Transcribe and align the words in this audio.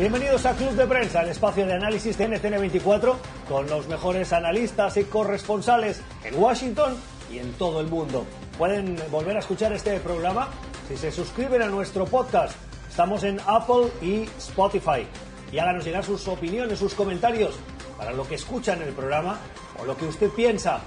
Bienvenidos 0.00 0.46
a 0.46 0.54
Club 0.54 0.70
de 0.70 0.86
Prensa, 0.86 1.20
el 1.20 1.28
espacio 1.28 1.66
de 1.66 1.74
análisis 1.74 2.16
de 2.16 2.26
NTN24, 2.26 3.16
con 3.46 3.68
los 3.68 3.86
mejores 3.86 4.32
analistas 4.32 4.96
y 4.96 5.04
corresponsales 5.04 6.00
en 6.24 6.42
Washington 6.42 6.96
y 7.30 7.38
en 7.38 7.52
todo 7.52 7.82
el 7.82 7.88
mundo. 7.88 8.24
Pueden 8.56 8.96
volver 9.10 9.36
a 9.36 9.40
escuchar 9.40 9.74
este 9.74 10.00
programa 10.00 10.48
si 10.88 10.96
se 10.96 11.12
suscriben 11.12 11.60
a 11.60 11.66
nuestro 11.66 12.06
podcast. 12.06 12.56
Estamos 12.88 13.24
en 13.24 13.40
Apple 13.46 13.90
y 14.00 14.22
Spotify. 14.38 15.06
Y 15.52 15.58
háganos 15.58 15.84
llegar 15.84 16.02
sus 16.02 16.26
opiniones, 16.28 16.78
sus 16.78 16.94
comentarios 16.94 17.54
para 17.98 18.12
lo 18.12 18.26
que 18.26 18.36
escuchan 18.36 18.80
en 18.80 18.88
el 18.88 18.94
programa 18.94 19.38
o 19.78 19.84
lo 19.84 19.98
que 19.98 20.06
usted 20.06 20.30
piensa. 20.30 20.80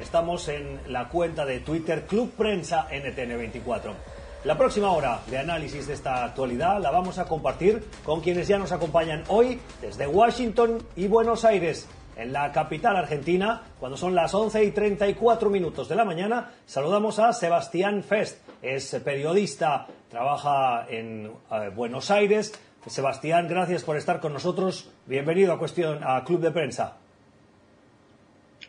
Estamos 0.00 0.48
en 0.48 0.80
la 0.88 1.08
cuenta 1.08 1.46
de 1.46 1.60
Twitter 1.60 2.04
Club 2.04 2.32
Prensa 2.32 2.88
NTN24. 2.90 3.92
La 4.44 4.56
próxima 4.56 4.92
hora 4.92 5.20
de 5.28 5.38
análisis 5.38 5.86
de 5.86 5.94
esta 5.94 6.24
actualidad 6.24 6.80
la 6.80 6.90
vamos 6.90 7.18
a 7.18 7.24
compartir 7.24 7.82
con 8.04 8.20
quienes 8.20 8.46
ya 8.46 8.58
nos 8.58 8.70
acompañan 8.70 9.24
hoy 9.28 9.60
desde 9.80 10.06
Washington 10.06 10.78
y 10.94 11.08
Buenos 11.08 11.44
Aires, 11.44 11.88
en 12.16 12.32
la 12.32 12.52
capital 12.52 12.96
argentina, 12.96 13.62
cuando 13.80 13.96
son 13.96 14.14
las 14.14 14.34
11 14.34 14.64
y 14.64 14.70
34 14.70 15.50
minutos 15.50 15.88
de 15.88 15.96
la 15.96 16.04
mañana. 16.04 16.52
Saludamos 16.64 17.18
a 17.18 17.32
Sebastián 17.32 18.04
Fest, 18.04 18.40
es 18.62 18.94
periodista, 19.04 19.88
trabaja 20.08 20.86
en 20.88 21.32
eh, 21.50 21.70
Buenos 21.74 22.10
Aires. 22.10 22.52
Sebastián, 22.86 23.48
gracias 23.48 23.82
por 23.82 23.96
estar 23.96 24.20
con 24.20 24.32
nosotros. 24.32 24.92
Bienvenido 25.06 25.52
a 25.52 25.58
Cuestión 25.58 26.04
a 26.04 26.22
Club 26.22 26.40
de 26.40 26.52
Prensa. 26.52 26.98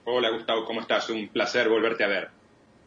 Hola 0.05 0.31
Gustavo, 0.31 0.65
¿cómo 0.65 0.81
estás? 0.81 1.07
Un 1.09 1.27
placer 1.27 1.69
volverte 1.69 2.03
a 2.03 2.07
ver. 2.07 2.29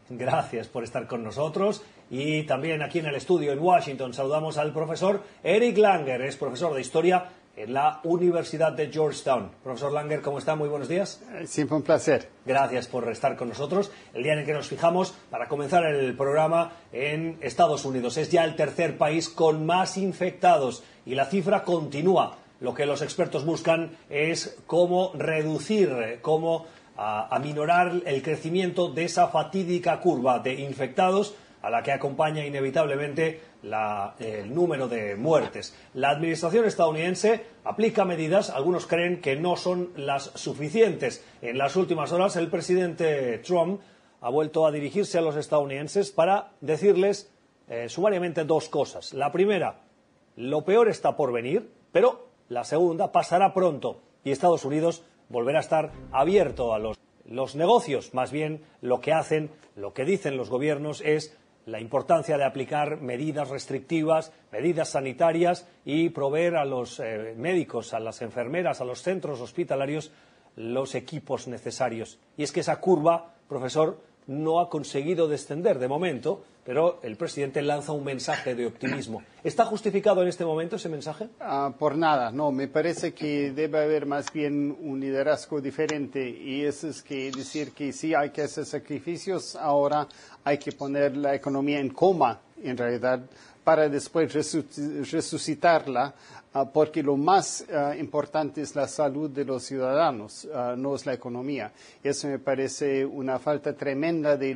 Gracias 0.09 0.67
por 0.67 0.83
estar 0.83 1.07
con 1.07 1.23
nosotros. 1.23 1.85
Y 2.11 2.43
también 2.43 2.83
aquí 2.83 2.99
en 2.99 3.07
el 3.07 3.15
estudio 3.15 3.53
en 3.53 3.61
Washington 3.61 4.13
saludamos 4.13 4.59
al 4.59 4.73
profesor 4.73 5.23
Eric 5.45 5.79
Langer, 5.79 6.21
es 6.23 6.37
profesor 6.37 6.75
de 6.75 6.81
historia 6.81 7.25
en 7.57 7.73
la 7.73 8.01
Universidad 8.03 8.73
de 8.73 8.91
Georgetown. 8.91 9.51
Profesor 9.63 9.93
Langer, 9.93 10.21
¿cómo 10.21 10.39
está? 10.39 10.57
Muy 10.57 10.69
buenos 10.69 10.89
días. 10.89 11.23
Siempre 11.45 11.77
un 11.77 11.83
placer. 11.83 12.29
Gracias 12.45 12.89
por 12.89 13.09
estar 13.11 13.37
con 13.37 13.49
nosotros. 13.49 13.93
El 14.13 14.25
día 14.25 14.33
en 14.33 14.41
el 14.41 14.47
que 14.47 14.53
nos 14.53 14.69
fijamos 14.69 15.15
para 15.31 15.47
comenzar 15.47 15.85
el 15.85 16.17
programa 16.17 16.73
en 16.93 17.39
Estados 17.43 17.85
Unidos. 17.85 18.17
Es 18.17 18.31
ya 18.31 18.45
el 18.45 18.57
tercer 18.57 18.99
país 18.99 19.29
con 19.29 19.65
más 19.65 19.97
infectados 19.97 20.83
y 21.07 21.15
la 21.15 21.27
cifra 21.27 21.63
continúa. 21.63 22.39
Lo 22.61 22.75
que 22.75 22.87
los 22.87 23.03
expertos 23.03 23.45
buscan 23.45 23.97
es 24.09 24.59
cómo 24.67 25.13
reducir, 25.15 26.19
cómo 26.23 26.67
aminorar 26.97 28.03
el 28.05 28.23
crecimiento 28.23 28.89
de 28.89 29.05
esa 29.05 29.29
fatídica 29.29 30.01
curva 30.01 30.41
de 30.41 30.55
infectados 30.55 31.35
a 31.63 31.71
la 31.71 31.83
que 31.83 31.93
acompaña 31.93 32.45
inevitablemente 32.45 33.41
el 34.19 34.55
número 34.55 34.89
de 34.89 35.17
muertes. 35.17 35.77
La 35.95 36.11
administración 36.11 36.65
estadounidense 36.65 37.45
aplica 37.65 38.05
medidas, 38.05 38.51
algunos 38.51 38.87
creen 38.87 39.21
que 39.21 39.37
no 39.37 39.57
son 39.57 39.91
las 39.97 40.25
suficientes. 40.35 41.25
En 41.43 41.59
las 41.59 41.77
últimas 41.77 42.13
horas, 42.13 42.37
el 42.37 42.49
presidente 42.49 43.39
Trump 43.39 43.81
ha 44.21 44.31
vuelto 44.31 44.67
a 44.67 44.73
dirigirse 44.73 45.19
a 45.19 45.23
los 45.23 45.37
estadounidenses 45.37 46.11
para 46.11 46.53
decirles 46.61 47.31
eh, 47.69 47.89
sumariamente 47.89 48.45
dos 48.45 48.69
cosas. 48.69 49.15
La 49.15 49.33
primera, 49.33 49.81
lo 50.37 50.65
peor 50.65 50.89
está 50.89 51.17
por 51.17 51.33
venir, 51.33 51.71
pero 51.93 52.29
la 52.49 52.65
segunda 52.65 53.13
pasará 53.13 53.55
pronto 53.55 54.01
y 54.25 54.31
Estados 54.31 54.65
Unidos 54.65 55.05
volverá 55.29 55.59
a 55.59 55.63
estar 55.63 55.93
abierto 56.13 56.75
a 56.75 56.79
los, 56.79 56.99
los 57.25 57.55
negocios. 57.55 58.13
Más 58.15 58.33
bien, 58.33 58.65
lo 58.81 59.01
que 59.01 59.13
hacen, 59.13 59.51
lo 59.77 59.93
que 59.93 60.05
dicen 60.05 60.37
los 60.37 60.51
gobiernos 60.51 61.01
es 61.01 61.37
la 61.67 61.81
importancia 61.81 62.37
de 62.37 62.45
aplicar 62.45 63.01
medidas 63.01 63.49
restrictivas, 63.49 64.33
medidas 64.51 64.91
sanitarias 64.91 65.67
y 65.85 66.11
proveer 66.11 66.57
a 66.57 66.65
los 66.65 67.01
eh, 67.01 67.35
médicos, 67.37 67.95
a 67.95 68.01
las 68.01 68.23
enfermeras, 68.23 68.81
a 68.81 68.85
los 68.85 69.03
centros 69.03 69.41
hospitalarios 69.41 70.11
los 70.57 70.95
equipos 70.95 71.49
necesarios. 71.49 72.19
Y 72.37 72.43
es 72.43 72.53
que 72.53 72.61
esa 72.61 72.81
curva, 72.81 73.35
profesor, 73.49 74.01
no 74.27 74.61
ha 74.61 74.69
conseguido 74.69 75.29
descender 75.29 75.79
de 75.79 75.89
momento, 75.89 76.45
pero 76.71 77.01
el 77.03 77.17
presidente 77.17 77.63
lanza 77.63 77.91
un 77.91 78.05
mensaje 78.05 78.55
de 78.55 78.65
optimismo. 78.65 79.25
¿Está 79.43 79.65
justificado 79.65 80.23
en 80.23 80.29
este 80.29 80.45
momento 80.45 80.77
ese 80.77 80.89
mensaje? 80.89 81.29
Ah, 81.41 81.75
por 81.77 81.99
nada, 81.99 82.31
no. 82.31 82.53
Me 82.53 82.69
parece 82.69 83.13
que 83.13 83.51
debe 83.51 83.83
haber 83.83 84.07
más 84.07 84.33
bien 84.33 84.79
un 84.81 85.01
liderazgo 85.01 85.61
diferente 85.61 86.31
y 86.31 86.65
eso 86.65 86.87
es 86.87 87.03
que 87.03 87.33
decir 87.33 87.73
que 87.73 87.93
sí 87.93 88.15
hay 88.15 88.31
que 88.31 88.43
hacer 88.43 88.67
sacrificios, 88.67 89.57
ahora 89.57 90.07
hay 90.45 90.59
que 90.59 90.71
poner 90.71 91.17
la 91.17 91.35
economía 91.35 91.81
en 91.81 91.89
coma, 91.89 92.39
en 92.63 92.77
realidad, 92.77 93.21
para 93.65 93.89
después 93.89 94.33
resucitarla 95.13 96.15
Ah, 96.53 96.65
porque 96.65 97.01
lo 97.01 97.17
más 97.17 97.65
ah, 97.73 97.95
importante 97.97 98.61
es 98.61 98.75
la 98.75 98.89
salud 98.89 99.31
de 99.31 99.45
los 99.45 99.63
ciudadanos, 99.63 100.49
ah, 100.53 100.75
no 100.77 100.97
es 100.97 101.07
la 101.07 101.13
economía. 101.13 101.71
Eso 102.03 102.27
me 102.27 102.41
parece 102.41 103.07
una 103.07 103.39
falta 103.39 103.73
tremenda 103.73 104.37
de, 104.37 104.53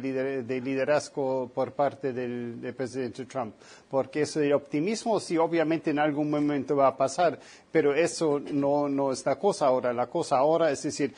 liderazgo 0.60 1.48
por 1.54 1.70
parte 1.70 2.12
del, 2.12 2.75
presidente 2.76 3.26
Trump, 3.26 3.54
porque 3.88 4.22
eso 4.22 4.41
de 4.41 4.53
optimismo 4.53 5.20
sí 5.20 5.38
obviamente 5.38 5.93
en 5.93 6.00
algún 6.00 6.31
momento 6.31 6.75
va 6.75 6.88
a 6.88 6.97
pasar, 6.97 7.38
pero 7.70 7.94
eso 7.94 8.41
no, 8.41 8.88
no 8.88 9.12
es 9.12 9.25
la 9.25 9.37
cosa 9.37 9.66
ahora. 9.66 9.93
La 9.93 10.09
cosa 10.09 10.38
ahora 10.38 10.72
es 10.72 10.82
decir, 10.82 11.14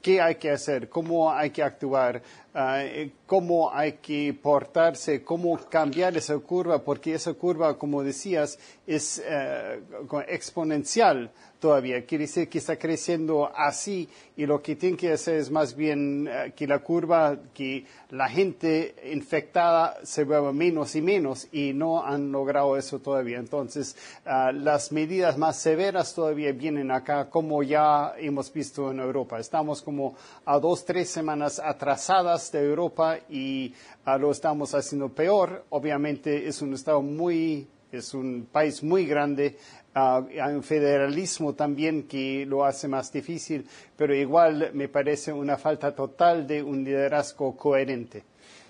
qué 0.00 0.22
hay 0.22 0.36
que 0.36 0.50
hacer, 0.50 0.88
cómo 0.88 1.30
hay 1.30 1.50
que 1.50 1.62
actuar, 1.62 2.22
eh, 2.56 3.10
cómo 3.26 3.72
hay 3.72 3.94
que 3.94 4.32
portarse, 4.40 5.24
cómo 5.24 5.58
cambiar 5.68 6.16
esa 6.16 6.38
curva, 6.38 6.84
porque 6.84 7.14
esa 7.14 7.34
curva, 7.34 7.76
como 7.76 8.04
decías, 8.04 8.58
es 8.86 9.20
eh, 9.26 9.80
exponencial 10.28 11.32
todavía. 11.58 12.04
Quiere 12.04 12.24
decir 12.24 12.48
que 12.48 12.58
está 12.58 12.76
creciendo 12.76 13.50
así 13.56 14.06
y 14.36 14.44
lo 14.44 14.60
que 14.60 14.76
tiene 14.76 14.98
que 14.98 15.12
hacer 15.12 15.36
es 15.38 15.50
más 15.50 15.74
bien 15.74 16.28
eh, 16.30 16.52
que 16.54 16.66
la 16.66 16.80
curva, 16.80 17.38
que 17.54 17.86
la 18.10 18.28
gente 18.28 18.94
infectada 19.10 19.96
se 20.02 20.24
vuelva 20.24 20.52
menos 20.52 20.94
y 20.94 21.00
menos 21.00 21.48
y 21.50 21.72
no 21.72 22.04
han 22.04 22.30
logrado 22.30 22.76
eso 22.76 22.98
todavía. 22.98 23.38
Entonces, 23.38 23.96
ah, 24.26 24.52
las 24.52 24.92
medidas 24.92 25.38
más 25.38 25.56
severas 25.56 26.14
todavía 26.14 26.52
vienen 26.52 26.90
acá, 26.90 27.30
como 27.30 27.62
ya 27.62 28.12
hemos 28.18 28.52
visto 28.52 28.90
en 28.90 29.00
Europa. 29.00 29.38
Estamos 29.38 29.80
como 29.80 30.14
a 30.44 30.58
dos, 30.58 30.84
tres 30.84 31.08
semanas 31.08 31.58
atrasadas 31.58 32.43
de 32.52 32.64
Europa 32.64 33.18
y 33.28 33.74
ah, 34.04 34.18
lo 34.18 34.30
estamos 34.30 34.74
haciendo 34.74 35.08
peor. 35.08 35.64
Obviamente 35.70 36.46
es 36.46 36.62
un 36.62 36.74
estado 36.74 37.02
muy 37.02 37.66
es 37.94 38.14
un 38.14 38.48
país 38.50 38.82
muy 38.82 39.06
grande, 39.06 39.56
hay 39.94 40.52
un 40.52 40.62
federalismo 40.62 41.54
también 41.54 42.04
que 42.04 42.44
lo 42.46 42.64
hace 42.64 42.88
más 42.88 43.12
difícil, 43.12 43.66
pero 43.96 44.14
igual 44.14 44.70
me 44.74 44.88
parece 44.88 45.32
una 45.32 45.56
falta 45.56 45.94
total 45.94 46.46
de 46.46 46.62
un 46.62 46.82
liderazgo 46.84 47.56
coherente. 47.56 48.24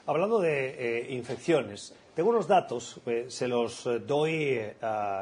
Hablando 0.06 0.38
de 0.38 0.74
eh, 0.78 1.14
infecciones, 1.14 1.94
tengo 2.14 2.28
unos 2.28 2.46
datos, 2.46 3.00
eh, 3.06 3.24
se 3.28 3.48
los 3.48 3.86
eh, 3.86 4.00
doy 4.00 4.60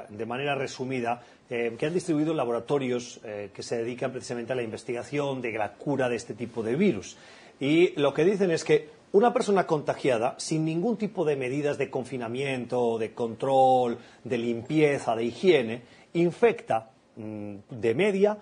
de 0.09 0.27
manera 0.27 0.55
resumida, 0.55 1.23
que 1.49 1.85
han 1.85 1.93
distribuido 1.93 2.33
laboratorios 2.33 3.21
que 3.53 3.63
se 3.63 3.77
dedican 3.77 4.11
precisamente 4.11 4.55
a 4.55 4.57
la 4.57 4.63
investigación 4.63 5.43
de 5.43 5.53
la 5.53 5.75
cura 5.75 6.09
de 6.09 6.17
este 6.17 6.33
tipo 6.33 6.63
de 6.63 6.77
virus. 6.77 7.19
Y 7.63 7.93
lo 7.95 8.13
que 8.13 8.25
dicen 8.25 8.51
es 8.51 8.65
que 8.65 8.89
una 9.13 9.33
persona 9.33 9.69
contagiada, 9.69 10.35
sin 10.37 10.65
ningún 10.65 10.97
tipo 10.97 11.25
de 11.25 11.37
medidas 11.37 11.79
de 11.79 11.91
confinamiento, 11.91 12.99
de 12.99 13.15
control, 13.15 13.99
de 14.25 14.37
limpieza, 14.37 15.15
de 15.15 15.27
higiene, 15.27 15.83
infecta 16.13 16.91
mm, 17.15 17.55
de 17.71 17.95
media 17.95 18.39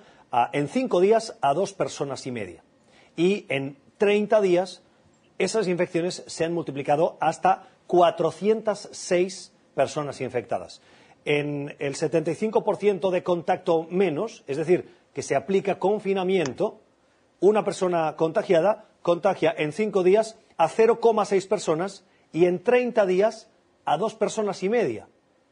en 0.54 0.69
cinco 0.69 1.00
días 1.03 1.36
a 1.42 1.53
dos 1.53 1.75
personas 1.75 2.26
y 2.26 2.30
media. 2.30 2.64
Y 3.14 3.44
en 3.50 3.76
30 3.98 4.41
días 4.41 4.82
esas 5.36 5.69
infecciones 5.69 6.24
se 6.27 6.47
han 6.47 6.54
multiplicado 6.54 7.18
hasta 7.21 7.68
406 7.89 9.53
personas 9.74 10.18
infectadas. 10.22 10.80
En 11.27 11.77
el 11.78 11.95
75% 11.95 13.10
de 13.10 13.22
contacto 13.22 13.86
menos, 13.91 14.45
es 14.47 14.56
decir, 14.56 14.89
que 15.12 15.21
se 15.21 15.36
aplica 15.36 15.78
confinamiento, 15.78 16.80
una 17.41 17.62
persona 17.66 18.16
contagiada 18.16 18.86
contagia 19.02 19.54
en 19.56 19.72
cinco 19.72 20.02
días 20.02 20.38
a 20.56 20.68
0,6 20.68 21.48
personas 21.48 22.04
y 22.32 22.44
en 22.47 22.62
30 22.62 23.06
días 23.06 23.50
a 23.84 23.97
dos 23.97 24.14
personas 24.14 24.62
y 24.62 24.68
media. 24.68 25.08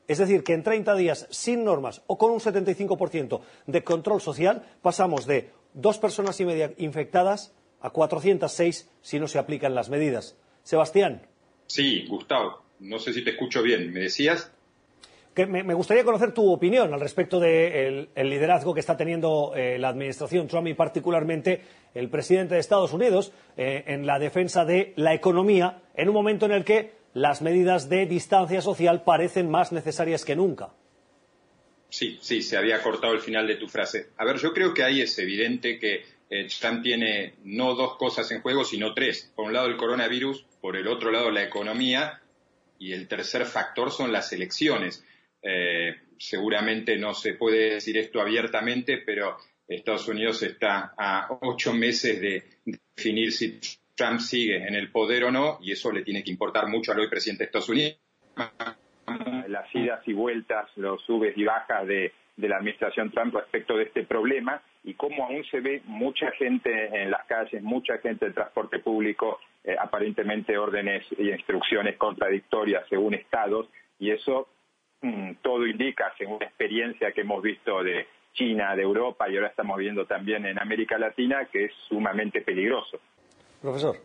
Es 0.06 0.18
decir, 0.18 0.42
que 0.42 0.54
en 0.54 0.62
30 0.62 0.94
días 0.94 1.26
sin 1.30 1.64
normas 1.64 2.02
o 2.06 2.16
con 2.16 2.30
un 2.30 2.40
75% 2.40 3.40
de 3.66 3.84
control 3.84 4.20
social 4.20 4.64
pasamos 4.80 5.26
de 5.26 5.50
dos 5.74 5.98
personas 5.98 6.40
y 6.40 6.46
media 6.46 6.72
infectadas 6.78 7.54
a 7.80 7.90
406 7.90 8.90
si 9.02 9.20
no 9.20 9.28
se 9.28 9.38
aplican 9.38 9.74
las 9.74 9.90
medidas. 9.90 10.36
Sebastián. 10.62 11.26
Sí, 11.66 12.06
Gustavo, 12.08 12.62
no 12.80 12.98
sé 12.98 13.12
si 13.12 13.22
te 13.22 13.30
escucho 13.30 13.62
bien. 13.62 13.92
¿Me 13.92 14.00
decías? 14.00 14.50
Me, 15.46 15.75
gustaría 15.75 16.05
conocer 16.05 16.32
tu 16.32 16.50
opinión 16.50 16.93
al 16.93 17.00
respecto 17.00 17.40
del 17.40 18.08
liderazgo 18.17 18.75
que 18.75 18.81
está 18.81 18.96
teniendo 18.96 19.52
eh, 19.55 19.79
la 19.79 19.88
administración 19.88 20.49
Trump 20.49 20.67
y 20.69 20.75
particularmente 20.75 21.62
el 21.94 22.08
presidente 22.08 22.55
de 22.55 22.61
Estados 22.61 22.93
Unidos 22.93 23.32
eh, 23.56 23.85
en 23.87 24.06
la 24.06 24.19
defensa 24.19 24.64
de 24.64 24.93
la 24.96 25.14
economía 25.14 25.82
en 25.94 26.08
un 26.08 26.14
momento 26.14 26.46
en 26.46 26.52
el 26.52 26.64
que 26.64 26.93
las 27.14 27.43
medidas 27.43 27.88
de 27.88 28.06
distancia 28.06 28.61
social 28.61 29.02
parecen 29.02 29.50
más 29.50 29.73
necesarias 29.73 30.25
que 30.25 30.37
nunca. 30.37 30.70
Sí, 31.91 32.19
sí, 32.20 32.43
se 32.43 32.56
había 32.56 32.82
cortado 32.82 33.14
el 33.14 33.20
final 33.20 33.46
de 33.46 33.56
tu 33.56 33.67
frase. 33.67 34.08
A 34.19 34.25
ver, 34.25 34.37
yo 34.37 34.52
creo 34.52 34.75
que 34.75 34.84
ahí 34.84 35.00
es 35.00 35.19
evidente 35.19 35.79
que 35.79 36.05
eh, 36.31 36.46
Trump 36.61 36.82
tiene 36.82 37.34
no 37.44 37.75
dos 37.75 37.96
cosas 37.96 38.31
en 38.31 38.43
juego, 38.43 38.64
sino 38.64 38.93
tres. 38.93 39.32
Por 39.34 39.46
un 39.46 39.55
lado 39.55 39.67
el 39.67 39.76
coronavirus, 39.76 40.44
por 40.61 40.76
el 40.76 40.87
otro 40.87 41.11
lado 41.11 41.31
la 41.31 41.43
economía 41.43 42.20
y 42.79 42.93
el 42.93 43.08
tercer 43.08 43.46
factor 43.46 43.91
son 43.91 44.12
las 44.12 44.32
elecciones. 44.32 45.05
Eh, 45.43 45.94
seguramente 46.19 46.96
no 46.96 47.14
se 47.14 47.35
puede 47.35 47.75
decir 47.75 47.96
esto 47.96 48.20
abiertamente, 48.20 48.99
pero 48.99 49.37
Estados 49.67 50.08
Unidos 50.08 50.43
está 50.43 50.94
a 50.96 51.29
ocho 51.43 51.73
meses 51.73 52.20
de 52.20 52.43
definir 52.64 53.32
si 53.32 53.61
Trump 53.94 54.20
sigue 54.20 54.56
en 54.56 54.75
el 54.75 54.90
poder 54.90 55.25
o 55.25 55.31
no, 55.31 55.58
y 55.61 55.73
eso 55.73 55.93
le 55.93 56.02
tiene 56.02 56.23
que 56.23 56.31
importar 56.31 56.69
mucho 56.69 56.93
al 56.93 57.00
hoy 57.00 57.08
presidente 57.08 57.44
de 57.44 57.46
Estados 57.46 57.69
Unidos. 57.69 57.99
Las 59.49 59.75
idas 59.75 60.06
y 60.06 60.12
vueltas, 60.12 60.69
los 60.76 61.02
subes 61.02 61.37
y 61.37 61.44
bajas 61.44 61.87
de, 61.87 62.12
de 62.37 62.49
la 62.49 62.56
administración 62.56 63.11
Trump 63.11 63.34
respecto 63.34 63.76
de 63.76 63.84
este 63.84 64.05
problema 64.05 64.62
y 64.84 64.94
cómo 64.94 65.25
aún 65.25 65.44
se 65.50 65.61
ve 65.61 65.82
mucha 65.84 66.31
gente 66.32 66.70
en 66.93 67.11
las 67.11 67.26
calles, 67.26 67.62
mucha 67.62 67.99
gente 67.99 68.26
en 68.26 68.34
transporte 68.34 68.79
público, 68.79 69.41
eh, 69.64 69.76
aparentemente 69.79 70.56
órdenes 70.56 71.05
y 71.19 71.31
instrucciones 71.31 71.96
contradictorias 71.96 72.84
según 72.88 73.14
estados, 73.14 73.69
y 73.99 74.11
eso 74.11 74.49
mm, 75.02 75.32
todo 75.42 75.66
indica, 75.66 76.12
según 76.18 76.38
la 76.40 76.46
experiencia 76.46 77.12
que 77.12 77.22
hemos 77.22 77.42
visto 77.42 77.82
de 77.82 78.06
China, 78.32 78.76
de 78.76 78.82
Europa 78.82 79.28
y 79.28 79.36
ahora 79.36 79.48
estamos 79.48 79.76
viendo 79.78 80.06
también 80.06 80.46
en 80.46 80.60
América 80.60 80.98
Latina, 80.98 81.46
que 81.50 81.66
es 81.66 81.72
sumamente 81.88 82.42
peligroso. 82.42 83.00
Profesor. 83.60 83.96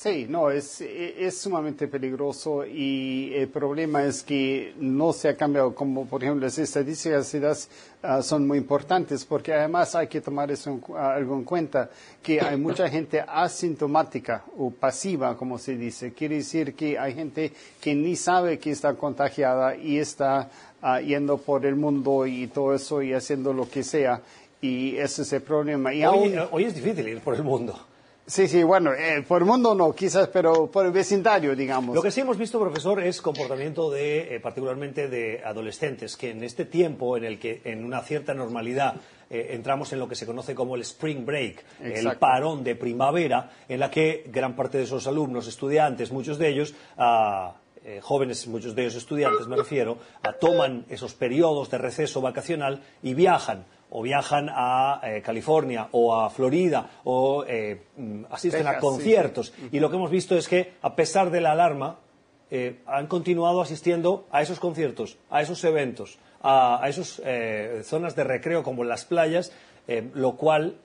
Sí, 0.00 0.26
no, 0.28 0.48
es, 0.48 0.80
es 0.80 1.38
sumamente 1.38 1.88
peligroso 1.88 2.64
y 2.64 3.32
el 3.34 3.48
problema 3.48 4.04
es 4.04 4.22
que 4.22 4.72
no 4.78 5.12
se 5.12 5.28
ha 5.28 5.36
cambiado, 5.36 5.74
como 5.74 6.06
por 6.06 6.22
ejemplo 6.22 6.46
las 6.46 6.56
estadísticas 6.56 7.68
uh, 8.04 8.22
son 8.22 8.46
muy 8.46 8.58
importantes 8.58 9.24
porque 9.24 9.52
además 9.52 9.96
hay 9.96 10.06
que 10.06 10.20
tomar 10.20 10.52
eso 10.52 10.78
algo 10.96 11.34
en 11.34 11.42
cuenta, 11.42 11.90
que 12.22 12.40
hay 12.40 12.56
mucha 12.56 12.88
gente 12.88 13.24
asintomática 13.26 14.44
o 14.56 14.70
pasiva, 14.70 15.36
como 15.36 15.58
se 15.58 15.76
dice. 15.76 16.12
Quiere 16.12 16.36
decir 16.36 16.74
que 16.74 16.96
hay 16.96 17.14
gente 17.14 17.52
que 17.80 17.92
ni 17.92 18.14
sabe 18.14 18.60
que 18.60 18.70
está 18.70 18.94
contagiada 18.94 19.74
y 19.74 19.98
está 19.98 20.48
uh, 20.80 21.00
yendo 21.00 21.38
por 21.38 21.66
el 21.66 21.74
mundo 21.74 22.24
y 22.24 22.46
todo 22.46 22.72
eso 22.72 23.02
y 23.02 23.14
haciendo 23.14 23.52
lo 23.52 23.68
que 23.68 23.82
sea. 23.82 24.22
Y 24.60 24.96
ese 24.96 25.22
es 25.22 25.32
el 25.32 25.42
problema. 25.42 25.92
Y 25.92 26.04
hoy, 26.04 26.36
hoy 26.52 26.64
es 26.66 26.74
difícil 26.76 27.08
ir 27.08 27.18
por 27.18 27.34
el 27.34 27.42
mundo. 27.42 27.76
Sí, 28.28 28.46
sí, 28.46 28.62
bueno, 28.62 28.92
eh, 28.92 29.24
por 29.26 29.40
el 29.40 29.48
mundo 29.48 29.74
no, 29.74 29.94
quizás, 29.94 30.28
pero 30.28 30.70
por 30.70 30.84
el 30.84 30.92
vecindario, 30.92 31.56
digamos. 31.56 31.96
Lo 31.96 32.02
que 32.02 32.10
sí 32.10 32.20
hemos 32.20 32.36
visto, 32.36 32.60
profesor, 32.60 33.02
es 33.02 33.22
comportamiento 33.22 33.90
de, 33.90 34.36
eh, 34.36 34.38
particularmente 34.40 35.08
de 35.08 35.40
adolescentes, 35.42 36.14
que 36.14 36.32
en 36.32 36.44
este 36.44 36.66
tiempo 36.66 37.16
en 37.16 37.24
el 37.24 37.38
que 37.38 37.62
en 37.64 37.86
una 37.86 38.02
cierta 38.02 38.34
normalidad 38.34 38.96
eh, 39.30 39.52
entramos 39.52 39.94
en 39.94 39.98
lo 39.98 40.06
que 40.06 40.14
se 40.14 40.26
conoce 40.26 40.54
como 40.54 40.74
el 40.74 40.82
spring 40.82 41.24
break, 41.24 41.64
el 41.80 42.18
parón 42.18 42.62
de 42.62 42.76
primavera, 42.76 43.50
en 43.66 43.80
la 43.80 43.90
que 43.90 44.24
gran 44.26 44.54
parte 44.54 44.76
de 44.76 44.84
esos 44.84 45.06
alumnos, 45.06 45.48
estudiantes, 45.48 46.12
muchos 46.12 46.36
de 46.36 46.50
ellos, 46.50 46.74
ah, 46.98 47.54
jóvenes, 48.02 48.46
muchos 48.46 48.74
de 48.74 48.82
ellos 48.82 48.96
estudiantes 48.96 49.46
me 49.46 49.56
refiero, 49.56 49.96
ah, 50.22 50.34
toman 50.34 50.84
esos 50.90 51.14
periodos 51.14 51.70
de 51.70 51.78
receso 51.78 52.20
vacacional 52.20 52.82
y 53.02 53.14
viajan 53.14 53.64
o 53.90 54.02
viajan 54.02 54.48
a 54.50 55.00
eh, 55.02 55.22
California 55.22 55.88
o 55.92 56.14
a 56.14 56.30
Florida 56.30 56.90
o 57.04 57.44
eh, 57.46 57.80
mm, 57.96 58.24
asisten 58.30 58.66
a 58.66 58.78
conciertos. 58.78 59.52
Y 59.72 59.80
lo 59.80 59.90
que 59.90 59.96
hemos 59.96 60.10
visto 60.10 60.36
es 60.36 60.48
que, 60.48 60.74
a 60.82 60.94
pesar 60.94 61.30
de 61.30 61.40
la 61.40 61.52
alarma, 61.52 61.98
eh, 62.50 62.80
han 62.86 63.06
continuado 63.06 63.60
asistiendo 63.60 64.26
a 64.30 64.42
esos 64.42 64.60
conciertos, 64.60 65.18
a 65.30 65.42
esos 65.42 65.62
eventos, 65.64 66.18
a, 66.42 66.82
esas 66.88 67.20
zonas 67.84 68.14
de 68.14 68.24
recreo 68.24 68.62
como 68.62 68.84
las 68.84 69.04
playas, 69.04 69.52
lo 70.14 70.36
cual 70.36 70.76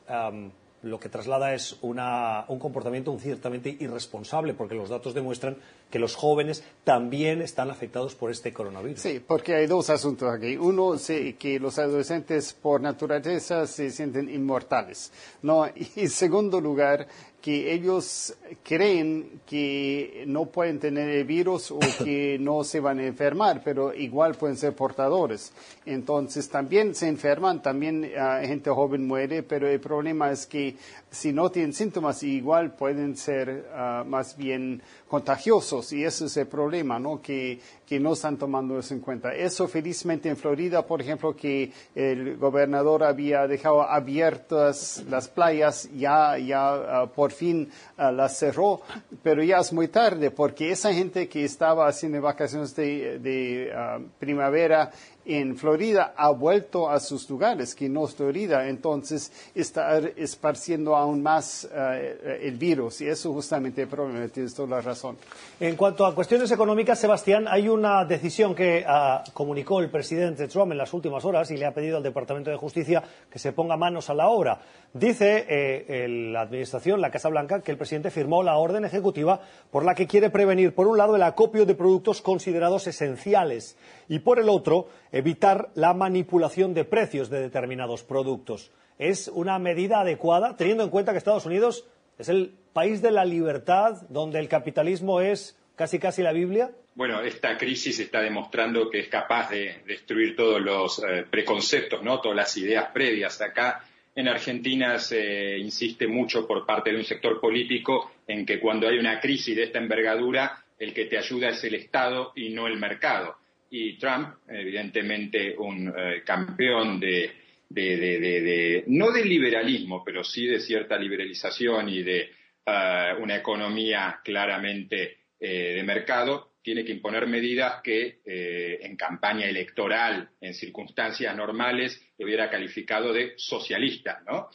lo 0.84 1.00
que 1.00 1.10
traslada 1.10 1.54
es 1.54 1.78
un 1.82 2.60
comportamiento 2.60 3.18
ciertamente 3.20 3.76
irresponsable, 3.80 4.54
porque 4.54 4.76
los 4.76 4.90
datos 4.90 5.14
demuestran 5.14 5.58
que 5.90 5.98
los 5.98 6.16
jóvenes 6.16 6.64
también 6.84 7.42
están 7.42 7.70
afectados 7.70 8.16
por 8.16 8.32
este 8.32 8.52
coronavirus. 8.52 9.00
Sí, 9.00 9.24
porque 9.26 9.56
hay 9.56 9.68
dos 9.68 9.90
asuntos 9.90 10.30
aquí. 10.32 10.58
Uno, 10.58 10.96
que 11.40 11.60
los 11.60 11.80
adolescentes 11.80 12.54
por 12.54 12.82
naturaleza 12.82 13.66
se 13.66 13.90
sienten 13.92 14.30
inmortales. 14.30 15.12
¿no? 15.42 15.68
Y 15.68 15.88
en 15.96 16.10
segundo 16.10 16.60
lugar, 16.60 17.08
que 17.44 17.74
ellos 17.74 18.34
creen 18.64 19.42
que 19.46 20.24
no 20.28 20.46
pueden 20.46 20.80
tener 20.80 21.10
el 21.10 21.26
virus 21.26 21.72
o 21.72 21.80
que 22.02 22.38
no 22.40 22.64
se 22.64 22.80
van 22.80 23.00
a 23.00 23.06
enfermar, 23.06 23.62
pero 23.62 23.94
igual 23.94 24.36
pueden 24.36 24.56
ser 24.56 24.74
portadores. 24.74 25.52
Entonces 25.86 26.48
también 26.48 26.96
se 26.96 27.10
enferman, 27.10 27.62
también 27.62 28.06
uh, 28.06 28.48
gente 28.48 28.70
joven 28.70 29.06
muere, 29.06 29.44
pero 29.44 29.68
el 29.68 29.82
problema 29.82 30.32
es 30.32 30.46
que 30.46 30.78
si 31.14 31.32
no 31.32 31.52
tienen 31.52 31.74
síntomas, 31.74 32.24
igual 32.24 32.72
pueden 32.72 33.16
ser 33.16 33.68
uh, 33.72 34.04
más 34.04 34.36
bien 34.36 34.82
contagiosos 35.08 35.94
y 35.94 36.04
ese 36.04 36.26
es 36.26 36.38
el 36.38 36.48
problema, 36.48 36.98
¿no? 36.98 37.22
Que, 37.22 37.60
que 37.86 38.00
no 38.00 38.14
están 38.14 38.38
tomando 38.38 38.80
eso 38.80 38.96
en 38.96 39.00
cuenta. 39.00 39.34
Eso 39.36 39.68
felizmente 39.68 40.28
en 40.28 40.36
Florida, 40.36 40.88
por 40.88 41.02
ejemplo, 41.02 41.36
que 41.36 41.72
el 41.94 42.38
gobernador 42.38 43.04
había 43.04 43.46
dejado 43.46 43.84
abiertas 43.84 45.04
las 45.08 45.28
playas, 45.28 45.88
ya, 45.96 46.36
ya 46.40 47.04
uh, 47.04 47.08
por 47.10 47.32
fin 47.32 47.70
uh, 48.00 48.12
las 48.12 48.40
cerró, 48.40 48.82
pero 49.22 49.44
ya 49.44 49.60
es 49.60 49.72
muy 49.72 49.90
tarde 49.90 50.32
porque 50.32 50.72
esa 50.72 50.92
gente 50.92 51.30
que 51.30 51.46
estaba 51.46 51.88
haciendo 51.88 52.20
vacaciones 52.22 52.76
de, 52.76 53.20
de 53.20 53.72
primavera 54.18 54.92
en 55.26 55.56
Florida 55.56 56.14
ha 56.16 56.30
vuelto 56.32 56.90
a 56.90 57.00
sus 57.00 57.30
lugares, 57.30 57.76
que 57.76 57.90
no 57.90 58.06
es 58.06 58.16
Florida, 58.16 58.68
entonces 58.68 59.32
está 59.56 59.98
esparciendo 60.00 60.96
aún 60.96 61.22
más 61.22 61.70
uh, 61.72 61.94
el 62.42 62.58
virus 62.58 63.02
y 63.02 63.08
eso 63.08 63.32
justamente 63.34 63.84
el 63.84 63.88
problema, 63.88 64.28
tienes 64.28 64.54
toda 64.54 64.70
la 64.70 64.82
razón. 64.82 65.18
En 65.60 65.76
cuanto 65.76 66.06
a 66.06 66.14
cuestiones 66.14 66.52
económicas, 66.52 67.00
Sebastián, 67.00 67.46
hay 67.48 67.70
una 67.70 68.06
decisión 68.06 68.54
que 68.54 68.86
uh, 68.88 69.32
comunicó 69.34 69.80
el 69.80 69.90
presidente 69.90 70.48
Trump 70.48 70.72
en 70.72 70.78
las 70.78 70.94
últimas 70.94 71.24
horas 71.26 71.50
y 71.52 71.58
le 71.58 71.66
ha 71.66 71.74
pedido 71.74 71.98
al 71.98 72.04
Departamento 72.04 72.50
de 72.50 72.58
Justicia 72.58 73.04
que 73.30 73.40
se 73.40 73.54
ponga 73.54 73.78
manos 73.78 74.10
a 74.10 74.14
la 74.14 74.28
obra. 74.28 74.60
Dice 74.94 75.46
eh, 75.50 76.08
la 76.08 76.42
Administración, 76.42 77.02
la 77.02 77.10
Casa 77.10 77.28
Blanca, 77.28 77.62
que 77.62 77.72
el 77.72 77.78
presidente 77.78 78.12
firmó 78.12 78.44
la 78.44 78.58
orden 78.58 78.86
ejecutiva 78.86 79.42
por 79.72 79.84
la 79.84 79.96
que 79.96 80.06
quiere 80.06 80.30
prevenir, 80.30 80.76
por 80.76 80.88
un 80.88 81.00
lado, 81.00 81.16
el 81.16 81.24
acopio 81.24 81.66
de 81.66 81.74
productos 81.74 82.22
considerados 82.22 82.86
esenciales 82.86 83.76
y, 84.08 84.20
por 84.20 84.38
el 84.38 84.50
otro, 84.50 84.88
evitar 85.14 85.70
la 85.76 85.94
manipulación 85.94 86.74
de 86.74 86.84
precios 86.84 87.30
de 87.30 87.40
determinados 87.40 88.04
productos. 88.04 88.72
¿Es 88.98 89.30
una 89.30 89.60
medida 89.60 90.02
adecuada, 90.02 90.58
teniendo 90.58 90.84
en 90.84 90.90
cuenta 90.90 91.12
que 91.12 91.20
Estados 91.20 91.46
Unidos 91.46 91.88
es 92.18 92.30
el 92.30 92.54
país 92.74 93.02
de 93.02 93.12
la 93.12 93.24
libertad, 93.24 94.02
donde 94.10 94.40
el 94.40 94.50
capitalismo 94.50 95.22
es 95.22 95.58
casi 95.76 96.00
casi 96.00 96.24
la 96.24 96.34
Biblia? 96.34 96.72
Bueno, 96.96 97.22
esta 97.22 97.58
crisis 97.58 98.00
está 98.00 98.22
demostrando 98.22 98.90
que 98.90 99.00
es 99.00 99.08
capaz 99.08 99.52
de 99.52 99.84
destruir 99.86 100.36
todos 100.36 100.60
los 100.60 101.00
eh, 101.00 101.26
preconceptos, 101.30 102.04
¿no? 102.04 102.20
todas 102.20 102.36
las 102.36 102.58
ideas 102.58 102.90
previas. 102.92 103.40
Acá 103.42 103.84
en 104.16 104.28
Argentina 104.28 104.98
se 104.98 105.58
insiste 105.60 106.08
mucho 106.08 106.48
por 106.48 106.66
parte 106.66 106.92
de 106.92 106.98
un 106.98 107.04
sector 107.04 107.40
político 107.40 108.12
en 108.28 108.46
que 108.46 108.60
cuando 108.60 108.88
hay 108.88 108.98
una 108.98 109.20
crisis 109.20 109.56
de 109.56 109.64
esta 109.64 109.80
envergadura, 109.80 110.64
el 110.80 110.94
que 110.94 111.06
te 111.06 111.18
ayuda 111.18 111.50
es 111.50 111.64
el 111.64 111.76
Estado 111.76 112.32
y 112.36 112.50
no 112.50 112.68
el 112.68 112.78
mercado. 112.78 113.38
Y 113.76 113.98
Trump, 113.98 114.36
evidentemente 114.48 115.56
un 115.58 115.92
eh, 115.98 116.22
campeón 116.24 117.00
de, 117.00 118.84
no 118.86 119.12
del 119.12 119.28
liberalismo, 119.28 120.04
pero 120.06 120.24
sí 120.24 120.46
de 120.46 120.60
cierta 120.60 120.96
liberalización 120.96 121.90
y 121.90 122.04
de 122.04 122.30
eh, 122.68 123.14
una 123.20 123.36
economía 123.36 124.20
claramente 124.24 125.18
eh, 125.40 125.74
de 125.74 125.82
mercado, 125.82 126.52
tiene 126.62 126.86
que 126.86 126.92
imponer 126.92 127.26
medidas 127.26 127.82
que 127.84 128.20
en 128.26 128.96
campaña 128.96 129.48
electoral, 129.48 130.30
en 130.40 130.54
circunstancias 130.54 131.36
normales, 131.36 132.00
hubiera 132.20 132.50
calificado 132.50 133.12
de 133.12 133.34
socialista, 133.36 134.22
¿no? 134.26 134.50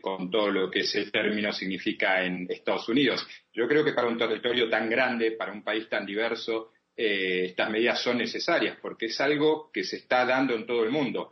Con 0.00 0.28
todo 0.28 0.50
lo 0.50 0.68
que 0.68 0.80
ese 0.80 1.08
término 1.12 1.52
significa 1.52 2.24
en 2.24 2.48
Estados 2.50 2.88
Unidos. 2.88 3.24
Yo 3.52 3.68
creo 3.68 3.84
que 3.84 3.92
para 3.92 4.08
un 4.08 4.18
territorio 4.18 4.68
tan 4.68 4.90
grande, 4.90 5.32
para 5.32 5.52
un 5.52 5.62
país 5.62 5.88
tan 5.88 6.04
diverso, 6.04 6.71
eh, 6.96 7.46
estas 7.46 7.70
medidas 7.70 8.02
son 8.02 8.18
necesarias 8.18 8.76
porque 8.80 9.06
es 9.06 9.20
algo 9.20 9.70
que 9.72 9.84
se 9.84 9.96
está 9.96 10.24
dando 10.24 10.54
en 10.54 10.66
todo 10.66 10.84
el 10.84 10.90
mundo. 10.90 11.30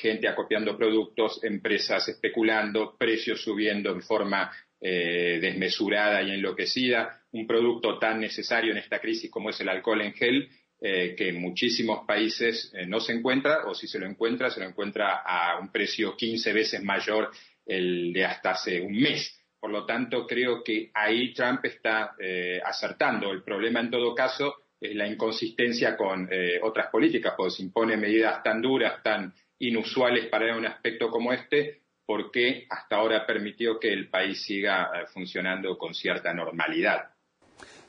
gente 0.00 0.28
acopiando 0.28 0.76
productos, 0.76 1.42
empresas 1.42 2.08
especulando, 2.08 2.96
precios 2.96 3.42
subiendo 3.42 3.90
en 3.90 4.00
forma 4.00 4.48
desmesurada 4.80 6.22
y 6.22 6.30
enloquecida 6.30 7.20
un 7.32 7.48
producto 7.48 7.98
tan 7.98 8.20
necesario 8.20 8.70
en 8.70 8.78
esta 8.78 9.00
crisis 9.00 9.28
como 9.28 9.50
es 9.50 9.60
el 9.60 9.68
alcohol 9.68 10.02
en 10.02 10.12
gel, 10.12 10.48
eh, 10.82 11.14
que 11.14 11.28
en 11.28 11.40
muchísimos 11.42 12.06
países 12.06 12.72
eh, 12.74 12.86
no 12.86 13.00
se 13.00 13.12
encuentra, 13.12 13.66
o 13.66 13.74
si 13.74 13.86
se 13.86 13.98
lo 13.98 14.06
encuentra, 14.06 14.48
se 14.48 14.60
lo 14.60 14.66
encuentra 14.66 15.22
a 15.26 15.58
un 15.60 15.70
precio 15.70 16.16
15 16.16 16.54
veces 16.54 16.82
mayor 16.82 17.30
el 17.66 18.14
de 18.14 18.24
hasta 18.24 18.52
hace 18.52 18.80
un 18.80 18.98
mes. 18.98 19.38
Por 19.60 19.70
lo 19.70 19.84
tanto, 19.84 20.26
creo 20.26 20.64
que 20.64 20.90
ahí 20.94 21.34
Trump 21.34 21.62
está 21.66 22.14
eh, 22.18 22.62
acertando. 22.64 23.30
El 23.30 23.42
problema, 23.42 23.80
en 23.80 23.90
todo 23.90 24.14
caso, 24.14 24.54
la 24.80 25.06
inconsistencia 25.06 25.96
con 25.96 26.28
otras 26.62 26.88
políticas, 26.88 27.34
pues 27.36 27.54
se 27.56 27.62
impone 27.62 27.96
medidas 27.96 28.42
tan 28.42 28.62
duras, 28.62 29.02
tan 29.02 29.32
inusuales 29.58 30.26
para 30.26 30.56
un 30.56 30.66
aspecto 30.66 31.10
como 31.10 31.32
este, 31.32 31.82
porque 32.06 32.66
hasta 32.70 32.96
ahora 32.96 33.26
permitió 33.26 33.78
que 33.78 33.92
el 33.92 34.08
país 34.08 34.42
siga 34.42 34.90
funcionando 35.12 35.76
con 35.76 35.94
cierta 35.94 36.32
normalidad. 36.32 37.10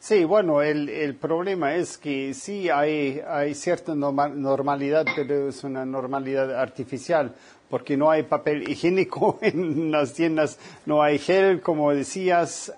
Sí, 0.01 0.23
bueno, 0.23 0.63
el, 0.63 0.89
el, 0.89 1.13
problema 1.13 1.75
es 1.75 1.95
que 1.95 2.33
sí 2.33 2.69
hay, 2.69 3.21
hay 3.27 3.53
cierta 3.53 3.93
normalidad, 3.93 5.05
pero 5.15 5.47
es 5.49 5.63
una 5.63 5.85
normalidad 5.85 6.59
artificial, 6.59 7.35
porque 7.69 7.95
no 7.97 8.09
hay 8.09 8.23
papel 8.23 8.67
higiénico 8.67 9.37
en 9.43 9.91
las 9.91 10.15
tiendas, 10.15 10.59
no 10.87 11.03
hay 11.03 11.19
gel, 11.19 11.61
como 11.61 11.93
decías, 11.93 12.73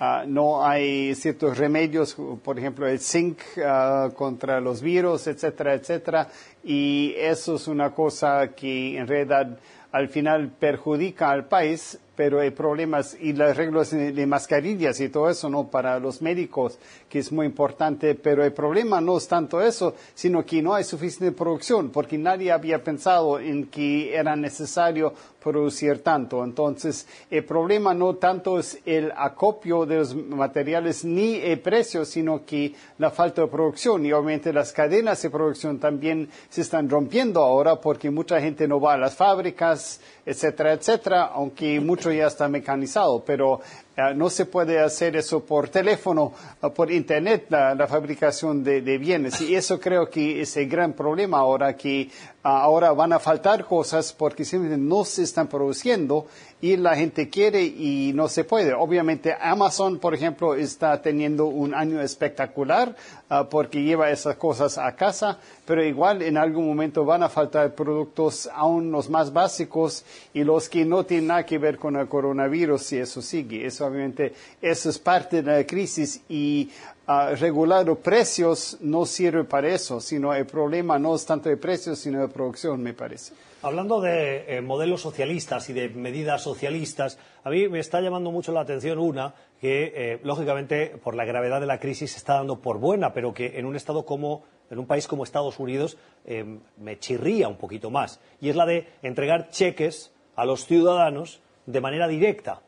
uh, 0.00 0.26
no 0.26 0.66
hay 0.66 1.14
ciertos 1.14 1.58
remedios, 1.58 2.16
por 2.42 2.58
ejemplo, 2.58 2.86
el 2.86 2.98
zinc 3.00 3.38
uh, 3.56 4.12
contra 4.14 4.60
los 4.60 4.80
virus, 4.80 5.26
etcétera, 5.26 5.74
etcétera, 5.74 6.28
y 6.64 7.14
eso 7.16 7.56
es 7.56 7.68
una 7.68 7.90
cosa 7.94 8.48
que 8.54 8.98
en 8.98 9.06
realidad 9.06 9.58
al 9.92 10.08
final 10.08 10.50
perjudica 10.50 11.30
al 11.30 11.46
país 11.46 11.98
pero 12.16 12.40
hay 12.40 12.50
problemas 12.50 13.16
y 13.20 13.34
las 13.34 13.56
reglas 13.56 13.90
de 13.90 14.26
mascarillas 14.26 14.98
y 15.00 15.10
todo 15.10 15.28
eso, 15.28 15.48
¿no? 15.50 15.68
Para 15.68 16.00
los 16.00 16.22
médicos, 16.22 16.78
que 17.08 17.18
es 17.18 17.30
muy 17.30 17.46
importante, 17.46 18.14
pero 18.14 18.42
el 18.42 18.52
problema 18.52 19.00
no 19.00 19.18
es 19.18 19.28
tanto 19.28 19.60
eso, 19.60 19.94
sino 20.14 20.44
que 20.44 20.62
no 20.62 20.74
hay 20.74 20.84
suficiente 20.84 21.36
producción, 21.36 21.90
porque 21.90 22.18
nadie 22.18 22.50
había 22.50 22.82
pensado 22.82 23.38
en 23.38 23.66
que 23.66 24.14
era 24.14 24.34
necesario 24.34 25.12
producir 25.46 26.02
tanto. 26.02 26.42
Entonces, 26.42 27.06
el 27.30 27.44
problema 27.44 27.94
no 27.94 28.16
tanto 28.16 28.58
es 28.58 28.80
el 28.84 29.12
acopio 29.16 29.86
de 29.86 29.98
los 29.98 30.12
materiales 30.12 31.04
ni 31.04 31.36
el 31.36 31.60
precio, 31.60 32.04
sino 32.04 32.44
que 32.44 32.74
la 32.98 33.12
falta 33.12 33.42
de 33.42 33.46
producción. 33.46 34.04
Y 34.04 34.12
obviamente 34.12 34.52
las 34.52 34.72
cadenas 34.72 35.22
de 35.22 35.30
producción 35.30 35.78
también 35.78 36.28
se 36.48 36.62
están 36.62 36.90
rompiendo 36.90 37.40
ahora 37.42 37.80
porque 37.80 38.10
mucha 38.10 38.40
gente 38.40 38.66
no 38.66 38.80
va 38.80 38.94
a 38.94 38.98
las 38.98 39.14
fábricas, 39.14 40.00
etcétera, 40.24 40.72
etcétera, 40.72 41.26
aunque 41.26 41.78
ya 42.12 42.26
está 42.26 42.48
mecanizado. 42.48 43.24
Pero 43.24 43.60
eh, 43.96 44.14
no 44.14 44.28
se 44.28 44.44
puede 44.44 44.78
hacer 44.78 45.16
eso 45.16 45.44
por 45.44 45.68
teléfono, 45.68 46.32
o 46.60 46.74
por 46.74 46.90
internet, 46.92 47.46
la, 47.48 47.86
fabricación 47.86 48.62
de, 48.62 48.98
bienes. 48.98 49.40
Y 49.40 49.54
eso 49.54 49.80
creo 49.80 50.10
que 50.10 50.42
es 50.42 50.56
el 50.56 50.68
gran 50.68 50.92
problema 50.92 51.38
ahora, 51.38 51.76
que 51.76 52.10
ah, 52.42 52.60
ahora 52.60 52.92
van 52.92 53.14
a 53.14 53.18
faltar 53.18 53.64
cosas 53.64 54.12
porque 54.12 54.44
simplemente 54.44 54.84
no 54.84 55.04
se 55.04 55.22
están 55.22 55.46
produciendo 55.46 56.26
y 56.60 56.76
la 56.76 56.96
gente 56.96 57.28
quiere 57.28 57.62
y 57.62 58.12
no 58.14 58.28
se 58.28 58.44
puede. 58.44 58.72
Obviamente 58.72 59.34
Amazon, 59.38 59.98
por 59.98 60.14
ejemplo, 60.14 60.54
está 60.54 61.02
teniendo 61.02 61.46
un 61.46 61.74
año 61.74 62.00
espectacular 62.00 62.96
ah, 63.28 63.48
porque 63.48 63.82
lleva 63.82 64.10
esas 64.10 64.36
cosas 64.36 64.78
a 64.78 64.96
casa, 64.96 65.38
pero 65.66 65.84
igual 65.84 66.22
en 66.22 66.38
algún 66.38 66.66
momento 66.66 67.04
van 67.04 67.22
a 67.22 67.28
faltar 67.28 67.74
productos 67.74 68.48
aún 68.54 68.90
los 68.90 69.10
más 69.10 69.32
básicos 69.32 70.04
y 70.32 70.44
los 70.44 70.68
que 70.68 70.84
no 70.84 71.04
tienen 71.04 71.28
nada 71.28 71.44
que 71.44 71.58
ver 71.58 71.78
con 71.78 71.96
el 71.96 72.08
coronavirus 72.08 72.82
si 72.82 72.96
eso 72.96 73.20
sigue. 73.20 73.66
Eso 73.66 73.86
obviamente 73.86 74.32
eso 74.62 74.88
es 74.88 74.98
parte 74.98 75.42
de 75.42 75.58
la 75.58 75.66
crisis 75.66 76.22
y 76.28 76.70
uh, 77.06 77.34
regular 77.34 77.84
los 77.84 77.98
precios 77.98 78.78
no 78.80 79.04
sirve 79.04 79.44
para 79.44 79.68
eso, 79.68 80.00
sino 80.00 80.32
el 80.32 80.46
problema 80.46 80.98
no 80.98 81.14
es 81.14 81.26
tanto 81.26 81.50
de 81.50 81.58
precios, 81.58 81.98
sino 81.98 82.20
de 82.20 82.28
producción, 82.28 82.82
me 82.82 82.94
parece. 82.94 83.34
Hablando 83.62 84.02
de 84.02 84.58
eh, 84.58 84.60
modelos 84.60 85.00
socialistas 85.00 85.70
y 85.70 85.72
de 85.72 85.88
medidas 85.88 86.42
socialistas, 86.42 87.18
a 87.42 87.48
mí 87.48 87.68
me 87.68 87.78
está 87.78 88.02
llamando 88.02 88.30
mucho 88.30 88.52
la 88.52 88.60
atención 88.60 88.98
una 88.98 89.34
que, 89.60 89.92
eh, 89.94 90.20
lógicamente, 90.22 90.98
por 91.02 91.14
la 91.14 91.24
gravedad 91.24 91.60
de 91.60 91.66
la 91.66 91.80
crisis 91.80 92.12
se 92.12 92.18
está 92.18 92.34
dando 92.34 92.60
por 92.60 92.78
buena, 92.78 93.14
pero 93.14 93.32
que 93.32 93.58
en 93.58 93.64
un 93.64 93.74
estado 93.74 94.04
como 94.04 94.44
en 94.70 94.78
un 94.78 94.86
país 94.86 95.08
como 95.08 95.24
Estados 95.24 95.58
Unidos 95.58 95.96
eh, 96.26 96.44
me 96.76 96.98
chirría 96.98 97.48
un 97.48 97.56
poquito 97.56 97.90
más, 97.90 98.20
y 98.40 98.50
es 98.50 98.56
la 98.56 98.66
de 98.66 98.88
entregar 99.02 99.48
cheques 99.48 100.12
a 100.34 100.44
los 100.44 100.66
ciudadanos 100.66 101.40
de 101.64 101.80
manera 101.80 102.08
directa. 102.08 102.62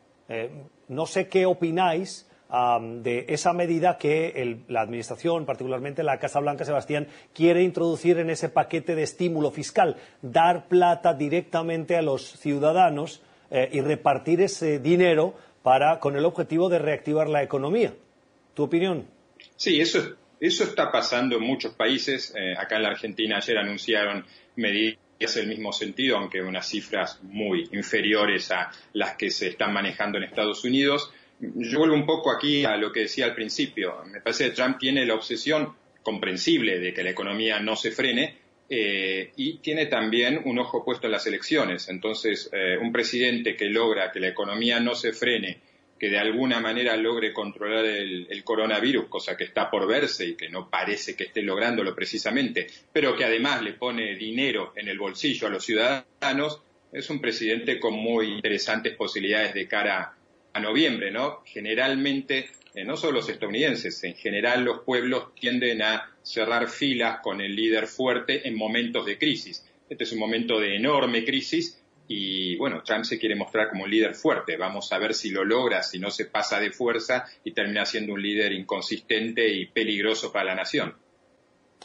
No 0.87 1.07
sé 1.07 1.27
qué 1.27 1.47
opináis 1.47 2.28
de 2.49 3.25
esa 3.29 3.53
medida 3.53 3.97
que 3.99 4.57
la 4.67 4.81
Administración, 4.81 5.45
particularmente 5.45 6.01
la 6.01 6.17
Casa 6.17 6.39
Blanca, 6.39 6.65
Sebastián, 6.65 7.07
quiere 7.33 7.61
introducir 7.61 8.17
en 8.17 8.31
ese 8.31 8.49
paquete 8.49 8.95
de 8.95 9.03
estímulo 9.03 9.51
fiscal, 9.51 9.97
dar 10.21 10.67
plata 10.67 11.13
directamente 11.13 11.95
a 11.95 12.01
los 12.01 12.23
ciudadanos 12.39 13.21
eh, 13.51 13.69
y 13.71 13.81
repartir 13.81 14.41
ese 14.41 14.79
dinero 14.79 15.35
para, 15.61 15.99
con 15.99 16.15
el 16.15 16.25
objetivo 16.25 16.69
de 16.69 16.79
reactivar 16.79 17.29
la 17.29 17.43
economía. 17.43 17.93
¿Tu 18.55 18.63
opinión? 18.63 19.05
Sí, 19.55 19.79
eso, 19.79 20.15
eso 20.39 20.63
está 20.63 20.91
pasando 20.91 21.37
en 21.37 21.43
muchos 21.43 21.73
países. 21.73 22.33
Eh, 22.35 22.53
acá 22.57 22.77
en 22.77 22.83
la 22.83 22.89
Argentina 22.89 23.37
ayer 23.37 23.57
anunciaron 23.59 24.25
medidas 24.55 24.97
en 25.35 25.43
el 25.43 25.49
mismo 25.49 25.71
sentido, 25.71 26.17
aunque 26.17 26.41
unas 26.41 26.67
cifras 26.67 27.19
muy 27.21 27.69
inferiores 27.73 28.49
a 28.51 28.71
las 28.93 29.15
que 29.15 29.29
se 29.29 29.49
están 29.49 29.71
manejando 29.73 30.17
en 30.17 30.23
Estados 30.23 30.63
Unidos. 30.63 31.11
Yo 31.39 31.79
vuelvo 31.79 31.95
un 31.95 32.05
poco 32.05 32.31
aquí 32.31 32.65
a 32.65 32.75
lo 32.77 32.91
que 32.91 33.01
decía 33.01 33.25
al 33.25 33.35
principio. 33.35 34.03
Me 34.11 34.21
parece 34.21 34.45
que 34.45 34.55
Trump 34.55 34.77
tiene 34.77 35.05
la 35.05 35.15
obsesión 35.15 35.73
comprensible 36.03 36.79
de 36.79 36.93
que 36.93 37.03
la 37.03 37.11
economía 37.11 37.59
no 37.59 37.75
se 37.75 37.91
frene 37.91 38.35
eh, 38.69 39.31
y 39.35 39.57
tiene 39.57 39.87
también 39.87 40.41
un 40.45 40.59
ojo 40.59 40.83
puesto 40.83 41.07
en 41.07 41.13
las 41.13 41.25
elecciones. 41.27 41.89
Entonces, 41.89 42.49
eh, 42.51 42.77
un 42.77 42.91
presidente 42.91 43.55
que 43.55 43.65
logra 43.65 44.11
que 44.11 44.19
la 44.19 44.27
economía 44.27 44.79
no 44.79 44.95
se 44.95 45.13
frene 45.13 45.59
que 45.99 46.09
de 46.09 46.17
alguna 46.17 46.59
manera 46.61 46.95
logre 46.95 47.33
controlar 47.33 47.85
el, 47.85 48.43
coronavirus, 48.43 49.07
cosa 49.07 49.35
que 49.35 49.43
está 49.43 49.69
por 49.69 49.85
verse 49.85 50.25
y 50.25 50.35
que 50.35 50.49
no 50.49 50.69
parece 50.69 51.15
que 51.15 51.25
esté 51.25 51.41
lográndolo 51.41 51.93
precisamente, 51.93 52.67
pero 52.93 53.15
que 53.15 53.25
además 53.25 53.61
le 53.61 53.73
pone 53.73 54.15
dinero 54.15 54.71
en 54.75 54.87
el 54.87 54.97
bolsillo 54.97 55.47
a 55.47 55.49
los 55.49 55.65
ciudadanos, 55.65 56.61
es 56.91 57.09
un 57.09 57.19
presidente 57.19 57.79
con 57.79 57.93
muy 57.93 58.33
interesantes 58.33 58.95
posibilidades 58.95 59.53
de 59.53 59.67
cara 59.67 59.99
a 60.01 60.18
noviembre, 60.59 61.11
¿no? 61.11 61.41
Generalmente, 61.45 62.49
eh, 62.73 62.83
no 62.85 62.97
solo 62.97 63.13
los 63.13 63.29
estadounidenses, 63.29 64.03
en 64.03 64.15
general 64.15 64.63
los 64.63 64.81
pueblos 64.81 65.33
tienden 65.35 65.81
a 65.81 66.11
cerrar 66.21 66.69
filas 66.69 67.19
con 67.21 67.41
el 67.41 67.55
líder 67.55 67.87
fuerte 67.87 68.47
en 68.47 68.55
momentos 68.55 69.05
de 69.05 69.17
crisis. 69.17 69.65
Este 69.89 70.03
es 70.03 70.11
un 70.11 70.19
momento 70.19 70.59
de 70.59 70.75
enorme 70.75 71.25
crisis 71.25 71.81
y 72.07 72.55
bueno, 72.57 72.81
Trump 72.83 73.05
se 73.05 73.19
quiere 73.19 73.35
mostrar 73.35 73.69
como 73.69 73.83
un 73.83 73.91
líder 73.91 74.15
fuerte. 74.15 74.57
Vamos 74.57 74.91
a 74.91 74.97
ver 74.97 75.13
si 75.13 75.29
lo 75.29 75.45
logra, 75.45 75.83
si 75.83 75.99
no 75.99 76.09
se 76.09 76.25
pasa 76.25 76.59
de 76.59 76.71
fuerza 76.71 77.25
y 77.43 77.51
termina 77.51 77.85
siendo 77.85 78.13
un 78.13 78.21
líder 78.21 78.51
inconsistente 78.51 79.47
y 79.47 79.67
peligroso 79.67 80.31
para 80.31 80.45
la 80.45 80.55
nación. 80.55 80.95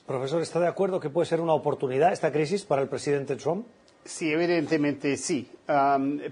Profesor, 0.06 0.42
¿está 0.42 0.60
de 0.60 0.68
acuerdo 0.68 1.00
que 1.00 1.10
puede 1.10 1.26
ser 1.26 1.40
una 1.40 1.54
oportunidad 1.54 2.12
esta 2.12 2.32
crisis 2.32 2.64
para 2.64 2.82
el 2.82 2.88
presidente 2.88 3.36
Trump? 3.36 3.66
Sí, 4.04 4.30
evidentemente 4.30 5.16
sí, 5.16 5.48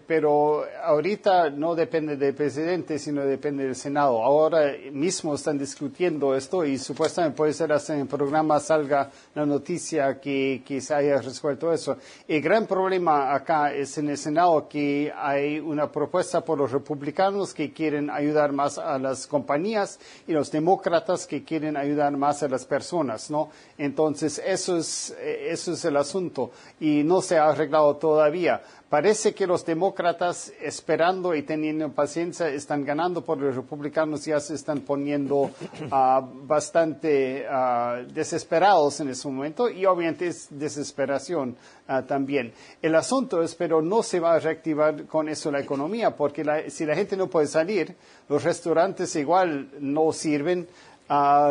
pero 0.07 0.65
ahorita 0.85 1.49
no 1.49 1.75
depende 1.75 2.19
del 2.19 2.35
presidente, 2.35 2.99
sino 2.99 3.25
depende 3.25 3.65
del 3.65 3.75
Senado. 3.75 4.23
Ahora 4.23 4.75
mismo 4.93 5.35
están 5.35 5.57
discutiendo 5.57 6.37
esto 6.37 6.67
y 6.67 6.77
supuestamente 6.77 7.37
puede 7.37 7.55
ser 7.55 7.73
hasta 7.73 7.95
en 7.95 8.01
el 8.01 8.07
programa 8.07 8.61
salga 8.61 9.11
la 9.35 9.47
noticia 9.47 10.21
que, 10.21 10.63
que 10.67 10.83
se 10.83 10.95
haya 10.95 11.23
resuelto 11.23 11.73
eso. 11.73 11.97
El 12.29 12.43
gran 12.43 12.67
problema 12.67 13.35
acá 13.35 13.73
es 13.73 13.97
en 13.97 14.11
el 14.11 14.19
Senado 14.19 14.69
que 14.69 15.11
hay 15.17 15.59
una 15.59 15.91
propuesta 15.91 16.45
por 16.45 16.59
los 16.59 16.71
republicanos 16.71 17.55
que 17.55 17.73
quieren 17.73 18.11
ayudar 18.11 18.53
más 18.53 18.77
a 18.77 18.99
las 18.99 19.27
compañías 19.27 19.99
y 20.27 20.33
los 20.33 20.53
demócratas 20.53 21.27
que 21.27 21.43
quieren 21.43 21.79
ayudar 21.79 22.15
más 22.19 22.43
a 22.43 22.49
las 22.49 22.67
personas, 22.67 23.31
¿no? 23.31 23.49
Entonces, 23.79 24.43
eso 24.45 24.77
es, 24.77 25.17
eso 25.19 25.73
es 25.73 25.85
el 25.87 25.97
asunto 25.97 26.51
y 26.79 27.03
no 27.03 27.23
se 27.23 27.39
ha 27.39 27.55
arreglado 27.63 27.97
todavía. 27.97 28.61
Parece 28.89 29.35
que 29.35 29.47
los 29.47 29.65
demócratas, 29.65 30.53
esperando 30.61 31.35
y 31.35 31.45
teniendo 31.45 31.91
paciencia, 31.93 32.49
están 32.49 32.85
ganando 32.85 33.25
por 33.25 33.39
los 33.39 33.57
republicanos, 33.57 34.27
ya 34.27 34.39
se 34.39 34.55
están 34.55 34.81
poniendo 34.81 35.51
ah, 35.91 36.23
bastante 36.23 37.47
ah, 37.49 38.03
desesperados 38.13 39.01
en 39.01 39.09
ese 39.09 39.27
momento 39.29 39.71
y 39.71 39.87
obviamente 39.87 40.27
es 40.27 40.49
desesperación 40.51 41.57
ah, 41.89 42.03
también. 42.03 42.53
El 42.83 42.95
asunto 42.95 43.43
es, 43.43 43.55
pero 43.55 43.81
no 43.81 44.03
se 44.03 44.21
va 44.21 44.35
a 44.35 44.39
reactivar 44.39 45.07
con 45.07 45.29
eso 45.31 45.51
la 45.51 45.61
economía, 45.61 46.15
porque 46.15 46.69
si 46.69 46.85
la 46.85 46.95
gente 46.95 47.17
no 47.17 47.29
puede 47.29 47.47
salir, 47.47 47.97
los 48.29 48.45
restaurantes 48.45 49.17
igual 49.17 49.71
no 49.81 50.13
sirven, 50.13 50.69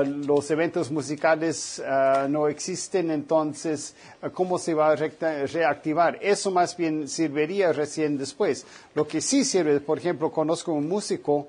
los 0.06 0.50
eventos 0.50 0.89
musicales 0.91 1.82
no 2.30 2.48
existen, 2.48 3.12
entonces, 3.12 3.96
¿cómo 4.34 4.58
se 4.58 4.74
va 4.74 4.91
a 4.91 4.96
reactivar? 4.96 6.18
Eso 6.22 6.51
más 6.51 6.75
bien 6.75 7.08
serviría 7.08 7.72
recién 7.74 8.18
después. 8.18 8.65
Lo 8.96 9.08
que 9.08 9.22
sí 9.22 9.44
sirve, 9.46 9.80
por 9.80 9.98
ejemplo, 9.98 10.32
conozco 10.32 10.72
un 10.74 10.88
músico 10.88 11.48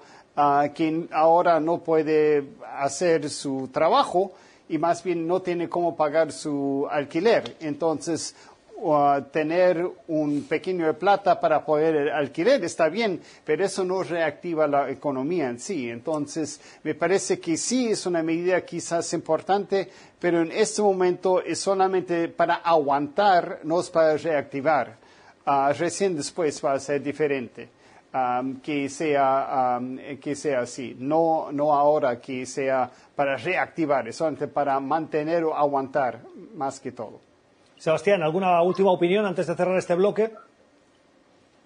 que 0.74 1.06
ahora 1.12 1.60
no 1.60 1.78
puede 1.78 2.44
hacer 2.76 3.30
su 3.30 3.68
trabajo 3.72 4.32
y 4.68 4.78
más 4.78 5.02
bien 5.02 5.26
no 5.26 5.42
tiene 5.42 5.68
cómo 5.68 5.96
pagar 5.96 6.32
su 6.32 6.86
alquiler. 6.90 7.56
Entonces, 7.60 8.34
tener 9.30 9.86
un 10.08 10.44
pequeño 10.44 10.86
de 10.86 10.94
plata 10.94 11.40
para 11.40 11.64
poder 11.64 12.10
alquiler, 12.10 12.64
está 12.64 12.88
bien, 12.88 13.20
pero 13.44 13.64
eso 13.64 13.84
no 13.84 14.02
reactiva 14.02 14.66
la 14.66 14.90
economía 14.90 15.48
en 15.48 15.60
sí. 15.60 15.88
Entonces, 15.88 16.60
me 16.82 16.94
parece 16.94 17.38
que 17.38 17.56
sí 17.56 17.88
es 17.88 18.06
una 18.06 18.22
medida 18.22 18.60
quizás 18.64 19.12
importante, 19.12 19.88
pero 20.18 20.42
en 20.42 20.50
este 20.50 20.82
momento 20.82 21.42
es 21.42 21.60
solamente 21.60 22.28
para 22.28 22.56
aguantar, 22.56 23.60
no 23.64 23.80
es 23.80 23.90
para 23.90 24.16
reactivar. 24.16 24.96
Ah, 25.46 25.72
recién 25.76 26.16
después 26.16 26.64
va 26.64 26.72
a 26.72 26.80
ser 26.80 27.02
diferente. 27.02 27.68
que, 28.62 28.88
sea, 28.90 29.80
que 30.20 30.34
sea 30.34 30.60
así, 30.60 30.94
no, 30.98 31.50
no 31.50 31.72
ahora 31.72 32.20
que 32.20 32.44
sea 32.44 32.90
para 33.16 33.36
reactivar, 33.36 34.06
es 34.06 34.16
solamente 34.16 34.48
para 34.48 34.78
mantener 34.80 35.44
o 35.44 35.54
aguantar 35.54 36.20
más 36.54 36.78
que 36.78 36.92
todo. 36.92 37.31
Sebastián, 37.82 38.22
¿alguna 38.22 38.62
última 38.62 38.92
opinión 38.92 39.26
antes 39.26 39.48
de 39.48 39.56
cerrar 39.56 39.76
este 39.76 39.96
bloque? 39.96 40.30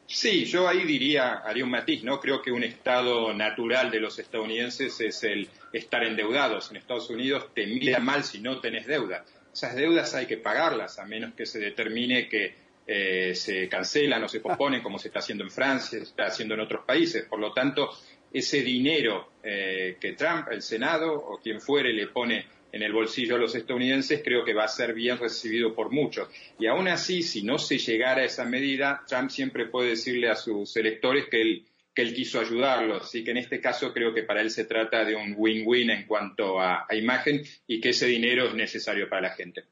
Sí, 0.06 0.46
yo 0.46 0.66
ahí 0.66 0.82
diría, 0.84 1.42
haría 1.44 1.62
un 1.62 1.70
matiz, 1.70 2.04
¿no? 2.04 2.18
Creo 2.20 2.40
que 2.40 2.50
un 2.50 2.64
estado 2.64 3.34
natural 3.34 3.90
de 3.90 4.00
los 4.00 4.18
estadounidenses 4.18 4.98
es 5.02 5.22
el 5.24 5.46
estar 5.74 6.02
endeudados. 6.04 6.70
En 6.70 6.78
Estados 6.78 7.10
Unidos 7.10 7.50
te 7.52 7.66
mira 7.66 7.98
mal 7.98 8.24
si 8.24 8.38
no 8.38 8.60
tenés 8.60 8.86
deuda. 8.86 9.26
Esas 9.52 9.76
deudas 9.76 10.14
hay 10.14 10.24
que 10.24 10.38
pagarlas, 10.38 10.98
a 10.98 11.04
menos 11.04 11.34
que 11.34 11.44
se 11.44 11.58
determine 11.58 12.30
que 12.30 12.54
eh, 12.86 13.34
se 13.34 13.68
cancelan 13.68 14.24
o 14.24 14.28
se 14.28 14.40
posponen, 14.40 14.82
como 14.82 14.98
se 14.98 15.08
está 15.08 15.18
haciendo 15.18 15.44
en 15.44 15.50
Francia, 15.50 15.98
se 15.98 16.04
está 16.06 16.28
haciendo 16.28 16.54
en 16.54 16.60
otros 16.60 16.86
países. 16.86 17.26
Por 17.26 17.40
lo 17.40 17.52
tanto, 17.52 17.90
ese 18.32 18.62
dinero 18.62 19.32
eh, 19.42 19.98
que 20.00 20.12
Trump, 20.12 20.48
el 20.50 20.62
Senado 20.62 21.12
o 21.12 21.38
quien 21.42 21.60
fuere 21.60 21.92
le 21.92 22.06
pone 22.06 22.46
en 22.72 22.82
el 22.82 22.92
bolsillo 22.92 23.36
a 23.36 23.38
los 23.38 23.54
estadounidenses, 23.54 24.22
creo 24.22 24.44
que 24.44 24.54
va 24.54 24.64
a 24.64 24.68
ser 24.68 24.92
bien 24.92 25.18
recibido 25.18 25.74
por 25.74 25.90
muchos. 25.90 26.28
Y 26.58 26.66
aún 26.66 26.88
así, 26.88 27.22
si 27.22 27.42
no 27.42 27.58
se 27.58 27.78
llegara 27.78 28.22
a 28.22 28.24
esa 28.24 28.44
medida, 28.44 29.02
Trump 29.06 29.30
siempre 29.30 29.66
puede 29.66 29.90
decirle 29.90 30.28
a 30.28 30.34
sus 30.34 30.76
electores 30.76 31.26
que 31.30 31.40
él, 31.40 31.64
que 31.94 32.02
él 32.02 32.14
quiso 32.14 32.40
ayudarlos. 32.40 33.04
Así 33.04 33.24
que 33.24 33.30
en 33.30 33.38
este 33.38 33.60
caso 33.60 33.92
creo 33.92 34.12
que 34.12 34.22
para 34.22 34.40
él 34.40 34.50
se 34.50 34.64
trata 34.64 35.04
de 35.04 35.14
un 35.14 35.34
win-win 35.36 35.90
en 35.90 36.06
cuanto 36.06 36.60
a, 36.60 36.86
a 36.88 36.94
imagen 36.94 37.42
y 37.66 37.80
que 37.80 37.90
ese 37.90 38.06
dinero 38.06 38.48
es 38.48 38.54
necesario 38.54 39.08
para 39.08 39.22
la 39.22 39.30
gente. 39.30 39.64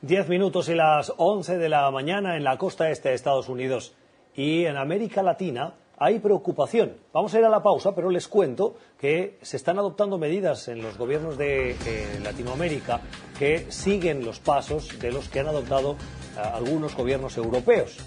Diez 0.00 0.28
minutos 0.28 0.68
y 0.68 0.74
las 0.74 1.12
once 1.16 1.56
de 1.56 1.68
la 1.68 1.90
mañana 1.90 2.36
en 2.36 2.44
la 2.44 2.58
costa 2.58 2.90
este 2.90 3.08
de 3.08 3.14
Estados 3.14 3.48
Unidos 3.48 3.96
y 4.36 4.66
en 4.66 4.76
América 4.76 5.22
Latina 5.22 5.74
hay 5.98 6.18
preocupación. 6.18 6.96
Vamos 7.12 7.34
a 7.34 7.38
ir 7.38 7.44
a 7.44 7.48
la 7.48 7.62
pausa, 7.62 7.94
pero 7.94 8.10
les 8.10 8.28
cuento 8.28 8.74
que 8.98 9.38
se 9.42 9.56
están 9.56 9.78
adoptando 9.78 10.18
medidas 10.18 10.68
en 10.68 10.82
los 10.82 10.98
gobiernos 10.98 11.38
de 11.38 11.72
eh, 11.72 12.20
Latinoamérica 12.22 13.00
que 13.38 13.70
siguen 13.70 14.24
los 14.24 14.40
pasos 14.40 14.98
de 14.98 15.12
los 15.12 15.28
que 15.28 15.40
han 15.40 15.48
adoptado 15.48 15.92
eh, 15.92 16.40
algunos 16.40 16.96
gobiernos 16.96 17.36
europeos. 17.36 17.98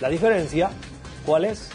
La 0.00 0.08
diferencia, 0.08 0.70
¿cuál 1.24 1.44
es? 1.44 1.70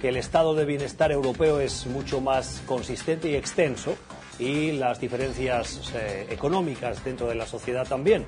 Que 0.00 0.08
el 0.08 0.16
estado 0.16 0.54
de 0.54 0.64
bienestar 0.64 1.12
europeo 1.12 1.60
es 1.60 1.86
mucho 1.86 2.20
más 2.20 2.62
consistente 2.66 3.30
y 3.30 3.36
extenso 3.36 3.94
y 4.38 4.72
las 4.72 5.00
diferencias 5.00 5.92
eh, 5.94 6.26
económicas 6.30 7.04
dentro 7.04 7.28
de 7.28 7.36
la 7.36 7.46
sociedad 7.46 7.86
también, 7.86 8.24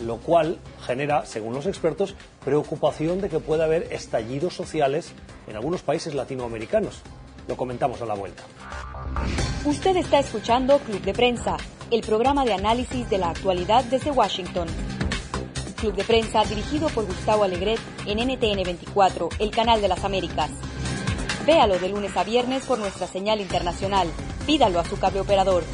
lo 0.00 0.16
cual 0.18 0.58
genera, 0.80 1.26
según 1.26 1.52
los 1.54 1.66
expertos, 1.66 2.14
preocupación 2.48 3.20
de 3.20 3.28
que 3.28 3.40
pueda 3.40 3.64
haber 3.64 3.92
estallidos 3.92 4.54
sociales 4.54 5.12
en 5.48 5.56
algunos 5.56 5.82
países 5.82 6.14
latinoamericanos. 6.14 7.02
Lo 7.46 7.58
comentamos 7.58 8.00
a 8.00 8.06
la 8.06 8.14
vuelta. 8.14 8.42
Usted 9.66 9.94
está 9.96 10.20
escuchando 10.20 10.78
Club 10.78 11.02
de 11.02 11.12
Prensa, 11.12 11.58
el 11.90 12.00
programa 12.00 12.46
de 12.46 12.54
análisis 12.54 13.10
de 13.10 13.18
la 13.18 13.28
actualidad 13.28 13.84
desde 13.84 14.12
Washington. 14.12 14.66
Club 15.76 15.94
de 15.94 16.04
Prensa 16.04 16.42
dirigido 16.44 16.88
por 16.88 17.04
Gustavo 17.04 17.44
Alegret 17.44 17.80
en 18.06 18.16
NTN 18.16 18.62
24, 18.62 19.28
el 19.40 19.50
canal 19.50 19.82
de 19.82 19.88
las 19.88 20.02
Américas. 20.04 20.50
Véalo 21.44 21.78
de 21.78 21.90
lunes 21.90 22.16
a 22.16 22.24
viernes 22.24 22.64
por 22.64 22.78
nuestra 22.78 23.06
señal 23.06 23.42
internacional. 23.42 24.08
Pídalo 24.46 24.80
a 24.80 24.86
su 24.86 24.98
cable 24.98 25.20
operador. 25.20 25.64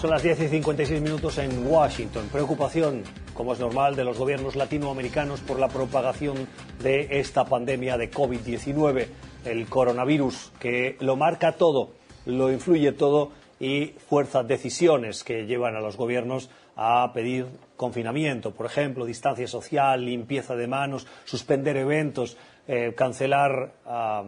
Son 0.00 0.10
las 0.10 0.22
10 0.22 0.40
y 0.42 0.48
56 0.48 1.02
minutos 1.02 1.36
en 1.38 1.66
Washington. 1.66 2.28
Preocupación, 2.30 3.02
como 3.38 3.52
es 3.52 3.60
normal, 3.60 3.94
de 3.94 4.02
los 4.02 4.18
gobiernos 4.18 4.56
latinoamericanos 4.56 5.38
por 5.38 5.60
la 5.60 5.68
propagación 5.68 6.48
de 6.82 7.20
esta 7.20 7.44
pandemia 7.44 7.96
de 7.96 8.10
COVID-19, 8.10 9.06
el 9.44 9.68
coronavirus, 9.68 10.50
que 10.58 10.96
lo 10.98 11.14
marca 11.14 11.52
todo, 11.52 11.90
lo 12.26 12.50
influye 12.50 12.90
todo 12.90 13.30
y 13.60 13.94
fuerza 14.08 14.42
decisiones 14.42 15.22
que 15.22 15.46
llevan 15.46 15.76
a 15.76 15.80
los 15.80 15.96
gobiernos 15.96 16.50
a 16.74 17.12
pedir 17.14 17.46
confinamiento, 17.76 18.50
por 18.50 18.66
ejemplo, 18.66 19.06
distancia 19.06 19.46
social, 19.46 20.04
limpieza 20.04 20.56
de 20.56 20.66
manos, 20.66 21.06
suspender 21.24 21.76
eventos, 21.76 22.36
eh, 22.66 22.92
cancelar 22.96 23.72
ah, 23.86 24.24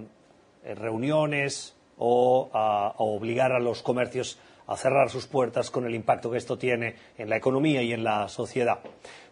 reuniones 0.77 1.75
o 1.99 2.49
ah, 2.55 2.95
obligar 2.99 3.51
a 3.51 3.59
los 3.59 3.83
comercios 3.83 4.39
a 4.71 4.77
cerrar 4.77 5.11
sus 5.11 5.27
puertas 5.27 5.69
con 5.69 5.85
el 5.85 5.97
impacto 5.97 6.31
que 6.31 6.39
esto 6.39 6.57
tiene 6.57 6.95
en 7.19 7.29
la 7.29 7.37
economía 7.37 7.83
y 7.83 7.93
en 7.93 8.05
la 8.05 8.29
sociedad. 8.29 8.79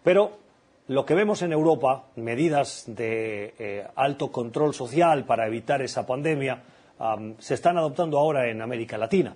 Pero 0.03 0.37
lo 0.89 1.05
que 1.05 1.15
vemos 1.15 1.41
en 1.41 1.53
Europa, 1.53 2.07
medidas 2.17 2.83
de 2.87 3.53
eh, 3.57 3.87
alto 3.95 4.33
control 4.33 4.73
social 4.73 5.23
para 5.23 5.47
evitar 5.47 5.81
esa 5.81 6.05
pandemia, 6.05 6.63
se 7.37 7.53
están 7.53 7.77
adoptando 7.77 8.17
ahora 8.17 8.49
en 8.49 8.61
América 8.61 8.97
Latina. 8.97 9.33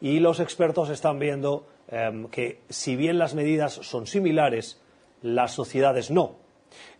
Y 0.00 0.18
los 0.18 0.40
expertos 0.40 0.90
están 0.90 1.20
viendo 1.20 1.68
em, 1.86 2.26
que, 2.26 2.62
si 2.68 2.96
bien 2.96 3.18
las 3.18 3.36
medidas 3.36 3.74
son 3.74 4.08
similares, 4.08 4.82
las 5.22 5.52
sociedades 5.52 6.10
no. 6.10 6.43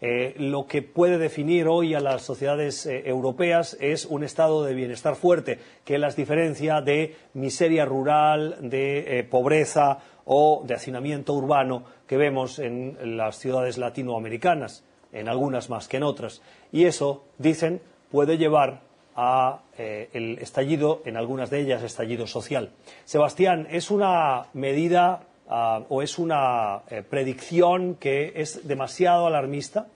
Eh, 0.01 0.35
lo 0.39 0.67
que 0.67 0.83
puede 0.83 1.19
definir 1.19 1.67
hoy 1.69 1.95
a 1.95 2.01
las 2.01 2.23
sociedades 2.23 2.87
eh, 2.87 3.05
europeas 3.07 3.77
es 3.81 4.05
un 4.05 4.25
estado 4.25 4.65
de 4.65 4.75
bienestar 4.75 5.17
fuerte, 5.17 5.59
que 5.85 5.99
las 5.99 6.17
diferencia 6.17 6.81
de 6.81 7.17
miseria 7.35 7.85
rural, 7.85 8.57
de 8.61 9.19
eh, 9.19 9.25
pobreza 9.25 9.99
o 10.27 10.63
de 10.67 10.75
hacinamiento 10.75 11.35
urbano 11.35 11.85
que 12.07 12.17
vemos 12.17 12.59
en 12.59 13.17
las 13.17 13.39
ciudades 13.39 13.79
latinoamericanas, 13.79 14.85
en 15.13 15.29
algunas 15.29 15.71
más 15.71 15.89
que 15.89 15.97
en 15.99 16.03
otras. 16.03 16.43
Y 16.73 16.85
eso, 16.85 17.25
dicen, 17.39 17.81
puede 18.11 18.37
llevar 18.37 18.83
a 19.17 19.61
el 19.79 20.39
estallido, 20.39 21.03
en 21.05 21.17
algunas 21.17 21.49
de 21.49 21.61
ellas, 21.61 21.83
estallido 21.83 22.27
social. 22.27 22.71
Sebastián, 23.05 23.69
¿es 23.71 23.91
una 23.91 24.47
medida 24.55 25.21
Ah, 25.49 25.85
o 25.91 26.03
es 26.03 26.19
una 26.19 26.83
eh, 26.91 27.03
predicción 27.03 27.97
que 27.97 28.33
es 28.37 28.67
demasiado 28.67 29.27
alarmista? 29.27 29.87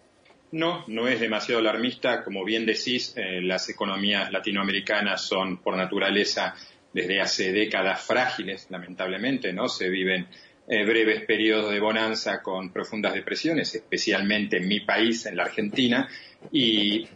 No, 0.52 0.84
no 0.88 1.08
es 1.08 1.20
demasiado 1.20 1.60
alarmista. 1.60 2.22
Como 2.22 2.44
bien 2.44 2.66
decís, 2.66 3.14
eh, 3.16 3.40
las 3.40 3.68
economías 3.68 4.30
latinoamericanas 4.30 5.22
son 5.22 5.58
por 5.58 5.76
naturaleza 5.76 6.54
desde 6.92 7.20
hace 7.20 7.52
décadas 7.52 8.02
frágiles, 8.02 8.66
lamentablemente, 8.70 9.52
¿no? 9.52 9.68
Se 9.68 9.88
viven 9.88 10.26
eh, 10.68 10.84
breves 10.84 11.24
periodos 11.24 11.70
de 11.72 11.80
bonanza 11.80 12.42
con 12.42 12.70
profundas 12.70 13.14
depresiones, 13.14 13.74
especialmente 13.74 14.58
en 14.58 14.68
mi 14.68 14.80
país, 14.80 15.24
en 15.26 15.36
la 15.36 15.44
Argentina, 15.44 16.08
y 16.52 17.08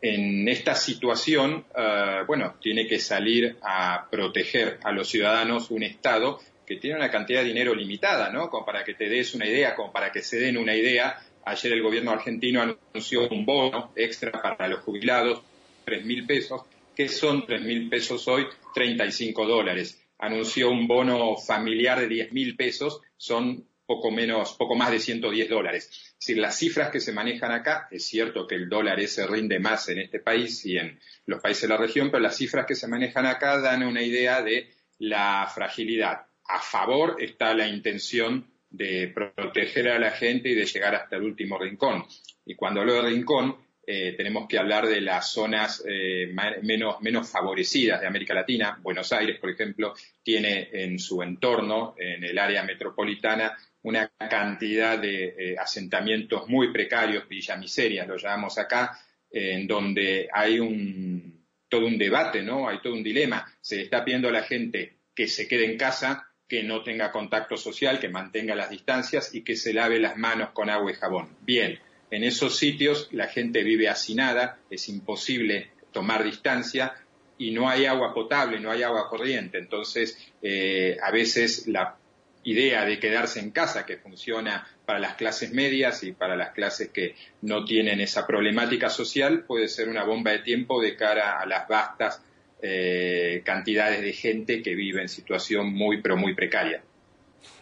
en 0.00 0.48
esta 0.48 0.76
situación, 0.76 1.64
bueno, 2.26 2.54
tiene 2.60 2.86
que 2.86 3.00
salir 3.00 3.56
a 3.62 4.06
proteger 4.08 4.78
a 4.84 4.92
los 4.92 5.08
ciudadanos 5.08 5.72
un 5.72 5.82
Estado 5.82 6.38
que 6.68 6.76
tiene 6.76 6.96
una 6.96 7.10
cantidad 7.10 7.40
de 7.40 7.48
dinero 7.48 7.74
limitada, 7.74 8.30
¿no? 8.30 8.50
Como 8.50 8.66
para 8.66 8.84
que 8.84 8.92
te 8.92 9.08
des 9.08 9.34
una 9.34 9.46
idea, 9.46 9.74
como 9.74 9.90
para 9.90 10.12
que 10.12 10.20
se 10.20 10.38
den 10.38 10.58
una 10.58 10.76
idea. 10.76 11.18
Ayer 11.46 11.72
el 11.72 11.82
gobierno 11.82 12.10
argentino 12.10 12.60
anunció 12.60 13.26
un 13.30 13.46
bono 13.46 13.90
extra 13.96 14.30
para 14.30 14.68
los 14.68 14.80
jubilados, 14.80 15.42
tres 15.86 16.04
mil 16.04 16.26
pesos, 16.26 16.60
que 16.94 17.08
son 17.08 17.46
tres 17.46 17.62
mil 17.62 17.88
pesos 17.88 18.28
hoy, 18.28 18.46
35 18.74 19.46
dólares. 19.46 19.98
Anunció 20.18 20.70
un 20.70 20.86
bono 20.86 21.36
familiar 21.38 22.00
de 22.00 22.08
diez 22.08 22.32
mil 22.32 22.54
pesos, 22.54 23.00
son 23.16 23.64
poco 23.86 24.10
menos, 24.10 24.52
poco 24.52 24.74
más 24.74 24.90
de 24.90 25.00
110 25.00 25.48
dólares. 25.48 25.88
Es 25.90 26.16
decir, 26.20 26.36
las 26.36 26.58
cifras 26.58 26.90
que 26.90 27.00
se 27.00 27.12
manejan 27.12 27.50
acá, 27.50 27.88
es 27.90 28.04
cierto 28.04 28.46
que 28.46 28.56
el 28.56 28.68
dólar 28.68 29.00
ese 29.00 29.26
rinde 29.26 29.58
más 29.58 29.88
en 29.88 30.00
este 30.00 30.20
país 30.20 30.66
y 30.66 30.76
en 30.76 31.00
los 31.24 31.40
países 31.40 31.62
de 31.62 31.68
la 31.68 31.78
región, 31.78 32.10
pero 32.10 32.22
las 32.22 32.36
cifras 32.36 32.66
que 32.66 32.74
se 32.74 32.88
manejan 32.88 33.24
acá 33.24 33.58
dan 33.58 33.82
una 33.84 34.02
idea 34.02 34.42
de 34.42 34.68
la 34.98 35.50
fragilidad 35.54 36.27
a 36.48 36.60
favor 36.60 37.16
está 37.18 37.54
la 37.54 37.68
intención 37.68 38.46
de 38.70 39.08
proteger 39.08 39.88
a 39.88 39.98
la 39.98 40.10
gente 40.10 40.48
y 40.48 40.54
de 40.54 40.66
llegar 40.66 40.94
hasta 40.94 41.16
el 41.16 41.22
último 41.22 41.58
rincón. 41.58 42.04
Y 42.44 42.54
cuando 42.54 42.80
hablo 42.80 42.94
de 42.94 43.10
rincón, 43.10 43.56
eh, 43.86 44.12
tenemos 44.16 44.46
que 44.46 44.58
hablar 44.58 44.86
de 44.86 45.00
las 45.00 45.32
zonas 45.32 45.82
eh, 45.88 46.30
menos, 46.62 47.00
menos 47.00 47.30
favorecidas 47.30 48.00
de 48.00 48.06
América 48.06 48.34
Latina. 48.34 48.78
Buenos 48.82 49.12
Aires, 49.12 49.38
por 49.38 49.50
ejemplo, 49.50 49.94
tiene 50.22 50.68
en 50.72 50.98
su 50.98 51.22
entorno, 51.22 51.94
en 51.98 52.24
el 52.24 52.38
área 52.38 52.62
metropolitana, 52.62 53.56
una 53.82 54.08
cantidad 54.08 54.98
de 54.98 55.34
eh, 55.38 55.56
asentamientos 55.58 56.48
muy 56.48 56.72
precarios, 56.72 57.28
villamiserias, 57.28 58.06
lo 58.06 58.16
llamamos 58.16 58.58
acá, 58.58 58.98
en 59.30 59.66
donde 59.66 60.28
hay 60.32 60.58
un, 60.58 61.46
todo 61.68 61.86
un 61.86 61.96
debate, 61.96 62.42
¿no? 62.42 62.68
Hay 62.68 62.80
todo 62.82 62.94
un 62.94 63.02
dilema. 63.02 63.46
Se 63.60 63.80
está 63.80 64.04
pidiendo 64.04 64.28
a 64.28 64.32
la 64.32 64.42
gente 64.42 64.98
que 65.14 65.28
se 65.28 65.48
quede 65.48 65.64
en 65.64 65.76
casa, 65.78 66.27
que 66.48 66.62
no 66.62 66.82
tenga 66.82 67.12
contacto 67.12 67.56
social, 67.56 68.00
que 68.00 68.08
mantenga 68.08 68.54
las 68.54 68.70
distancias 68.70 69.34
y 69.34 69.42
que 69.42 69.54
se 69.54 69.74
lave 69.74 69.98
las 69.98 70.16
manos 70.16 70.50
con 70.50 70.70
agua 70.70 70.90
y 70.90 70.94
jabón. 70.94 71.36
Bien, 71.42 71.78
en 72.10 72.24
esos 72.24 72.56
sitios 72.56 73.08
la 73.12 73.28
gente 73.28 73.62
vive 73.62 73.88
hacinada, 73.88 74.58
es 74.70 74.88
imposible 74.88 75.70
tomar 75.92 76.24
distancia 76.24 76.94
y 77.36 77.50
no 77.50 77.68
hay 77.68 77.84
agua 77.84 78.14
potable, 78.14 78.60
no 78.60 78.70
hay 78.70 78.82
agua 78.82 79.08
corriente. 79.08 79.58
Entonces, 79.58 80.18
eh, 80.42 80.96
a 81.02 81.10
veces 81.10 81.66
la 81.68 81.96
idea 82.44 82.86
de 82.86 82.98
quedarse 82.98 83.40
en 83.40 83.50
casa, 83.50 83.84
que 83.84 83.98
funciona 83.98 84.66
para 84.86 84.98
las 84.98 85.16
clases 85.16 85.52
medias 85.52 86.02
y 86.02 86.12
para 86.12 86.34
las 86.34 86.52
clases 86.52 86.88
que 86.88 87.14
no 87.42 87.64
tienen 87.64 88.00
esa 88.00 88.26
problemática 88.26 88.88
social, 88.88 89.44
puede 89.44 89.68
ser 89.68 89.88
una 89.88 90.04
bomba 90.04 90.30
de 90.30 90.38
tiempo 90.38 90.80
de 90.80 90.96
cara 90.96 91.40
a 91.40 91.46
las 91.46 91.68
vastas 91.68 92.22
eh, 92.60 93.42
cantidades 93.44 94.00
de 94.00 94.12
gente 94.12 94.62
que 94.62 94.74
vive 94.74 95.00
en 95.00 95.08
situación 95.08 95.72
muy, 95.72 96.02
pero 96.02 96.16
muy 96.16 96.34
precaria. 96.34 96.82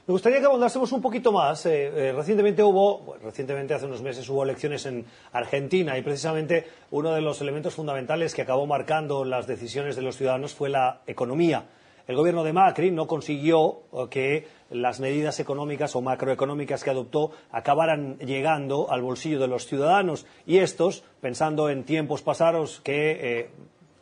Me 0.06 0.12
gustaría 0.12 0.40
que 0.40 0.46
abundásemos 0.46 0.90
un 0.92 1.02
poquito 1.02 1.32
más. 1.32 1.66
Eh, 1.66 1.90
eh, 1.94 2.12
recientemente 2.12 2.62
hubo, 2.62 3.16
recientemente 3.22 3.74
hace 3.74 3.84
unos 3.84 4.00
meses 4.00 4.26
hubo 4.30 4.42
elecciones 4.42 4.86
en 4.86 5.04
Argentina 5.32 5.98
y 5.98 6.02
precisamente 6.02 6.64
uno 6.92 7.12
de 7.12 7.20
los 7.20 7.42
elementos 7.42 7.74
fundamentales 7.74 8.34
que 8.34 8.40
acabó 8.40 8.66
marcando 8.66 9.26
las 9.26 9.46
decisiones 9.46 9.96
de 9.96 10.02
los 10.02 10.16
ciudadanos 10.16 10.54
fue 10.54 10.70
la 10.70 11.02
economía. 11.06 11.66
El 12.06 12.16
gobierno 12.16 12.42
de 12.42 12.54
Macri 12.54 12.90
no 12.90 13.06
consiguió 13.06 13.82
que 14.08 14.46
las 14.70 15.00
medidas 15.00 15.40
económicas 15.40 15.94
o 15.96 16.00
macroeconómicas 16.00 16.84
que 16.84 16.90
adoptó 16.90 17.32
acabaran 17.50 18.16
llegando 18.20 18.90
al 18.90 19.02
bolsillo 19.02 19.40
de 19.40 19.48
los 19.48 19.66
ciudadanos 19.66 20.24
y 20.46 20.58
estos, 20.58 21.02
pensando 21.20 21.68
en 21.68 21.82
tiempos 21.82 22.22
pasados 22.22 22.80
que 22.80 23.50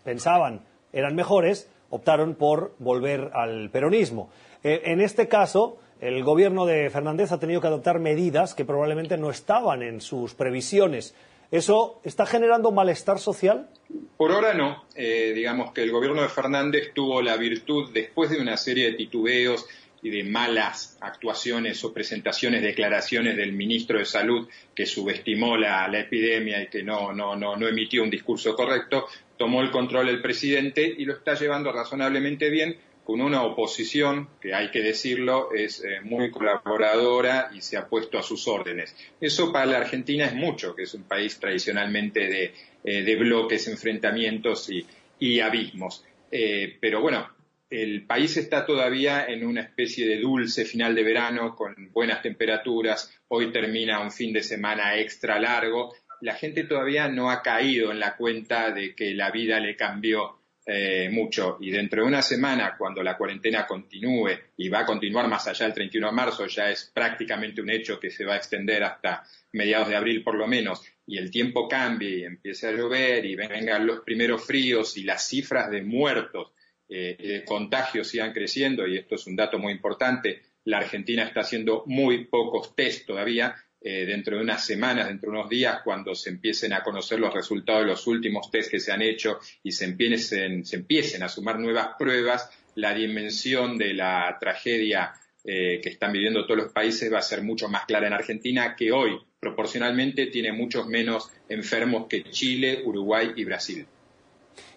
pensaban 0.05 0.61
eran 0.95 1.15
mejores, 1.15 1.69
optaron 1.91 2.35
por 2.35 2.75
volver 2.79 3.31
al 3.35 3.71
peronismo. 3.71 4.31
en 4.63 5.01
este 5.03 5.29
caso, 5.29 5.79
el 6.01 6.23
gobierno 6.23 6.67
de 6.67 6.91
Fernández 6.91 7.33
ha 7.33 7.41
tenido 7.41 7.61
que 7.61 7.67
adoptar 7.67 7.99
medidas 7.99 8.55
que 8.55 8.65
probablemente 8.65 9.17
no 9.17 9.31
estaban 9.31 9.83
en 9.83 10.01
sus 10.01 10.35
previsiones. 10.35 11.15
¿Eso 11.51 12.01
está 12.05 12.27
generando 12.27 12.73
malestar 12.73 13.19
social? 13.19 13.69
Por 14.17 14.33
ahora 14.33 14.55
no. 14.55 14.85
Eh, 14.95 15.33
digamos 15.35 15.73
que 15.73 15.83
el 15.83 15.93
gobierno 15.93 16.23
de 16.23 16.29
Fernández 16.29 16.93
tuvo 16.95 17.23
la 17.23 17.37
virtud, 17.37 17.91
después 17.93 18.31
de 18.31 18.41
una 18.41 18.57
serie 18.57 18.91
de 18.91 18.97
titubeos 18.97 19.67
y 20.03 20.11
de 20.11 20.25
malas 20.25 20.99
actuaciones 21.01 21.83
o 21.85 21.95
presentaciones, 21.95 22.61
declaraciones 22.61 23.37
del 23.37 23.53
ministro 23.53 23.99
de 23.99 24.05
Salud 24.05 24.49
que 24.75 24.85
subestimó 24.85 25.57
la, 25.57 25.89
epidemia 25.99 26.63
y 26.63 26.67
que 26.67 26.83
no, 26.83 27.13
no, 27.13 27.35
no, 27.35 27.57
no 27.57 27.67
emitió 27.67 28.03
un 28.03 28.11
discurso 28.11 28.55
correcto, 28.55 29.07
tomó 29.37 29.63
el 29.63 29.71
control 29.71 30.09
el 30.09 30.23
presidente 30.23 30.95
y 30.97 31.05
lo 31.05 31.15
está 31.15 31.35
llevando 31.35 31.73
razonablemente 31.73 32.51
bien 32.51 32.77
con 33.05 33.21
una 33.21 33.43
oposición 33.43 34.29
que 34.41 34.55
hay 34.55 34.71
que 34.71 34.81
decirlo 34.81 35.53
es 35.53 35.85
eh, 35.85 36.01
muy 36.03 36.31
colaboradora 36.31 37.51
y 37.55 37.61
se 37.61 37.77
ha 37.77 37.87
puesto 37.87 38.19
a 38.19 38.23
sus 38.23 38.49
órdenes. 38.49 38.97
Eso 39.21 39.53
para 39.53 39.67
la 39.67 39.77
Argentina 39.79 40.25
es 40.25 40.35
mucho, 40.35 40.75
que 40.75 40.85
es 40.85 40.95
un 40.95 41.05
país 41.05 41.39
tradicionalmente 41.39 42.29
de, 42.29 42.55
eh, 42.83 43.17
bloques, 43.17 43.69
enfrentamientos 43.69 44.71
y, 44.71 45.41
abismos. 45.41 46.05
Eh, 46.31 46.77
pero 46.81 47.01
bueno, 47.01 47.29
el 47.71 48.05
país 48.07 48.37
está 48.37 48.67
todavía 48.67 49.27
en 49.27 49.47
una 49.47 49.63
especie 49.63 50.07
de 50.07 50.19
dulce 50.19 50.65
final 50.65 50.95
de 50.95 51.03
verano 51.03 51.55
con 51.55 51.75
buenas 51.93 52.23
temperaturas. 52.23 53.11
Hoy 53.29 53.51
termina 53.53 54.01
un 54.01 54.11
fin 54.11 54.33
de 54.33 54.43
semana 54.43 54.99
extra 54.99 55.41
largo. 55.41 55.95
La 56.25 56.35
gente 56.35 56.65
todavía 56.65 57.07
no 57.07 57.31
ha 57.31 57.43
caído 57.43 57.93
en 57.93 58.01
la 58.01 58.17
cuenta 58.17 58.71
de 58.71 58.95
que 58.95 59.13
la 59.13 59.31
vida 59.31 59.61
le 59.61 59.77
cambió 59.77 60.39
eh, 60.65 61.11
mucho. 61.13 61.59
Y 61.61 61.71
dentro 61.71 62.01
de 62.01 62.09
una 62.09 62.23
semana, 62.23 62.77
cuando 62.79 63.03
la 63.03 63.19
cuarentena 63.19 63.67
continúe 63.67 64.31
y 64.57 64.71
va 64.71 64.81
a 64.81 64.87
continuar 64.87 65.29
más 65.29 65.47
allá 65.47 65.67
del 65.67 65.75
31 65.75 66.07
de 66.07 66.13
marzo, 66.15 66.47
ya 66.47 66.71
es 66.71 66.91
prácticamente 66.95 67.61
un 67.61 67.69
hecho 67.69 68.01
que 68.01 68.09
se 68.09 68.25
va 68.25 68.33
a 68.33 68.37
extender 68.39 68.83
hasta 68.85 69.23
mediados 69.53 69.91
de 69.91 69.97
abril 69.97 70.25
por 70.25 70.37
lo 70.37 70.47
menos, 70.47 70.83
y 71.07 71.19
el 71.19 71.31
tiempo 71.31 71.69
cambie 71.69 72.21
y 72.21 72.25
empiece 72.25 72.69
a 72.69 72.73
llover 72.73 73.27
y 73.27 73.37
vengan 73.37 73.87
los 73.87 74.01
primeros 74.01 74.47
fríos 74.47 74.97
y 74.97 75.03
las 75.03 75.29
cifras 75.29 75.71
de 75.71 75.83
muertos, 75.83 76.53
eh, 76.89 77.19
de 77.19 77.45
contagios 77.45 78.09
sigan 78.09 78.33
creciendo, 78.33 78.87
y 78.87 78.97
esto 78.97 79.17
es 79.17 79.27
un 79.27 79.37
dato 79.37 79.59
muy 79.59 79.75
importante, 79.75 80.41
la 80.65 80.79
Argentina 80.79 81.25
está 81.25 81.41
haciendo 81.41 81.85
muy 81.85 82.25
pocos 82.25 82.75
test 82.75 83.07
todavía, 83.07 83.55
eh, 83.87 84.07
dentro 84.07 84.39
de 84.39 84.43
unas 84.43 84.65
semanas, 84.65 85.09
dentro 85.09 85.31
de 85.31 85.37
unos 85.37 85.51
días, 85.51 85.83
cuando 85.85 86.15
se 86.15 86.31
empiecen 86.31 86.73
a 86.73 86.83
conocer 86.83 87.21
los 87.21 87.35
resultados 87.35 87.83
de 87.83 87.89
los 87.89 88.07
últimos 88.07 88.51
test 88.51 88.71
que 88.71 88.81
se 88.81 88.91
han 88.91 89.03
hecho 89.03 89.39
y 89.63 89.73
se 89.73 89.85
empiecen, 89.85 91.23
a 91.23 91.29
sumar 91.29 91.61
nuevas 91.61 91.89
pruebas, 91.99 92.49
la 92.77 92.95
dimensión 92.95 93.77
de 93.77 93.93
la 93.93 94.39
tragedia 94.41 95.13
eh, 95.45 95.81
que 95.83 95.91
están 95.91 96.13
viviendo 96.13 96.47
todos 96.47 96.63
los 96.63 96.73
países 96.73 97.13
va 97.13 97.19
a 97.19 97.23
ser 97.23 97.43
mucho 97.43 97.69
más 97.69 97.85
clara 97.85 98.07
en 98.07 98.15
Argentina, 98.15 98.75
que 98.75 98.91
hoy 98.91 99.21
proporcionalmente 99.39 100.29
tiene 100.29 100.53
muchos 100.55 100.87
menos 100.87 101.31
enfermos 101.51 102.07
que 102.09 102.25
Chile, 102.25 102.81
Uruguay 102.87 103.33
y 103.37 103.45
Brasil. 103.45 103.87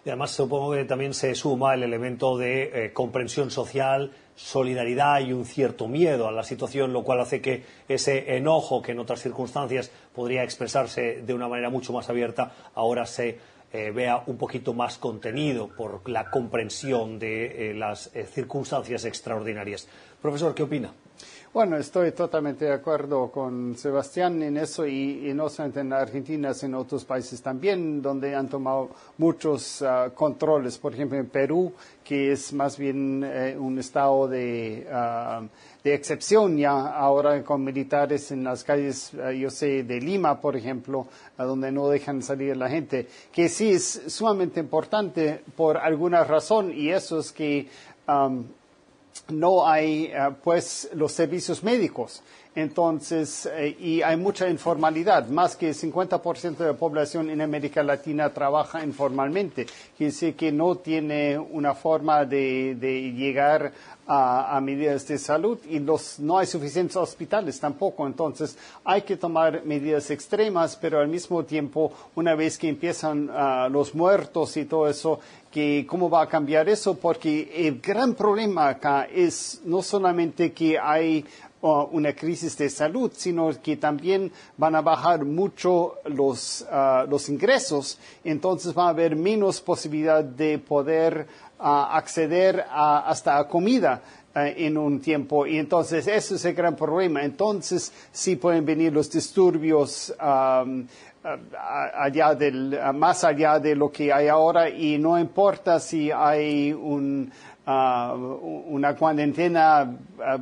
Y 0.04 0.10
además 0.10 0.32
supongo 0.32 0.74
que 0.74 0.84
también 0.84 1.14
se 1.14 1.34
suma 1.34 1.72
el 1.72 1.82
elemento 1.82 2.36
de 2.36 2.64
eh, 2.74 2.92
comprensión 2.92 3.50
social, 3.50 4.12
solidaridad 4.38 5.18
y 5.20 5.32
un 5.32 5.44
cierto 5.44 5.88
miedo 5.88 6.28
a 6.28 6.32
la 6.32 6.44
situación, 6.44 6.92
lo 6.92 7.02
cual 7.02 7.20
hace 7.20 7.40
que 7.40 7.64
ese 7.88 8.36
enojo 8.36 8.80
que 8.80 8.92
en 8.92 9.00
otras 9.00 9.20
circunstancias 9.20 9.90
podría 10.14 10.44
expresarse 10.44 11.22
de 11.22 11.34
una 11.34 11.48
manera 11.48 11.70
mucho 11.70 11.92
más 11.92 12.08
abierta, 12.08 12.52
ahora 12.76 13.04
se 13.04 13.38
eh, 13.72 13.90
vea 13.90 14.22
un 14.26 14.38
poquito 14.38 14.74
más 14.74 14.96
contenido 14.96 15.68
por 15.68 16.08
la 16.08 16.30
comprensión 16.30 17.18
de 17.18 17.70
eh, 17.70 17.74
las 17.74 18.10
circunstancias 18.32 19.04
extraordinarias. 19.04 19.88
Profesor, 20.22 20.54
¿qué 20.54 20.62
opina? 20.62 20.92
Bueno, 21.50 21.78
estoy 21.78 22.12
totalmente 22.12 22.66
de 22.66 22.74
acuerdo 22.74 23.30
con 23.30 23.74
Sebastián 23.74 24.42
en 24.42 24.58
eso 24.58 24.86
y, 24.86 25.32
no 25.34 25.48
solamente 25.48 25.80
en 25.80 25.94
Argentina, 25.94 26.52
sino 26.52 26.76
en 26.76 26.84
otros 26.84 27.06
países 27.06 27.40
también, 27.40 28.02
donde 28.02 28.34
han 28.34 28.48
tomado 28.48 28.90
muchos 29.16 29.80
ah, 29.80 30.10
controles. 30.14 30.76
Por 30.76 30.92
ejemplo, 30.92 31.16
en 31.16 31.26
Perú, 31.30 31.72
que 32.04 32.32
es 32.32 32.52
más 32.52 32.76
bien 32.76 33.24
eh, 33.24 33.56
un 33.58 33.78
estado 33.78 34.28
de, 34.28 34.86
ah, 34.92 35.40
de, 35.82 35.94
excepción 35.94 36.58
ya 36.58 36.88
ahora 36.94 37.42
con 37.42 37.64
militares 37.64 38.30
en 38.30 38.44
las 38.44 38.62
calles, 38.62 39.12
ah, 39.14 39.32
yo 39.32 39.48
sé, 39.48 39.84
de 39.84 40.02
Lima, 40.02 40.42
por 40.42 40.54
ejemplo, 40.54 41.06
donde 41.38 41.72
no 41.72 41.88
dejan 41.88 42.20
salir 42.20 42.58
la 42.58 42.68
gente, 42.68 43.08
que 43.32 43.48
sí 43.48 43.70
es 43.70 44.02
sumamente 44.08 44.60
importante 44.60 45.42
por 45.56 45.78
alguna 45.78 46.24
razón 46.24 46.74
y 46.74 46.90
eso 46.90 47.20
es 47.20 47.32
que 47.32 47.68
no 49.28 49.66
hay 49.66 50.06
eh, 50.06 50.30
pues 50.42 50.88
los 50.94 51.12
servicios 51.12 51.62
médicos. 51.62 52.22
Entonces, 52.54 53.46
eh, 53.46 53.76
y 53.78 54.02
hay 54.02 54.16
mucha 54.16 54.48
informalidad, 54.48 55.28
más 55.28 55.54
que 55.54 55.68
el 55.68 55.74
50% 55.76 56.56
de 56.56 56.66
la 56.66 56.76
población 56.76 57.30
en 57.30 57.40
América 57.40 57.84
Latina 57.84 58.30
trabaja 58.30 58.82
informalmente, 58.82 59.64
quiere 59.96 60.12
decir 60.12 60.34
que 60.34 60.50
no 60.50 60.74
tiene 60.74 61.38
una 61.38 61.74
forma 61.74 62.24
de, 62.24 62.74
llegar 63.16 63.72
a, 64.08 64.58
medidas 64.60 65.06
de 65.06 65.18
salud 65.18 65.58
y 65.68 65.78
no 65.78 66.38
hay 66.38 66.46
suficientes 66.46 66.96
hospitales 66.96 67.60
tampoco. 67.60 68.06
Entonces, 68.06 68.58
hay 68.82 69.02
que 69.02 69.16
tomar 69.16 69.64
medidas 69.64 70.10
extremas, 70.10 70.76
pero 70.76 70.98
al 70.98 71.08
mismo 71.08 71.44
tiempo, 71.44 71.92
una 72.16 72.34
vez 72.34 72.58
que 72.58 72.68
empiezan 72.68 73.30
ah, 73.30 73.68
los 73.70 73.94
muertos 73.94 74.56
y 74.56 74.64
todo 74.64 74.88
eso, 74.88 75.20
que 75.58 75.84
cómo 75.88 76.08
va 76.08 76.22
a 76.22 76.28
cambiar 76.28 76.68
eso, 76.68 76.94
porque 76.94 77.50
el 77.52 77.80
gran 77.80 78.14
problema 78.14 78.68
acá 78.68 79.08
es 79.12 79.60
no 79.64 79.82
solamente 79.82 80.52
que 80.52 80.78
hay 80.78 81.24
uh, 81.62 81.88
una 81.90 82.12
crisis 82.12 82.56
de 82.56 82.70
salud, 82.70 83.10
sino 83.16 83.50
que 83.60 83.76
también 83.76 84.30
van 84.56 84.76
a 84.76 84.82
bajar 84.82 85.24
mucho 85.24 85.94
los, 86.04 86.64
uh, 86.70 87.10
los 87.10 87.28
ingresos, 87.28 87.98
entonces 88.22 88.72
va 88.72 88.86
a 88.86 88.90
haber 88.90 89.16
menos 89.16 89.60
posibilidad 89.60 90.22
de 90.22 90.60
poder 90.60 91.26
uh, 91.58 91.64
acceder 91.90 92.64
a, 92.70 93.10
hasta 93.10 93.36
a 93.36 93.48
comida 93.48 94.00
en 94.34 94.78
un 94.78 95.00
tiempo. 95.00 95.46
Y 95.46 95.58
entonces 95.58 96.06
ese 96.06 96.36
es 96.36 96.44
el 96.44 96.54
gran 96.54 96.76
problema. 96.76 97.24
Entonces 97.24 97.92
sí 98.12 98.36
pueden 98.36 98.64
venir 98.64 98.92
los 98.92 99.10
disturbios 99.10 100.14
um, 100.20 100.86
allá 101.22 102.34
del, 102.34 102.78
más 102.94 103.24
allá 103.24 103.58
de 103.58 103.74
lo 103.74 103.90
que 103.90 104.12
hay 104.12 104.28
ahora 104.28 104.68
y 104.68 104.98
no 104.98 105.18
importa 105.18 105.80
si 105.80 106.10
hay 106.10 106.72
un, 106.72 107.30
ah, 107.66 108.14
una 108.14 108.94
cuarentena 108.94 109.96
ah, 110.22 110.38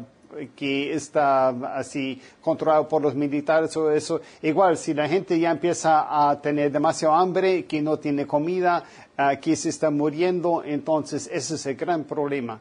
que 0.54 0.92
está 0.92 1.48
así 1.76 2.20
controlada 2.40 2.86
por 2.86 3.02
los 3.02 3.14
militares 3.14 3.76
o 3.76 3.90
eso. 3.90 4.20
Igual, 4.42 4.76
si 4.76 4.94
la 4.94 5.08
gente 5.08 5.38
ya 5.38 5.50
empieza 5.50 6.28
a 6.28 6.40
tener 6.40 6.70
demasiado 6.70 7.14
hambre, 7.14 7.64
que 7.64 7.80
no 7.80 7.98
tiene 7.98 8.26
comida, 8.26 8.84
uh, 9.18 9.40
que 9.40 9.56
se 9.56 9.70
está 9.70 9.90
muriendo, 9.90 10.62
entonces 10.64 11.28
ese 11.32 11.54
es 11.54 11.66
el 11.66 11.76
gran 11.76 12.04
problema. 12.04 12.60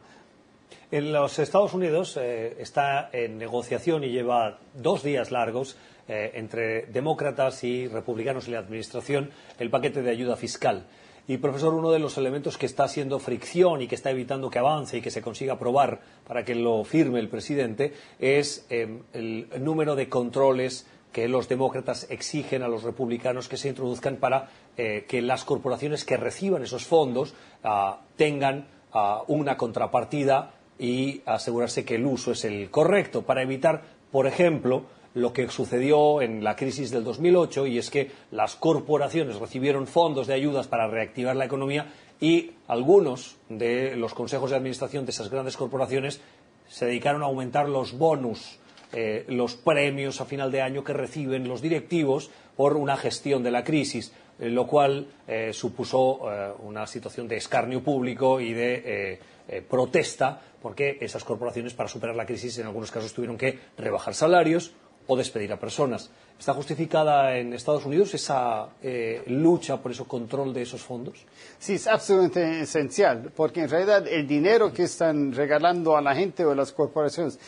En 0.92 1.12
los 1.12 1.40
Estados 1.40 1.74
Unidos 1.74 2.16
eh, 2.16 2.56
está 2.60 3.10
en 3.12 3.38
negociación 3.38 4.04
y 4.04 4.10
lleva 4.10 4.60
dos 4.72 5.02
días 5.02 5.32
largos 5.32 5.76
eh, 6.06 6.30
entre 6.34 6.86
demócratas 6.86 7.64
y 7.64 7.88
republicanos 7.88 8.46
en 8.46 8.52
la 8.52 8.60
administración 8.60 9.30
el 9.58 9.68
paquete 9.68 10.02
de 10.02 10.10
ayuda 10.10 10.36
fiscal. 10.36 10.86
Y, 11.26 11.38
profesor, 11.38 11.74
uno 11.74 11.90
de 11.90 11.98
los 11.98 12.16
elementos 12.18 12.56
que 12.56 12.66
está 12.66 12.84
haciendo 12.84 13.18
fricción 13.18 13.82
y 13.82 13.88
que 13.88 13.96
está 13.96 14.12
evitando 14.12 14.48
que 14.48 14.60
avance 14.60 14.98
y 14.98 15.00
que 15.00 15.10
se 15.10 15.22
consiga 15.22 15.54
aprobar 15.54 15.98
para 16.24 16.44
que 16.44 16.54
lo 16.54 16.84
firme 16.84 17.18
el 17.18 17.28
presidente 17.28 17.92
es 18.20 18.64
em, 18.70 19.02
el 19.12 19.48
número 19.58 19.96
de 19.96 20.08
controles 20.08 20.86
que 21.10 21.26
los 21.26 21.48
demócratas 21.48 22.06
exigen 22.10 22.62
a 22.62 22.68
los 22.68 22.84
republicanos 22.84 23.48
que 23.48 23.56
se 23.56 23.70
introduzcan 23.70 24.18
para 24.18 24.50
eh, 24.76 25.04
que 25.08 25.20
las 25.20 25.44
corporaciones 25.44 26.04
que 26.04 26.16
reciban 26.16 26.62
esos 26.62 26.84
fondos 26.84 27.34
ah, 27.64 28.02
tengan 28.16 28.68
ah, 28.92 29.24
una 29.26 29.56
contrapartida 29.56 30.52
y 30.78 31.22
asegurarse 31.26 31.84
que 31.84 31.96
el 31.96 32.06
uso 32.06 32.32
es 32.32 32.44
el 32.44 32.70
correcto 32.70 33.22
para 33.22 33.42
evitar, 33.42 33.82
por 34.10 34.26
ejemplo, 34.26 34.84
lo 35.16 35.32
que 35.32 35.48
sucedió 35.48 36.20
en 36.20 36.44
la 36.44 36.56
crisis 36.56 36.90
del 36.90 37.02
2008 37.02 37.66
y 37.66 37.78
es 37.78 37.88
que 37.88 38.10
las 38.30 38.54
corporaciones 38.54 39.36
recibieron 39.36 39.86
fondos 39.86 40.26
de 40.26 40.34
ayudas 40.34 40.68
para 40.68 40.88
reactivar 40.88 41.34
la 41.36 41.46
economía 41.46 41.86
y 42.20 42.52
algunos 42.68 43.36
de 43.48 43.96
los 43.96 44.12
consejos 44.12 44.50
de 44.50 44.56
administración 44.56 45.06
de 45.06 45.12
esas 45.12 45.30
grandes 45.30 45.56
corporaciones 45.56 46.20
se 46.68 46.84
dedicaron 46.84 47.22
a 47.22 47.26
aumentar 47.26 47.68
los 47.68 47.96
bonus, 47.96 48.58
eh, 48.92 49.24
los 49.28 49.56
premios 49.56 50.20
a 50.20 50.26
final 50.26 50.52
de 50.52 50.60
año 50.60 50.84
que 50.84 50.92
reciben 50.92 51.48
los 51.48 51.62
directivos 51.62 52.30
por 52.54 52.76
una 52.76 52.98
gestión 52.98 53.42
de 53.42 53.50
la 53.50 53.64
crisis, 53.64 54.12
eh, 54.38 54.50
lo 54.50 54.66
cual 54.66 55.06
eh, 55.26 55.52
supuso 55.54 56.20
una 56.62 56.86
situación 56.86 57.26
de 57.26 57.36
escarnio 57.36 57.82
público 57.82 58.38
y 58.38 58.52
de 58.52 59.18
protesta 59.68 60.40
porque 60.60 60.98
esas 61.00 61.22
corporaciones 61.22 61.74
para 61.74 61.88
superar 61.88 62.16
la 62.16 62.26
crisis 62.26 62.58
en 62.58 62.66
algunos 62.66 62.90
casos 62.90 63.12
tuvieron 63.12 63.38
que 63.38 63.58
rebajar 63.76 64.14
salarios 64.14 64.72
o 65.06 65.16
despedir 65.16 65.52
a 65.52 65.58
personas. 65.58 66.10
¿Está 66.38 66.52
justificada 66.52 67.36
en 67.38 67.54
Estados 67.54 67.86
Unidos 67.86 68.12
esa 68.14 68.68
eh, 68.82 69.22
lucha 69.28 69.80
por 69.80 69.92
ese 69.92 70.04
control 70.04 70.52
de 70.52 70.62
esos 70.62 70.82
fondos? 70.82 71.24
Sí, 71.58 71.74
es 71.74 71.86
absolutamente 71.86 72.60
esencial, 72.60 73.32
porque 73.34 73.62
en 73.62 73.70
realidad 73.70 74.06
el 74.06 74.26
dinero 74.26 74.72
que 74.72 74.82
están 74.82 75.32
regalando 75.32 75.96
a 75.96 76.02
la 76.02 76.14
gente 76.14 76.44
o 76.44 76.50
a 76.50 76.54
las 76.54 76.72
corporaciones 76.72 77.38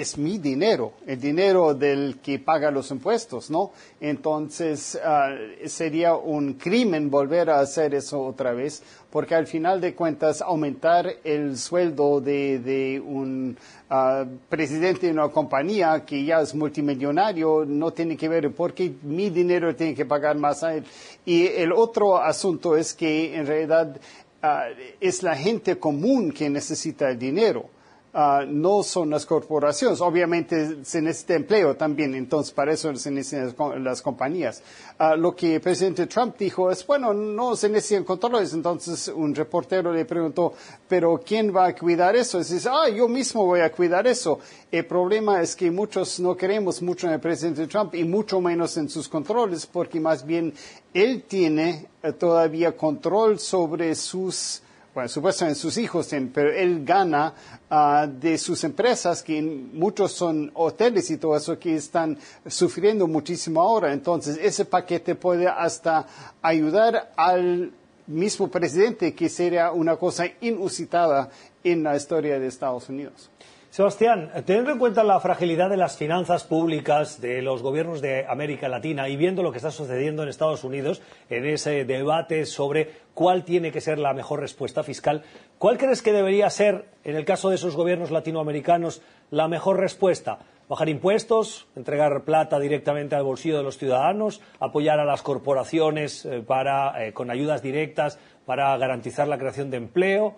es 0.00 0.16
mi 0.16 0.38
dinero, 0.38 0.92
el 1.06 1.20
dinero 1.20 1.74
del 1.74 2.18
que 2.22 2.38
paga 2.38 2.70
los 2.70 2.90
impuestos, 2.90 3.50
¿no? 3.50 3.72
Entonces 4.00 4.98
ah, 5.04 5.34
sería 5.66 6.14
un 6.14 6.54
crimen 6.54 7.10
volver 7.10 7.50
a 7.50 7.60
hacer 7.60 7.94
eso 7.94 8.20
otra 8.22 8.52
vez, 8.52 8.82
porque 9.10 9.34
al 9.34 9.46
final 9.46 9.80
de 9.80 9.94
cuentas 9.94 10.40
aumentar 10.40 11.06
el 11.22 11.58
sueldo 11.58 12.20
de, 12.20 13.02
un 13.04 13.56
ah, 13.90 14.24
presidente 14.48 15.06
de 15.06 15.12
una 15.12 15.28
compañía 15.28 16.04
que 16.06 16.24
ya 16.24 16.40
es 16.40 16.54
multimillonario 16.54 17.64
no 17.66 17.92
tiene 17.92 18.16
que 18.16 18.28
ver 18.28 18.50
porque 18.52 18.94
mi 19.02 19.28
dinero 19.28 19.74
tiene 19.76 19.94
que 19.94 20.06
pagar 20.06 20.36
más 20.36 20.62
a 20.62 20.74
él. 20.74 20.84
Y 21.26 21.46
el 21.46 21.72
otro 21.72 22.16
asunto 22.16 22.76
es 22.76 22.94
que 22.94 23.36
en 23.36 23.46
realidad 23.46 24.00
ah, 24.42 24.64
es 24.98 25.22
la 25.22 25.36
gente 25.36 25.78
común 25.78 26.32
que 26.32 26.48
necesita 26.48 27.10
el 27.10 27.18
dinero 27.18 27.68
Ah, 28.12 28.44
no 28.44 28.82
son 28.82 29.10
las 29.10 29.24
corporaciones. 29.24 30.00
Obviamente 30.00 30.84
se 30.84 31.00
necesita 31.00 31.34
empleo 31.34 31.76
también, 31.76 32.16
entonces 32.16 32.52
para 32.52 32.72
eso 32.72 32.92
se 32.96 33.08
necesitan 33.08 33.84
las 33.84 34.02
compañías. 34.02 34.64
Ah, 34.98 35.14
lo 35.14 35.36
que 35.36 35.54
el 35.54 35.60
presidente 35.60 36.08
Trump 36.08 36.36
dijo 36.36 36.72
es, 36.72 36.84
bueno, 36.84 37.14
no 37.14 37.54
se 37.54 37.68
necesitan 37.68 38.02
controles. 38.02 38.52
Entonces 38.52 39.06
un 39.14 39.32
reportero 39.32 39.92
le 39.92 40.04
preguntó, 40.06 40.54
pero 40.88 41.20
¿quién 41.24 41.54
va 41.54 41.66
a 41.66 41.74
cuidar 41.76 42.16
eso? 42.16 42.38
Y 42.38 42.44
dice, 42.44 42.68
ah, 42.68 42.88
yo 42.88 43.06
mismo 43.06 43.46
voy 43.46 43.60
a 43.60 43.70
cuidar 43.70 44.08
eso. 44.08 44.40
El 44.72 44.86
problema 44.86 45.40
es 45.40 45.54
que 45.54 45.70
muchos 45.70 46.18
no 46.18 46.36
queremos 46.36 46.82
mucho 46.82 47.06
en 47.06 47.12
el 47.12 47.20
presidente 47.20 47.68
Trump 47.68 47.94
y 47.94 48.02
mucho 48.02 48.40
menos 48.40 48.76
en 48.76 48.88
sus 48.88 49.08
controles, 49.08 49.66
porque 49.66 50.00
más 50.00 50.26
bien 50.26 50.52
él 50.92 51.22
tiene 51.28 51.86
eh, 52.02 52.12
todavía 52.12 52.76
control 52.76 53.38
sobre 53.38 53.94
sus 53.94 54.62
bueno, 54.94 55.08
supuestamente 55.08 55.58
sus 55.60 55.76
hijos 55.76 56.08
tienen, 56.08 56.30
pero 56.32 56.52
él 56.52 56.84
gana 56.84 57.32
ah, 57.70 58.08
de 58.10 58.36
sus 58.38 58.64
empresas, 58.64 59.22
que 59.22 59.40
muchos 59.40 60.12
son 60.12 60.50
hoteles 60.54 61.10
y 61.10 61.16
todo 61.16 61.36
eso, 61.36 61.58
que 61.58 61.76
están 61.76 62.18
sufriendo 62.46 63.06
muchísimo 63.06 63.62
ahora. 63.62 63.92
Entonces, 63.92 64.38
ese 64.42 64.64
paquete 64.64 65.14
puede 65.14 65.46
hasta 65.46 66.06
ayudar 66.42 67.12
al 67.16 67.72
mismo 68.08 68.48
presidente, 68.48 69.14
que 69.14 69.28
sería 69.28 69.70
una 69.70 69.96
cosa 69.96 70.24
inusitada 70.40 71.30
en 71.62 71.82
la 71.84 71.94
historia 71.96 72.38
de 72.40 72.48
Estados 72.48 72.88
Unidos. 72.88 73.30
Sebastián, 73.70 74.32
teniendo 74.46 74.72
en 74.72 74.80
cuenta 74.80 75.04
la 75.04 75.20
fragilidad 75.20 75.70
de 75.70 75.76
las 75.76 75.96
finanzas 75.96 76.42
públicas 76.42 77.20
de 77.20 77.40
los 77.40 77.62
gobiernos 77.62 78.00
de 78.00 78.26
América 78.26 78.68
Latina 78.68 79.08
y 79.08 79.14
viendo 79.16 79.44
lo 79.44 79.52
que 79.52 79.58
está 79.58 79.70
sucediendo 79.70 80.24
en 80.24 80.28
Estados 80.28 80.64
Unidos 80.64 81.00
en 81.28 81.46
ese 81.46 81.84
debate 81.84 82.46
sobre 82.46 82.90
cuál 83.14 83.44
tiene 83.44 83.70
que 83.70 83.80
ser 83.80 84.00
la 84.00 84.12
mejor 84.12 84.40
respuesta 84.40 84.82
fiscal, 84.82 85.22
¿cuál 85.58 85.78
crees 85.78 86.02
que 86.02 86.12
debería 86.12 86.50
ser, 86.50 86.86
en 87.04 87.14
el 87.14 87.24
caso 87.24 87.48
de 87.48 87.54
esos 87.54 87.76
gobiernos 87.76 88.10
latinoamericanos, 88.10 89.02
la 89.30 89.46
mejor 89.46 89.78
respuesta? 89.78 90.40
bajar 90.68 90.88
impuestos, 90.88 91.66
entregar 91.74 92.22
plata 92.22 92.60
directamente 92.60 93.16
al 93.16 93.24
bolsillo 93.24 93.56
de 93.56 93.64
los 93.64 93.76
ciudadanos, 93.76 94.40
apoyar 94.60 95.00
a 95.00 95.04
las 95.04 95.20
corporaciones 95.20 96.24
eh, 96.24 96.44
eh, 96.46 97.12
con 97.12 97.28
ayudas 97.28 97.60
directas 97.60 98.20
para 98.46 98.76
garantizar 98.78 99.26
la 99.26 99.36
creación 99.36 99.70
de 99.72 99.78
empleo, 99.78 100.36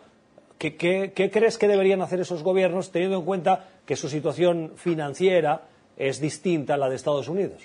¿Qué, 0.59 0.77
crees 0.77 1.59
que 1.59 1.69
deberían 1.69 2.03
hacer 2.03 2.21
esos 2.21 2.43
gobiernos 2.43 2.93
teniendo 2.93 3.19
en 3.19 3.25
cuenta 3.25 3.69
que 3.85 3.97
su 3.97 4.09
situación 4.09 4.73
financiera 4.77 5.63
es 5.97 6.21
distinta 6.21 6.75
a 6.75 6.77
la 6.77 6.89
de 6.89 6.97
Estados 6.97 7.29
Unidos? 7.29 7.63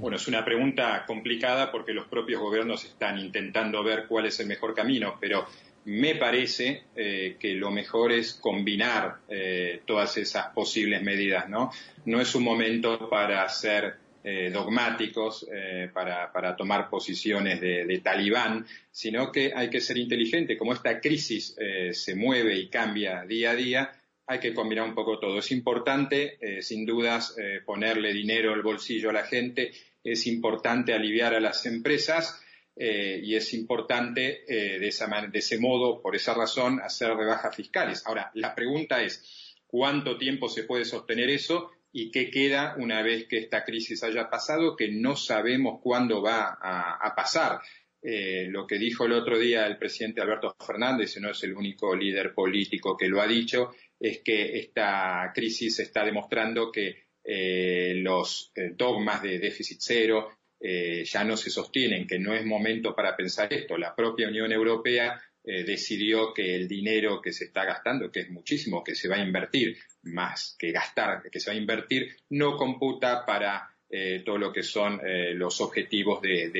Bueno, 0.00 0.16
es 0.16 0.28
una 0.28 0.44
pregunta 0.44 1.04
complicada 1.06 1.70
porque 1.70 1.92
los 1.92 2.06
propios 2.06 2.40
gobiernos 2.40 2.84
están 2.84 3.18
intentando 3.18 3.82
ver 3.82 4.06
cuál 4.06 4.26
es 4.26 4.38
el 4.40 4.46
mejor 4.46 4.74
camino, 4.74 5.16
pero 5.20 5.46
me 5.86 6.14
parece 6.14 6.84
eh, 6.96 7.36
que 7.38 7.54
lo 7.54 7.70
mejor 7.70 8.12
es 8.12 8.34
combinar 8.34 9.16
eh, 9.28 9.82
todas 9.84 10.16
esas 10.16 10.46
posibles 10.48 11.02
medidas, 11.02 11.48
¿no? 11.48 11.70
No 12.06 12.20
es 12.20 12.34
un 12.34 12.42
momento 12.42 13.08
para 13.08 13.42
hacer 13.42 13.96
eh, 14.26 14.48
dogmáticos 14.50 15.46
eh, 15.52 15.90
para, 15.92 16.56
tomar 16.56 16.88
posiciones 16.88 17.60
de, 17.60 18.00
talibán, 18.02 18.64
sino 18.90 19.30
que 19.30 19.52
hay 19.54 19.68
que 19.68 19.82
ser 19.82 19.98
inteligente. 19.98 20.56
Como 20.56 20.72
esta 20.72 20.98
crisis 20.98 21.54
eh, 21.58 21.92
se 21.92 22.14
mueve 22.14 22.56
y 22.56 22.68
cambia 22.68 23.26
día 23.26 23.50
a 23.50 23.54
día, 23.54 23.92
hay 24.26 24.38
que 24.38 24.54
combinar 24.54 24.88
un 24.88 24.94
poco 24.94 25.18
todo. 25.18 25.40
Es 25.40 25.50
importante, 25.52 26.38
sin 26.62 26.86
dudas, 26.86 27.36
ponerle 27.66 28.14
dinero 28.14 28.54
al 28.54 28.62
bolsillo 28.62 29.10
a 29.10 29.12
la 29.12 29.26
gente, 29.26 29.72
es 30.02 30.26
importante 30.26 30.94
aliviar 30.94 31.34
a 31.34 31.40
las 31.40 31.66
empresas 31.66 32.42
y 32.74 33.34
es 33.34 33.52
importante 33.52 34.42
de, 34.48 34.78
de 34.78 35.38
ese 35.38 35.58
modo, 35.58 36.00
por 36.00 36.16
esa 36.16 36.32
razón, 36.32 36.80
hacer 36.80 37.14
rebajas 37.14 37.54
fiscales. 37.54 38.02
Ahora, 38.06 38.30
la 38.32 38.54
pregunta 38.54 39.02
es, 39.02 39.54
¿cuánto 39.66 40.16
tiempo 40.16 40.48
se 40.48 40.64
puede 40.64 40.86
sostener 40.86 41.28
eso? 41.28 41.73
Y 41.96 42.10
qué 42.10 42.28
queda 42.28 42.74
una 42.76 43.02
vez 43.02 43.28
que 43.28 43.38
esta 43.38 43.62
crisis 43.64 44.02
haya 44.02 44.28
pasado, 44.28 44.74
que 44.74 44.90
no 44.90 45.14
sabemos 45.14 45.78
cuándo 45.80 46.20
va 46.20 46.58
a, 46.60 47.14
pasar. 47.14 47.60
Eh, 48.02 48.48
lo 48.50 48.66
que 48.66 48.78
dijo 48.78 49.06
el 49.06 49.12
otro 49.12 49.38
día 49.38 49.64
el 49.64 49.78
presidente 49.78 50.20
Alberto 50.20 50.56
Fernández, 50.58 51.16
y 51.16 51.20
no 51.20 51.30
es 51.30 51.40
el 51.44 51.54
único 51.54 51.94
líder 51.94 52.34
político 52.34 52.96
que 52.96 53.06
lo 53.06 53.22
ha 53.22 53.28
dicho, 53.28 53.70
es 54.00 54.22
que 54.24 54.58
esta 54.58 55.30
crisis 55.32 55.78
está 55.78 56.04
demostrando 56.04 56.72
que 56.72 57.04
eh, 57.22 57.94
los 57.94 58.50
eh, 58.56 58.72
dogmas 58.74 59.22
de 59.22 59.38
déficit 59.38 59.78
cero 59.80 60.28
ya 60.60 61.24
no 61.24 61.36
se 61.36 61.50
sostienen, 61.50 62.06
que 62.06 62.18
no 62.18 62.34
es 62.34 62.42
momento 62.46 62.94
para 62.94 63.14
pensar 63.14 63.52
esto. 63.52 63.76
La 63.76 63.94
propia 63.94 64.28
Unión 64.28 64.50
Europea 64.50 65.20
decidió 65.44 66.32
que 66.32 66.56
el 66.56 66.66
dinero 66.66 67.20
que 67.20 67.32
se 67.32 67.44
está 67.44 67.64
gastando, 67.64 68.10
que 68.10 68.20
es 68.20 68.30
muchísimo, 68.30 68.82
que 68.82 68.94
se 68.94 69.08
va 69.08 69.16
a 69.16 69.22
invertir 69.22 69.76
más 70.04 70.56
que 70.58 70.72
gastar, 70.72 71.22
que 71.30 71.38
se 71.38 71.50
va 71.50 71.54
a 71.54 71.60
invertir, 71.60 72.16
no 72.30 72.56
computa 72.56 73.26
para 73.26 73.74
eh, 73.96 74.22
todo 74.24 74.38
lo 74.38 74.52
que 74.52 74.64
son 74.64 75.00
eh, 75.06 75.34
los 75.34 75.60
objetivos 75.60 76.20
de, 76.20 76.50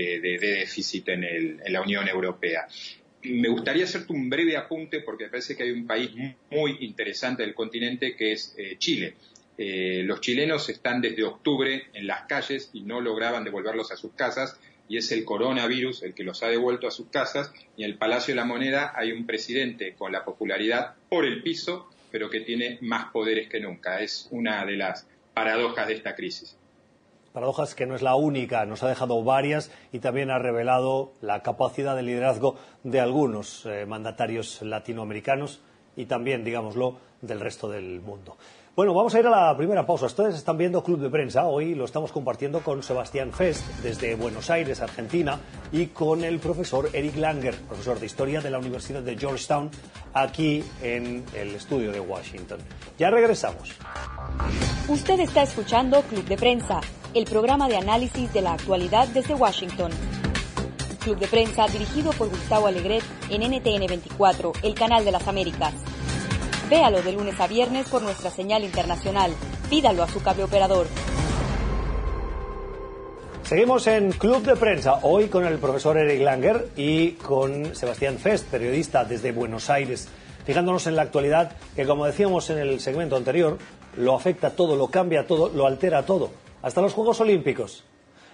déficit 0.41 1.09
en, 1.09 1.61
la 1.67 1.83
Unión 1.83 2.07
Europea. 2.07 2.69
Me 3.25 3.49
gustaría 3.49 3.85
hacerte 3.85 4.13
un 4.13 4.31
breve 4.31 4.57
apunte 4.57 5.01
porque 5.01 5.25
me 5.25 5.31
parece 5.31 5.57
que 5.57 5.65
hay 5.65 5.73
un 5.73 5.85
país 5.85 6.11
muy 6.51 6.77
interesante 6.83 7.43
del 7.43 7.53
continente 7.53 8.15
que 8.15 8.33
es 8.33 8.55
eh, 8.57 8.77
Chile. 8.79 9.15
los 9.57 10.21
chilenos 10.21 10.69
están 10.69 11.01
desde 11.01 11.25
octubre 11.25 11.85
en 11.93 12.07
las 12.07 12.27
calles 12.27 12.71
y 12.73 12.83
no 12.83 13.01
lograban 13.01 13.43
devolverlos 13.43 13.91
a 13.91 13.97
sus 13.97 14.13
casas 14.13 14.61
y 14.89 14.99
es 14.99 15.11
el 15.13 15.25
coronavirus 15.25 16.03
el 16.03 16.15
que 16.15 16.25
los 16.25 16.43
ha 16.43 16.49
devuelto 16.49 16.87
a 16.87 16.91
sus 16.91 17.09
casas 17.09 17.53
y 17.77 17.85
en 17.85 17.91
el 17.91 17.99
Palacio 17.99 18.35
de 18.35 18.41
la 18.41 18.45
Moneda 18.45 18.93
hay 18.95 19.13
un 19.13 19.27
presidente 19.27 19.95
con 19.95 20.13
la 20.13 20.25
popularidad 20.25 20.95
por 21.09 21.25
el 21.25 21.43
piso 21.43 21.89
pero 22.15 22.31
que 22.31 22.43
tiene 22.43 22.79
más 22.81 23.07
poderes 23.07 23.49
que 23.49 23.59
nunca. 23.59 23.99
Es 23.99 24.29
una 24.31 24.65
de 24.65 24.77
las 24.77 25.05
paradojas 25.35 25.89
de 25.89 25.95
esta 25.95 26.15
crisis. 26.15 26.57
Paradojas 27.33 27.75
que 27.75 27.87
no 27.87 27.97
es 27.97 28.03
la 28.03 28.15
única, 28.15 28.65
nos 28.67 28.85
ha 28.85 28.89
dejado 28.89 29.25
varias 29.25 29.73
y 29.91 29.99
también 29.99 30.31
ha 30.31 30.39
revelado 30.39 31.13
la 31.21 31.43
capacidad 31.43 31.97
de 31.97 32.05
liderazgo 32.05 32.57
de 32.85 33.01
algunos 33.01 33.67
eh, 33.67 33.85
mandatarios 33.85 34.63
latinoamericanos 34.63 35.61
y 35.97 36.05
también, 36.05 36.45
digámoslo, 36.45 36.99
del 37.21 37.41
resto 37.41 37.69
del 37.69 38.01
mundo. 38.01 38.37
Bueno, 38.77 38.93
vamos 38.93 39.15
a 39.15 39.21
ir 39.21 39.27
a 39.29 39.31
la 39.31 39.57
primera 39.57 39.87
pausa. 39.87 40.07
Ustedes 40.07 40.35
están 40.35 40.59
viendo 40.59 40.83
Club 40.83 40.99
de 40.99 41.09
Prensa. 41.09 41.47
Hoy 41.47 41.77
lo 41.77 41.85
estamos 41.85 42.11
compartiendo 42.11 42.59
con 42.59 42.83
Sebastián 42.83 43.31
Fest 43.33 43.65
desde 43.85 44.17
Buenos 44.17 44.51
Aires, 44.51 44.81
Argentina, 44.81 45.39
y 45.71 45.87
con 45.87 46.25
el 46.25 46.41
profesor 46.41 46.91
Eric 46.93 47.17
Langer, 47.17 47.55
profesor 47.69 48.01
de 48.01 48.07
Historia 48.07 48.41
de 48.41 48.51
la 48.51 48.59
Universidad 48.59 49.03
de 49.03 49.17
Georgetown, 49.17 49.71
aquí 50.13 50.65
en 50.83 51.25
el 51.35 51.55
estudio 51.55 51.93
de 51.93 52.01
Washington. 52.01 52.59
Ya 52.99 53.11
regresamos. 53.11 53.71
Usted 54.89 55.21
está 55.21 55.45
escuchando 55.45 56.03
Club 56.03 56.25
de 56.25 56.37
Prensa, 56.37 56.81
el 57.15 57.27
programa 57.27 57.69
de 57.69 57.77
análisis 57.77 58.33
de 58.33 58.43
la 58.43 58.55
actualidad 58.55 59.07
desde 59.07 59.35
Washington. 59.35 59.93
Club 60.99 61.19
de 61.19 61.29
Prensa 61.29 61.69
dirigido 61.69 62.11
por 62.11 62.29
Gustavo 62.29 62.67
Alegret 62.67 63.05
en 63.31 63.43
NTN 63.43 63.87
24, 63.87 64.53
el 64.65 64.75
canal 64.75 65.05
de 65.05 65.13
las 65.13 65.29
Américas. 65.29 65.94
Véalo 66.75 67.03
de 67.03 67.13
lunes 67.13 67.39
a 67.39 67.47
viernes 67.47 67.89
por 67.89 68.03
nuestra 68.03 68.31
señal 68.31 68.65
internacional. 68.65 69.31
Pídalo 69.71 70.03
a 70.03 70.09
su 70.09 70.21
cable 70.21 70.43
operador. 70.43 70.89
Seguimos 73.45 73.87
en 73.87 74.11
Club 74.11 74.43
de 74.43 74.57
Prensa, 74.57 74.99
hoy 75.03 75.29
con 75.29 75.47
el 75.47 75.59
profesor 75.59 75.97
Eric 75.99 76.23
Langer 76.23 76.71
y 76.75 77.13
con 77.13 77.77
Sebastián 77.77 78.19
Fest, 78.19 78.49
periodista 78.49 79.05
desde 79.05 79.31
Buenos 79.31 79.71
Aires, 79.71 80.09
fijándonos 80.45 80.89
en 80.89 80.97
la 80.97 81.03
actualidad 81.03 81.53
que, 81.77 81.87
como 81.87 82.07
decíamos 82.07 82.51
en 82.51 82.59
el 82.59 82.81
segmento 82.81 83.15
anterior, 83.15 83.57
lo 83.97 84.17
afecta 84.17 84.51
todo, 84.51 84.75
lo 84.75 84.89
cambia 84.89 85.29
todo, 85.29 85.51
lo 85.51 85.69
altera 85.69 86.05
todo, 86.05 86.33
hasta 86.61 86.81
los 86.81 86.93
Juegos 86.93 87.21
Olímpicos. 87.21 87.85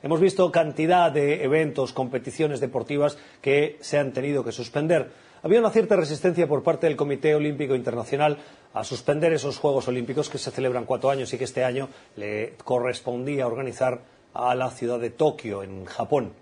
Hemos 0.03 0.19
visto 0.19 0.51
cantidad 0.51 1.13
de 1.13 1.45
eventos, 1.45 1.93
competiciones 1.93 2.61
deportivas 2.61 3.19
que 3.43 3.77
se 3.83 3.99
han 3.99 4.15
tenido 4.15 4.43
que 4.43 4.53
suspender 4.53 5.11
había 5.43 5.61
una 5.61 5.71
cierta 5.71 5.97
resistencia 5.97 6.47
por 6.47 6.63
parte 6.63 6.87
del 6.87 6.97
Comité 6.97 7.35
Olímpico 7.35 7.75
Internacional 7.75 8.39
a 8.75 8.85
suspender 8.85 9.33
esos 9.33 9.59
Juegos 9.59 9.89
Olímpicos 9.89 10.29
que 10.29 10.39
se 10.39 10.51
celebran 10.51 10.85
cuatro 10.85 11.11
años 11.11 11.33
y 11.33 11.39
que 11.39 11.45
este 11.45 11.65
año 11.65 11.89
le 12.17 12.55
correspondía 12.65 13.47
organizar 13.47 14.01
a 14.35 14.55
la 14.55 14.71
ciudad 14.71 15.01
de 15.01 15.11
Tokio, 15.11 15.63
en 15.63 15.85
Japón. 15.87 16.33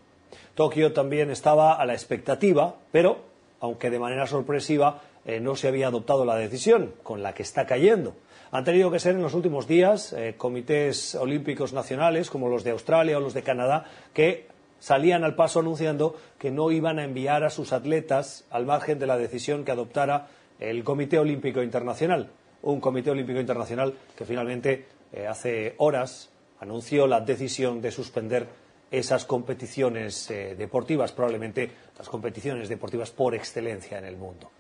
Tokio 0.54 0.92
también 0.92 1.30
estaba 1.30 1.74
a 1.74 1.86
la 1.86 1.94
expectativa, 1.94 2.74
pero, 2.90 3.18
aunque 3.60 3.90
de 3.90 3.98
manera 3.98 4.26
sorpresiva, 4.26 5.00
eh, 5.24 5.40
no 5.40 5.56
se 5.56 5.68
había 5.68 5.88
adoptado 5.88 6.24
la 6.24 6.36
decisión 6.36 6.92
con 7.02 7.22
la 7.22 7.34
que 7.34 7.42
está 7.42 7.66
cayendo. 7.66 8.14
Han 8.50 8.64
tenido 8.64 8.90
que 8.90 8.98
ser 8.98 9.14
en 9.14 9.22
los 9.22 9.34
últimos 9.34 9.68
días 9.68 10.12
eh, 10.12 10.34
comités 10.36 11.14
olímpicos 11.14 11.72
nacionales, 11.72 12.30
como 12.30 12.48
los 12.48 12.64
de 12.64 12.70
Australia 12.72 13.18
o 13.18 13.20
los 13.20 13.34
de 13.34 13.42
Canadá, 13.42 13.84
que 14.12 14.48
salían 14.78 15.24
al 15.24 15.34
paso 15.34 15.60
anunciando 15.60 16.16
que 16.38 16.50
no 16.50 16.70
iban 16.70 16.98
a 16.98 17.04
enviar 17.04 17.44
a 17.44 17.50
sus 17.50 17.72
atletas 17.72 18.44
al 18.50 18.66
margen 18.66 18.98
de 18.98 19.06
la 19.06 19.18
decisión 19.18 19.64
que 19.64 19.72
adoptara 19.72 20.28
el 20.60 20.84
Comité 20.84 21.18
Olímpico 21.18 21.62
Internacional. 21.62 22.30
Un 22.62 22.80
Comité 22.80 23.10
Olímpico 23.10 23.40
Internacional 23.40 23.94
que 24.16 24.24
finalmente 24.24 24.86
eh, 25.12 25.26
hace 25.26 25.74
horas 25.78 26.30
anunció 26.60 27.06
la 27.06 27.20
decisión 27.20 27.80
de 27.80 27.90
suspender 27.90 28.46
esas 28.90 29.24
competiciones 29.24 30.30
eh, 30.30 30.54
deportivas, 30.56 31.12
probablemente 31.12 31.70
las 31.96 32.08
competiciones 32.08 32.68
deportivas 32.68 33.10
por 33.10 33.34
excelencia 33.34 33.98
en 33.98 34.04
el 34.04 34.16
mundo. 34.16 34.50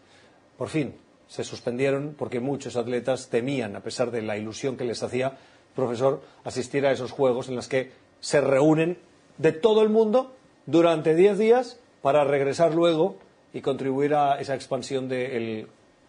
Por 0.56 0.68
fin, 0.68 0.94
se 1.26 1.44
suspendieron 1.44 2.14
porque 2.16 2.40
muchos 2.40 2.76
atletas 2.76 3.28
temían, 3.28 3.76
a 3.76 3.80
pesar 3.80 4.10
de 4.10 4.22
la 4.22 4.36
ilusión 4.36 4.76
que 4.76 4.84
les 4.84 5.02
hacía, 5.02 5.36
profesor, 5.74 6.22
asistir 6.44 6.86
a 6.86 6.92
esos 6.92 7.12
juegos 7.12 7.48
en 7.48 7.56
los 7.56 7.68
que 7.68 7.92
se 8.20 8.40
reúnen 8.40 8.98
de 9.38 9.52
todo 9.52 9.82
el 9.82 9.88
mundo 9.88 10.34
durante 10.66 11.14
10 11.14 11.38
días 11.38 11.80
para 12.02 12.24
regresar 12.24 12.74
luego 12.74 13.16
y 13.52 13.60
contribuir 13.60 14.14
a 14.14 14.40
esa 14.40 14.54
expansión 14.54 15.08
del 15.08 15.68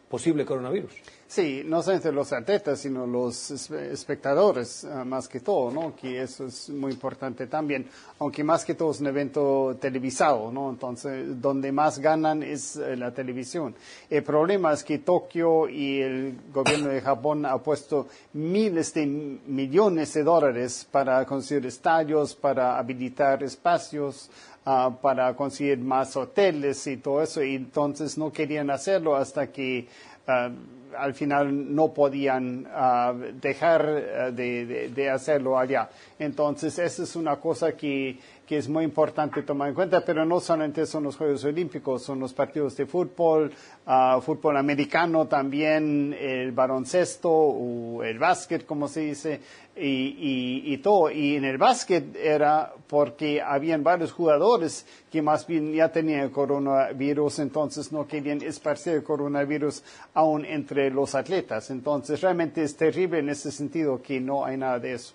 posible 0.09 0.45
coronavirus. 0.45 0.91
Sí, 1.27 1.61
no 1.63 1.83
solamente 1.83 2.11
los 2.11 2.33
atletas, 2.33 2.79
sino 2.79 3.05
los 3.05 3.51
espectadores, 3.51 4.83
ah, 4.83 5.05
más 5.05 5.27
que 5.27 5.41
todo, 5.41 5.69
¿no? 5.69 5.95
Que 5.95 6.23
eso 6.23 6.47
es 6.47 6.71
muy 6.71 6.91
importante 6.91 7.45
también, 7.45 7.87
aunque 8.17 8.43
más 8.43 8.65
que 8.65 8.73
todo 8.73 8.89
es 8.89 8.99
un 8.99 9.05
evento 9.05 9.77
televisado, 9.79 10.51
¿no? 10.51 10.71
Entonces, 10.71 11.39
donde 11.39 11.71
más 11.71 11.99
ganan 11.99 12.41
es 12.41 12.77
eh, 12.77 12.97
la 12.97 13.13
televisión. 13.13 13.75
El 14.09 14.23
problema 14.23 14.73
es 14.73 14.83
que 14.83 14.97
Tokio 14.97 15.69
y 15.69 16.01
el 16.01 16.35
gobierno 16.51 16.89
de 16.89 16.99
Japón 16.99 17.45
ha 17.45 17.59
puesto 17.59 18.07
miles 18.33 18.91
de 18.95 19.05
millones 19.05 20.11
de 20.15 20.23
dólares 20.23 20.87
para 20.91 21.23
conseguir 21.27 21.67
estadios, 21.67 22.33
para 22.33 22.79
habilitar 22.79 23.43
espacios, 23.43 24.31
ah, 24.71 24.91
para 25.01 25.35
conseguir 25.35 25.79
más 25.79 26.15
hoteles 26.15 26.85
y 26.85 26.97
todo 26.97 27.23
eso, 27.23 27.41
y 27.41 27.55
entonces 27.55 28.17
no 28.17 28.31
querían 28.31 28.69
hacerlo 28.69 29.15
hasta 29.15 29.51
que 29.51 29.87
ah, 30.27 30.51
al 30.97 31.13
final 31.13 31.75
no 31.75 31.93
podían 31.93 32.67
ah, 32.71 33.13
dejar 33.41 33.81
ah, 33.81 34.31
de, 34.31 35.09
hacerlo 35.11 35.57
allá. 35.57 35.89
Entonces, 36.17 36.77
esa 36.77 37.03
es 37.03 37.15
una 37.15 37.37
cosa 37.37 37.75
que, 37.75 38.17
que, 38.49 38.57
es 38.57 38.67
muy 38.67 38.83
importante 38.83 39.43
tomar 39.43 39.69
en 39.69 39.75
cuenta, 39.75 40.03
pero 40.03 40.25
no 40.25 40.39
solamente 40.39 40.85
son 40.87 41.03
los 41.03 41.15
Juegos 41.15 41.43
Olímpicos, 41.45 42.01
son 42.01 42.19
los 42.19 42.33
partidos 42.33 42.75
de 42.75 42.87
fútbol, 42.87 43.53
uh, 43.85 44.19
fútbol 44.21 44.57
americano 44.57 45.27
también, 45.27 46.15
el 46.19 46.51
baloncesto 46.51 47.29
o 47.29 48.03
el 48.03 48.17
básquet, 48.17 48.65
como 48.65 48.87
se 48.87 49.01
dice, 49.01 49.39
y, 49.75 50.63
y, 50.65 50.77
todo. 50.79 51.11
Y 51.11 51.35
en 51.35 51.45
el 51.45 51.59
básquet 51.59 52.15
era 52.15 52.73
porque 52.87 53.39
habían 53.39 53.83
varios 53.83 54.11
jugadores 54.11 54.85
que 55.11 55.21
más 55.21 55.45
bien 55.45 55.71
ya 55.71 55.91
tenían 55.91 56.31
coronavirus, 56.31 57.39
entonces 57.39 57.91
no 57.91 58.07
querían 58.07 58.41
esparcir 58.41 58.93
el 58.93 59.03
coronavirus 59.03 59.83
aún 60.15 60.43
entre 60.43 60.89
los 60.89 61.13
atletas. 61.13 61.69
Entonces 61.69 62.19
realmente 62.21 62.63
es 62.63 62.75
terrible 62.75 63.19
en 63.19 63.29
ese 63.29 63.51
sentido 63.51 64.01
que 64.01 64.19
no 64.19 64.43
hay 64.43 64.57
nada 64.57 64.79
de 64.79 64.93
eso. 64.93 65.13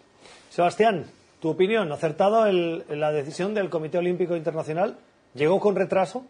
Sebastián, 0.51 1.05
tu 1.41 1.49
opinión, 1.51 1.91
¿acertado 1.93 2.51
la 2.51 3.13
decisión 3.13 3.55
del 3.55 3.71
Comité 3.71 3.99
Olímpico 3.99 4.37
Internacional? 4.37 4.99
¿Llegó 5.35 5.61
con 5.61 5.77
retraso? 5.77 6.27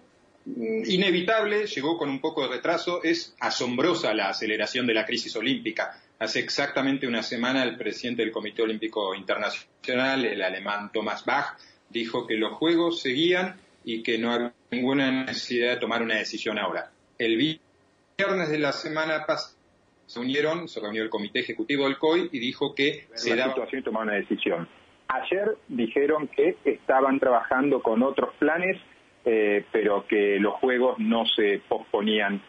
Inevitable, 0.46 1.66
llegó 1.66 1.96
con 1.96 2.10
un 2.10 2.20
poco 2.20 2.42
de 2.42 2.48
retraso. 2.48 3.02
Es 3.02 3.34
asombrosa 3.40 4.12
la 4.12 4.28
aceleración 4.28 4.86
de 4.86 4.94
la 4.94 5.06
crisis 5.06 5.34
olímpica. 5.36 5.98
Hace 6.18 6.40
exactamente 6.40 7.06
una 7.06 7.22
semana 7.22 7.62
el 7.62 7.76
presidente 7.76 8.22
del 8.22 8.32
Comité 8.32 8.62
Olímpico 8.62 9.14
Internacional, 9.14 10.24
el 10.24 10.42
alemán 10.42 10.90
Thomas 10.92 11.24
Bach, 11.24 11.58
dijo 11.88 12.26
que 12.26 12.34
los 12.34 12.52
Juegos 12.54 13.00
seguían 13.00 13.56
y 13.84 14.02
que 14.02 14.18
no 14.18 14.32
había 14.32 14.52
ninguna 14.70 15.24
necesidad 15.24 15.70
de 15.70 15.76
tomar 15.78 16.02
una 16.02 16.16
decisión 16.16 16.58
ahora. 16.58 16.90
El 17.18 17.36
viernes 17.36 18.48
de 18.48 18.58
la 18.58 18.72
semana 18.72 19.24
pasada 19.26 19.54
se 20.06 20.20
unieron, 20.20 20.68
se 20.68 20.80
reunió 20.80 21.02
el 21.02 21.10
Comité 21.10 21.40
Ejecutivo 21.40 21.84
del 21.84 21.98
COI 21.98 22.28
y 22.32 22.38
dijo 22.38 22.74
que 22.74 23.08
se 23.14 23.34
la 23.34 23.48
situación 23.48 23.80
y 23.80 23.84
tomar 23.84 24.02
una 24.02 24.14
decisión. 24.14 24.68
Ayer 25.08 25.56
dijeron 25.68 26.28
que 26.28 26.56
estaban 26.64 27.20
trabajando 27.20 27.82
con 27.82 28.02
otros 28.02 28.34
planes, 28.38 28.80
eh, 29.24 29.64
pero 29.70 30.06
que 30.06 30.38
los 30.38 30.54
Juegos 30.54 30.98
no 30.98 31.26
se 31.26 31.60
posponían 31.68 32.40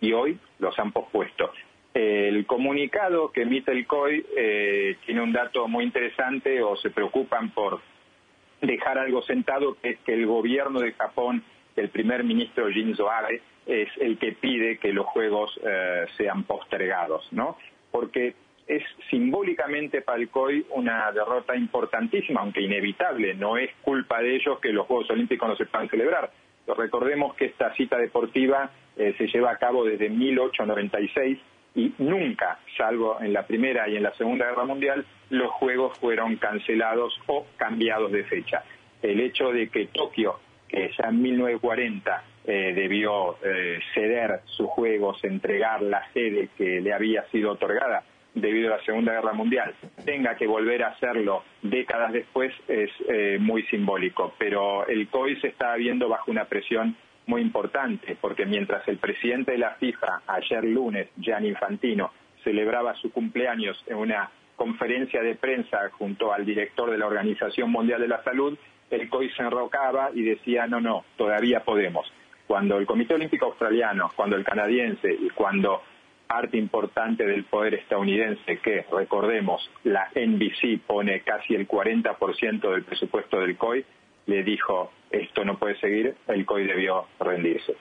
y 0.00 0.12
hoy 0.12 0.38
los 0.58 0.78
han 0.78 0.92
pospuesto. 0.92 1.50
El 1.92 2.44
comunicado 2.46 3.30
que 3.30 3.42
emite 3.42 3.70
el 3.70 3.86
COI 3.86 4.26
eh, 4.36 4.96
tiene 5.06 5.20
un 5.20 5.32
dato 5.32 5.68
muy 5.68 5.84
interesante 5.84 6.60
o 6.62 6.76
se 6.76 6.90
preocupan 6.90 7.50
por 7.50 7.80
dejar 8.60 8.98
algo 8.98 9.22
sentado, 9.22 9.76
que 9.80 9.90
es 9.90 9.98
que 10.00 10.14
el 10.14 10.26
gobierno 10.26 10.80
de 10.80 10.92
Japón, 10.92 11.44
el 11.76 11.88
primer 11.90 12.24
ministro 12.24 12.68
Shinzo 12.68 13.10
Abe, 13.10 13.42
es 13.66 13.88
el 13.98 14.18
que 14.18 14.32
pide 14.32 14.78
que 14.78 14.92
los 14.92 15.06
juegos 15.06 15.58
eh, 15.64 16.06
sean 16.16 16.44
postergados, 16.44 17.26
¿no? 17.32 17.56
Porque 17.90 18.34
es 18.66 18.82
simbólicamente 19.10 20.00
para 20.00 20.18
el 20.18 20.28
COI 20.28 20.66
una 20.70 21.10
derrota 21.12 21.54
importantísima, 21.56 22.40
aunque 22.40 22.62
inevitable. 22.62 23.34
No 23.34 23.56
es 23.56 23.70
culpa 23.82 24.20
de 24.20 24.36
ellos 24.36 24.58
que 24.60 24.72
los 24.72 24.86
Juegos 24.86 25.10
Olímpicos 25.10 25.48
no 25.48 25.56
se 25.56 25.66
puedan 25.66 25.88
celebrar. 25.88 26.30
recordemos 26.76 27.34
que 27.34 27.46
esta 27.46 27.74
cita 27.74 27.98
deportiva 27.98 28.70
eh, 28.96 29.14
se 29.18 29.26
lleva 29.26 29.50
a 29.50 29.58
cabo 29.58 29.84
desde 29.84 30.08
1896 30.08 31.38
y 31.74 31.92
nunca, 31.98 32.60
salvo 32.78 33.18
en 33.20 33.32
la 33.32 33.46
Primera 33.46 33.88
y 33.88 33.96
en 33.96 34.02
la 34.02 34.14
Segunda 34.14 34.46
Guerra 34.46 34.64
Mundial, 34.64 35.04
los 35.30 35.50
Juegos 35.52 35.98
fueron 35.98 36.36
cancelados 36.36 37.20
o 37.26 37.46
cambiados 37.56 38.12
de 38.12 38.24
fecha. 38.24 38.62
El 39.02 39.20
hecho 39.20 39.50
de 39.50 39.68
que 39.68 39.86
Tokio, 39.88 40.38
que 40.68 40.90
ya 40.96 41.08
en 41.08 41.20
1940 41.20 42.24
eh, 42.46 42.72
debió 42.74 43.36
eh, 43.44 43.80
ceder 43.92 44.40
sus 44.46 44.68
Juegos, 44.68 45.22
entregar 45.24 45.82
la 45.82 46.10
sede 46.12 46.48
que 46.56 46.80
le 46.80 46.92
había 46.92 47.24
sido 47.24 47.52
otorgada 47.52 48.04
debido 48.34 48.72
a 48.72 48.78
la 48.78 48.84
Segunda 48.84 49.12
Guerra 49.12 49.32
Mundial, 49.32 49.74
tenga 50.04 50.36
que 50.36 50.46
volver 50.46 50.82
a 50.82 50.88
hacerlo 50.88 51.44
décadas 51.62 52.12
después 52.12 52.52
es 52.68 52.90
eh, 53.08 53.38
muy 53.40 53.62
simbólico. 53.64 54.34
Pero 54.38 54.86
el 54.86 55.08
COI 55.08 55.40
se 55.40 55.48
está 55.48 55.74
viendo 55.76 56.08
bajo 56.08 56.30
una 56.30 56.44
presión 56.46 56.96
muy 57.26 57.40
importante, 57.40 58.16
porque 58.20 58.44
mientras 58.44 58.86
el 58.88 58.98
presidente 58.98 59.52
de 59.52 59.58
la 59.58 59.74
FIFA, 59.76 60.22
ayer 60.26 60.64
lunes, 60.64 61.08
Gianni 61.16 61.48
Infantino, 61.48 62.12
celebraba 62.42 62.94
su 62.96 63.10
cumpleaños 63.10 63.82
en 63.86 63.96
una 63.96 64.30
conferencia 64.56 65.22
de 65.22 65.34
prensa 65.34 65.90
junto 65.92 66.32
al 66.32 66.44
director 66.44 66.90
de 66.90 66.98
la 66.98 67.06
Organización 67.06 67.70
Mundial 67.70 68.00
de 68.00 68.08
la 68.08 68.22
Salud, 68.22 68.56
el 68.90 69.08
COI 69.08 69.30
se 69.30 69.42
enrocaba 69.42 70.10
y 70.12 70.22
decía, 70.22 70.66
no, 70.66 70.80
no, 70.80 71.04
todavía 71.16 71.60
podemos. 71.60 72.06
Cuando 72.46 72.76
el 72.78 72.86
Comité 72.86 73.14
Olímpico 73.14 73.46
Australiano, 73.46 74.12
cuando 74.14 74.36
el 74.36 74.44
canadiense 74.44 75.10
y 75.12 75.30
cuando 75.30 75.82
parte 76.26 76.56
importante 76.56 77.24
del 77.24 77.44
poder 77.44 77.74
estadounidense, 77.74 78.58
que 78.58 78.84
recordemos, 78.90 79.70
la 79.84 80.08
NBC 80.14 80.80
pone 80.86 81.20
casi 81.20 81.54
el 81.54 81.68
40% 81.68 82.70
del 82.70 82.84
presupuesto 82.84 83.40
del 83.40 83.56
COI, 83.56 83.84
le 84.26 84.42
dijo 84.42 84.90
esto 85.10 85.44
no 85.44 85.58
puede 85.58 85.78
seguir, 85.78 86.16
el 86.26 86.44
COI 86.44 86.66
debió 86.66 87.06
rendirse. 87.20 87.74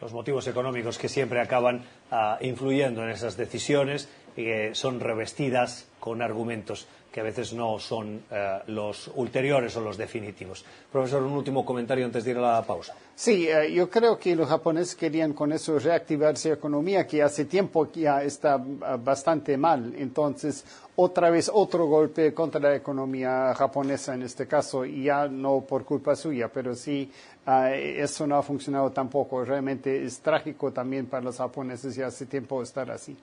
Los 0.00 0.12
motivos 0.12 0.48
económicos 0.48 0.98
que 0.98 1.08
siempre 1.08 1.40
acaban 1.40 1.82
ah, 2.10 2.36
influyendo 2.40 3.04
en 3.04 3.10
esas 3.10 3.36
decisiones 3.36 4.12
que 4.34 4.74
son 4.74 5.00
revestidas 5.00 5.86
con 6.00 6.22
argumentos 6.22 6.86
que 7.12 7.20
a 7.20 7.22
veces 7.22 7.52
no 7.52 7.78
son 7.78 8.22
eh, 8.30 8.58
los 8.68 9.10
ulteriores 9.14 9.76
o 9.76 9.80
los 9.82 9.96
definitivos. 9.96 10.64
Profesor, 10.90 11.22
un 11.22 11.32
último 11.32 11.64
comentario 11.64 12.06
antes 12.06 12.24
de 12.24 12.30
ir 12.30 12.38
a 12.38 12.54
la 12.54 12.62
pausa. 12.62 12.94
Sí, 13.14 13.46
eh, 13.46 13.70
yo 13.70 13.90
creo 13.90 14.18
que 14.18 14.34
los 14.34 14.48
japoneses 14.48 14.96
querían 14.96 15.34
con 15.34 15.52
eso 15.52 15.78
reactivar 15.78 16.36
su 16.38 16.50
economía, 16.50 17.06
que 17.06 17.22
hace 17.22 17.44
tiempo 17.44 17.92
ya 17.92 18.22
está 18.22 18.56
eh, 18.56 18.96
bastante 18.98 19.56
mal. 19.58 19.94
Entonces, 19.96 20.64
otra 20.96 21.30
vez 21.30 21.50
otro 21.52 21.86
golpe 21.86 22.32
contra 22.32 22.60
la 22.60 22.74
economía 22.74 23.54
japonesa 23.54 24.14
en 24.14 24.22
este 24.22 24.46
caso, 24.46 24.86
y 24.86 25.04
ya 25.04 25.28
no 25.28 25.60
por 25.60 25.84
culpa 25.84 26.16
suya, 26.16 26.48
pero 26.52 26.74
sí, 26.74 27.10
eso 27.46 28.26
no 28.26 28.36
ha 28.36 28.42
funcionado 28.42 28.90
tampoco. 28.90 29.44
Realmente 29.44 30.04
es 30.04 30.20
trágico 30.20 30.70
también 30.70 31.06
para 31.06 31.24
los 31.24 31.38
japoneses 31.38 31.96
y 31.96 32.02
hace 32.02 32.26
tiempo 32.26 32.62
estar 32.62 32.90
así. 32.90 33.16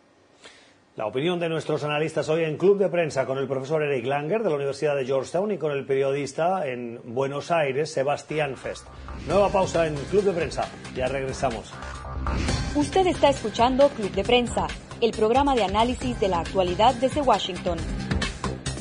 La 0.99 1.05
opinión 1.05 1.39
de 1.39 1.47
nuestros 1.47 1.85
analistas 1.85 2.27
hoy 2.27 2.43
en 2.43 2.57
Club 2.57 2.77
de 2.77 2.89
Prensa 2.89 3.25
con 3.25 3.37
el 3.37 3.47
profesor 3.47 3.81
Eric 3.83 4.05
Langer 4.05 4.43
de 4.43 4.49
la 4.49 4.57
Universidad 4.57 4.97
de 4.97 5.05
Georgetown 5.05 5.49
y 5.49 5.57
con 5.57 5.71
el 5.71 5.85
periodista 5.85 6.67
en 6.67 6.99
Buenos 7.05 7.51
Aires, 7.51 7.89
Sebastián 7.93 8.57
Fest. 8.57 8.85
Nueva 9.25 9.47
pausa 9.47 9.87
en 9.87 9.95
Club 9.95 10.23
de 10.23 10.33
Prensa. 10.33 10.69
Ya 10.93 11.07
regresamos. 11.07 11.71
Usted 12.75 13.07
está 13.07 13.29
escuchando 13.29 13.87
Club 13.87 14.11
de 14.11 14.25
Prensa, 14.25 14.67
el 14.99 15.11
programa 15.11 15.55
de 15.55 15.63
análisis 15.63 16.19
de 16.19 16.27
la 16.27 16.41
actualidad 16.41 16.93
desde 16.95 17.21
Washington. 17.21 17.77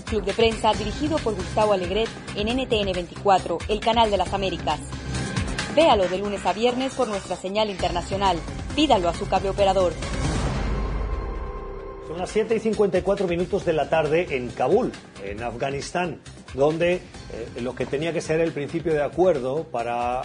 Club 0.06 0.24
de 0.24 0.32
Prensa 0.32 0.72
dirigido 0.72 1.18
por 1.18 1.36
Gustavo 1.36 1.72
Alegret 1.72 2.08
en 2.34 2.48
NTN 2.48 2.94
24, 2.94 3.58
el 3.68 3.78
canal 3.78 4.10
de 4.10 4.16
las 4.16 4.34
Américas. 4.34 4.80
Véalo 5.76 6.08
de 6.08 6.18
lunes 6.18 6.44
a 6.44 6.52
viernes 6.52 6.94
por 6.94 7.06
nuestra 7.06 7.36
señal 7.36 7.70
internacional. 7.70 8.38
Pídalo 8.74 9.08
a 9.08 9.14
su 9.14 9.28
cable 9.28 9.50
operador. 9.50 9.92
Son 12.08 12.16
las 12.16 12.30
7 12.30 12.56
y 12.56 12.58
54 12.58 13.28
minutos 13.28 13.66
de 13.66 13.74
la 13.74 13.90
tarde 13.90 14.34
en 14.34 14.48
Kabul, 14.48 14.90
en 15.22 15.42
Afganistán, 15.42 16.22
donde 16.54 16.94
eh, 16.94 17.00
lo 17.60 17.74
que 17.74 17.84
tenía 17.84 18.14
que 18.14 18.22
ser 18.22 18.40
el 18.40 18.52
principio 18.52 18.94
de 18.94 19.02
acuerdo 19.02 19.64
para 19.64 20.22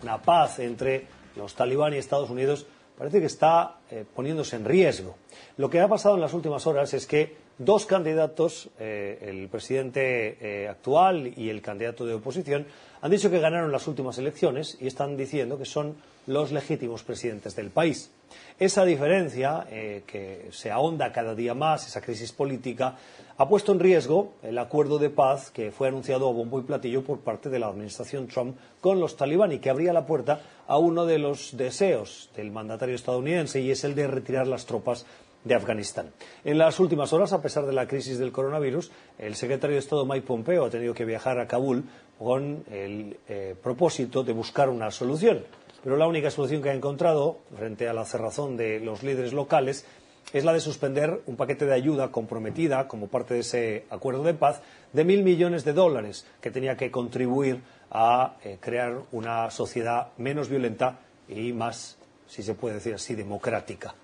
una 0.00 0.22
paz 0.22 0.60
entre 0.60 1.08
los 1.34 1.56
talibán 1.56 1.92
y 1.92 1.96
Estados 1.96 2.30
Unidos 2.30 2.68
parece 2.96 3.18
que 3.18 3.26
está 3.26 3.78
eh, 3.90 4.04
poniéndose 4.14 4.54
en 4.54 4.64
riesgo. 4.64 5.16
Lo 5.56 5.70
que 5.70 5.80
ha 5.80 5.88
pasado 5.88 6.16
en 6.16 6.20
las 6.20 6.34
últimas 6.34 6.66
horas 6.66 6.94
es 6.94 7.06
que 7.06 7.36
dos 7.58 7.86
candidatos, 7.86 8.70
eh, 8.78 9.18
el 9.28 9.48
presidente 9.48 10.68
actual 10.68 11.32
y 11.36 11.48
el 11.48 11.62
candidato 11.62 12.04
de 12.04 12.14
oposición, 12.14 12.66
han 13.00 13.10
dicho 13.10 13.30
que 13.30 13.38
ganaron 13.38 13.70
las 13.70 13.86
últimas 13.86 14.16
elecciones 14.18 14.78
y 14.80 14.86
están 14.86 15.16
diciendo 15.16 15.58
que 15.58 15.66
son 15.66 15.96
los 16.26 16.52
legítimos 16.52 17.02
presidentes 17.02 17.54
del 17.54 17.70
país. 17.70 18.10
Esa 18.58 18.84
diferencia, 18.84 19.66
eh, 19.70 20.04
que 20.06 20.48
se 20.52 20.70
ahonda 20.70 21.12
cada 21.12 21.34
día 21.34 21.54
más, 21.54 21.86
esa 21.86 22.00
crisis 22.00 22.32
política, 22.32 22.96
ha 23.36 23.48
puesto 23.48 23.72
en 23.72 23.80
riesgo 23.80 24.32
el 24.42 24.56
acuerdo 24.58 24.98
de 24.98 25.10
paz 25.10 25.50
que 25.50 25.72
fue 25.72 25.88
anunciado 25.88 26.28
a 26.28 26.32
bombo 26.32 26.60
y 26.60 26.62
platillo 26.62 27.02
por 27.02 27.18
parte 27.18 27.50
de 27.50 27.58
la 27.58 27.66
administración 27.66 28.28
Trump 28.28 28.56
con 28.80 29.00
los 29.00 29.16
talibán 29.16 29.52
y 29.52 29.58
que 29.58 29.70
abría 29.70 29.92
la 29.92 30.06
puerta 30.06 30.40
a 30.68 30.78
uno 30.78 31.04
de 31.04 31.18
los 31.18 31.56
deseos 31.56 32.30
del 32.36 32.52
mandatario 32.52 32.94
estadounidense 32.94 33.60
y 33.60 33.72
es 33.72 33.82
el 33.82 33.94
de 33.96 34.06
retirar 34.06 34.46
las 34.46 34.66
tropas 34.66 35.04
de 35.44 35.54
Afganistán. 35.54 36.10
En 36.42 36.58
las 36.58 36.80
últimas 36.80 37.12
horas, 37.12 37.32
a 37.32 37.42
pesar 37.42 37.66
de 37.66 37.72
la 37.72 37.86
crisis 37.86 38.18
del 38.18 38.32
coronavirus, 38.32 38.90
el 39.18 39.36
secretario 39.36 39.74
de 39.74 39.80
Estado 39.80 40.06
Mike 40.06 40.26
Pompeo 40.26 40.64
ha 40.64 40.70
tenido 40.70 40.94
que 40.94 41.04
viajar 41.04 41.38
a 41.38 41.46
Kabul 41.46 41.84
con 42.18 42.64
el 42.70 43.18
eh, 43.28 43.54
propósito 43.62 44.24
de 44.24 44.32
buscar 44.32 44.68
una 44.70 44.90
solución. 44.90 45.44
Pero 45.82 45.98
la 45.98 46.06
única 46.06 46.30
solución 46.30 46.62
que 46.62 46.70
ha 46.70 46.74
encontrado, 46.74 47.40
frente 47.56 47.88
a 47.88 47.92
la 47.92 48.06
cerrazón 48.06 48.56
de 48.56 48.80
los 48.80 49.02
líderes 49.02 49.34
locales, 49.34 49.84
es 50.32 50.44
la 50.44 50.54
de 50.54 50.60
suspender 50.60 51.20
un 51.26 51.36
paquete 51.36 51.66
de 51.66 51.74
ayuda 51.74 52.10
comprometida 52.10 52.88
como 52.88 53.08
parte 53.08 53.34
de 53.34 53.40
ese 53.40 53.84
acuerdo 53.90 54.22
de 54.22 54.32
paz 54.32 54.62
de 54.94 55.04
mil 55.04 55.22
millones 55.22 55.64
de 55.64 55.74
dólares 55.74 56.26
que 56.40 56.50
tenía 56.50 56.76
que 56.76 56.90
contribuir 56.90 57.60
a 57.90 58.36
eh, 58.42 58.56
crear 58.60 59.02
una 59.12 59.50
sociedad 59.50 60.08
menos 60.16 60.48
violenta 60.48 61.00
y 61.28 61.52
más, 61.52 61.98
si 62.26 62.42
se 62.42 62.54
puede 62.54 62.76
decir 62.76 62.94
así, 62.94 63.14
democrática. 63.14 63.94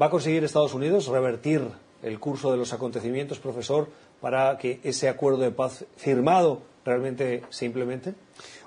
¿Va 0.00 0.06
a 0.06 0.10
conseguir 0.10 0.44
Estados 0.44 0.74
Unidos 0.74 1.06
revertir 1.06 1.62
el 2.02 2.20
curso 2.20 2.50
de 2.50 2.58
los 2.58 2.74
acontecimientos, 2.74 3.38
profesor, 3.38 3.88
para 4.20 4.58
que 4.58 4.78
ese 4.84 5.08
acuerdo 5.08 5.38
de 5.38 5.50
paz 5.50 5.86
firmado 5.96 6.60
realmente 6.84 7.44
se 7.48 7.64
implemente? 7.64 8.12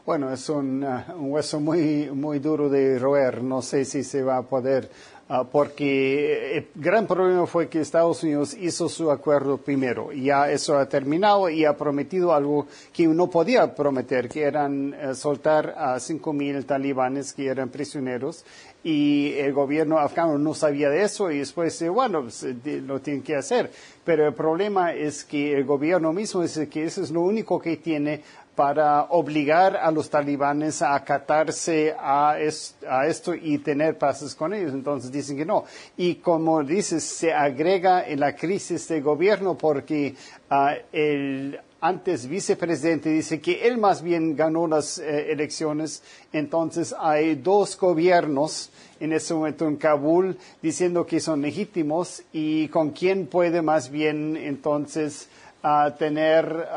Bueno, 0.08 0.34
es 0.34 0.50
un, 0.50 0.84
uh, 0.84 1.04
hueso 1.20 1.60
muy, 1.60 2.10
muy 2.12 2.40
duro 2.40 2.68
de 2.68 2.98
roer. 2.98 3.44
No 3.44 3.62
sé 3.62 3.86
si 3.86 4.04
se 4.04 4.24
va 4.24 4.38
a 4.38 4.42
poder, 4.42 4.90
uh, 5.30 5.46
porque 5.52 6.58
el 6.58 6.68
gran 6.76 7.08
problema 7.08 7.46
fue 7.46 7.70
que 7.70 7.80
Estados 7.80 8.24
Unidos 8.24 8.54
hizo 8.54 8.90
su 8.90 9.12
acuerdo 9.12 9.58
primero. 9.58 10.12
Ya 10.12 10.52
eso 10.52 10.78
ha 10.78 10.88
terminado 10.88 11.50
y 11.50 11.66
ha 11.66 11.78
prometido 11.78 12.34
algo 12.34 12.68
que 12.92 13.08
no 13.08 13.30
podía 13.30 13.74
prometer, 13.76 14.28
que 14.28 14.44
eran 14.44 14.94
uh, 14.94 15.16
soltar 15.16 15.76
a 15.78 16.00
cinco 16.00 16.34
mil 16.34 16.66
talibanes 16.66 17.34
que 17.34 17.48
eran 17.48 17.70
prisioneros 17.70 18.44
y 18.84 19.34
el 19.34 19.54
gobierno 19.54 20.00
afgano 20.00 20.38
no 20.38 20.54
sabía 20.54 20.90
de 20.90 21.04
eso 21.04 21.32
y 21.32 21.40
después, 21.40 21.84
bueno, 21.90 22.24
pues, 22.24 22.46
lo 22.64 23.00
tienen 23.02 23.24
que 23.24 23.36
hacer. 23.36 23.72
Pero 24.06 24.28
el 24.28 24.34
problema 24.34 24.94
es 24.94 25.24
que 25.24 25.54
el 25.54 25.66
gobierno 25.66 26.14
mismo 26.14 26.42
dice 26.42 26.70
que 26.70 26.86
eso 26.86 27.02
es 27.02 27.12
lo 27.12 27.22
único 27.22 27.60
que 27.60 27.78
tiene 27.78 28.22
para 28.60 29.04
obligar 29.12 29.78
a 29.78 29.90
los 29.90 30.10
talibanes 30.10 30.82
a 30.82 30.94
acatarse 30.94 31.96
a, 31.98 32.36
esto 32.38 33.34
y 33.34 33.60
tener 33.60 33.98
pases 33.98 34.36
con 34.36 34.54
ellos. 34.54 34.74
Entonces 34.74 35.10
dicen 35.14 35.38
que 35.38 35.46
no. 35.46 35.64
Y 35.96 36.16
como 36.16 36.62
dices, 36.62 37.06
se 37.06 37.32
agrega 37.32 38.06
en 38.06 38.20
la 38.20 38.36
crisis 38.36 38.86
de 38.90 39.00
gobierno 39.00 39.58
porque 39.58 40.14
ah, 40.50 40.74
el 40.92 41.58
antes 41.80 42.28
vicepresidente 42.28 43.08
dice 43.08 43.40
que 43.40 43.66
él 43.66 43.78
más 43.78 44.02
bien 44.02 44.36
ganó 44.36 44.68
las 44.68 45.00
eh, 45.00 45.32
elecciones, 45.32 46.04
entonces 46.34 46.94
hay 47.00 47.36
dos 47.36 47.78
gobiernos 47.78 48.72
en 49.00 49.14
ese 49.14 49.36
momento 49.36 49.70
en 49.70 49.78
Kabul 49.78 50.38
diciendo 50.62 51.06
que 51.06 51.22
son 51.22 51.42
legítimos 51.42 52.24
y 52.34 52.68
con 52.68 52.90
quién 52.90 53.28
puede 53.28 53.62
más 53.62 53.90
bien 53.90 54.36
entonces 54.36 55.30
ah, 55.64 55.96
tener, 55.98 56.68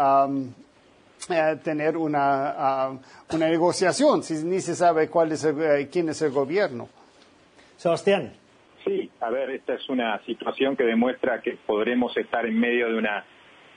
eh, 1.31 1.57
tener 1.63 1.97
una, 1.97 2.51
ah, 2.51 2.99
una 3.33 3.49
negociación, 3.49 4.23
si 4.23 4.45
ni 4.45 4.61
se 4.61 4.75
sabe 4.75 5.09
cuál 5.09 5.33
es 5.33 5.45
eh, 5.45 5.89
quién 5.91 6.09
es 6.09 6.23
el 6.23 6.31
gobierno. 6.31 6.89
Sebastián. 7.77 8.33
Sí, 8.85 9.11
a 9.21 9.31
ver, 9.31 9.51
esta 9.51 9.75
es 9.75 9.89
una 9.89 10.21
situación 10.25 10.77
que 10.77 10.85
demuestra 10.85 11.41
que 11.41 11.57
podremos 11.67 12.17
estar 12.17 12.45
en 12.47 12.59
medio 12.59 12.89
de 12.89 12.99
una 12.99 13.25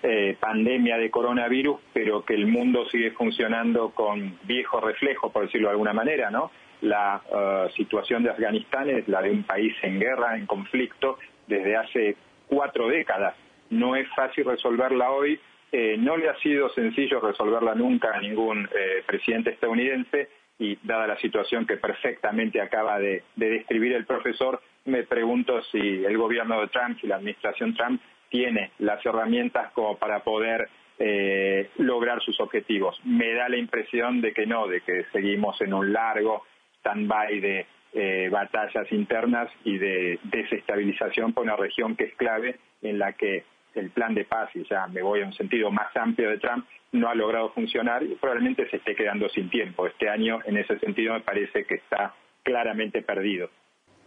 eh, 0.01 0.37
pandemia 0.39 0.97
de 0.97 1.09
coronavirus, 1.09 1.79
pero 1.93 2.23
que 2.23 2.35
el 2.35 2.47
mundo 2.47 2.85
sigue 2.91 3.11
funcionando 3.11 3.89
con 3.89 4.37
viejos 4.43 4.83
reflejos, 4.83 5.31
por 5.31 5.43
decirlo 5.43 5.67
de 5.67 5.71
alguna 5.71 5.93
manera, 5.93 6.29
¿no? 6.29 6.51
La 6.81 7.21
eh, 7.25 7.71
situación 7.75 8.23
de 8.23 8.29
Afganistán 8.29 8.89
es 8.89 9.07
la 9.07 9.21
de 9.21 9.31
un 9.31 9.43
país 9.43 9.73
en 9.81 9.99
guerra, 9.99 10.37
en 10.37 10.45
conflicto, 10.45 11.17
desde 11.47 11.75
hace 11.75 12.17
cuatro 12.47 12.87
décadas. 12.87 13.35
No 13.69 13.95
es 13.95 14.07
fácil 14.15 14.45
resolverla 14.45 15.11
hoy, 15.11 15.39
eh, 15.76 15.97
no 15.97 16.17
le 16.17 16.30
ha 16.30 16.36
sido 16.39 16.69
sencillo 16.69 17.19
resolverla 17.19 17.76
nunca 17.76 18.11
a 18.13 18.21
ningún 18.21 18.67
presidente 19.05 19.51
estadounidense 19.51 20.30
y 20.57 20.78
dada 20.84 21.07
la 21.07 21.17
situación 21.17 21.65
que 21.65 21.78
perfectamente 21.78 22.61
acaba 22.61 22.97
de, 22.99 23.23
de 23.36 23.49
describir 23.49 23.93
el 23.93 24.05
profesor, 24.05 24.61
me 24.86 25.03
pregunto 25.03 25.61
si 25.63 26.05
el 26.05 26.17
gobierno 26.17 26.61
de 26.61 26.67
Trump, 26.67 26.97
y 27.01 27.07
la 27.07 27.17
administración 27.17 27.76
Trump 27.76 28.01
tiene 28.30 28.71
las 28.80 29.05
herramientas 29.05 29.71
como 29.73 29.97
para 29.97 30.23
poder 30.23 30.69
eh, 30.97 31.69
lograr 31.78 32.21
sus 32.21 32.39
objetivos. 32.39 32.97
Me 33.03 33.34
da 33.34 33.49
la 33.49 33.57
impresión 33.57 34.21
de 34.21 34.34
que 34.34 34.45
no, 34.45 34.67
de 34.67 34.82
que 34.82 35.03
seguimos 35.11 35.59
en 35.61 35.73
un 35.73 35.91
largo 35.91 36.43
stand-by 36.80 37.39
de 37.41 37.65
eh, 37.93 38.30
batallas 38.32 38.89
internas 38.91 39.49
y 39.63 39.78
de 39.78 40.19
desestabilización 40.23 41.34
por 41.34 41.43
una 41.43 41.55
región 41.55 41.95
que 41.95 42.05
es 42.05 42.15
clave 42.15 42.59
en 42.82 42.99
la 42.99 43.13
que 43.13 43.43
el 43.76 43.91
plan 43.91 44.13
de 44.13 44.26
paz, 44.26 44.49
y 44.55 44.63
ya 44.63 44.88
me 44.88 45.01
voy 45.01 45.21
a 45.21 45.26
un 45.26 45.34
sentido 45.34 45.71
más 45.71 45.95
amplio 45.95 46.30
de 46.30 46.38
Trump, 46.38 46.65
no 46.91 47.09
ha 47.09 47.15
logrado 47.15 47.49
funcionar 47.51 48.03
y 48.03 48.15
probablemente 48.15 48.69
se 48.69 48.78
esté 48.78 48.95
quedando 48.95 49.28
sin 49.30 49.49
tiempo. 49.49 49.86
Este 49.86 50.09
año, 50.09 50.39
en 50.45 50.57
ese 50.57 50.80
sentido, 50.80 51.13
me 51.13 51.21
parece 51.21 51.65
que 51.65 51.76
está 51.76 52.13
claramente 52.43 53.01
perdido. 53.01 53.49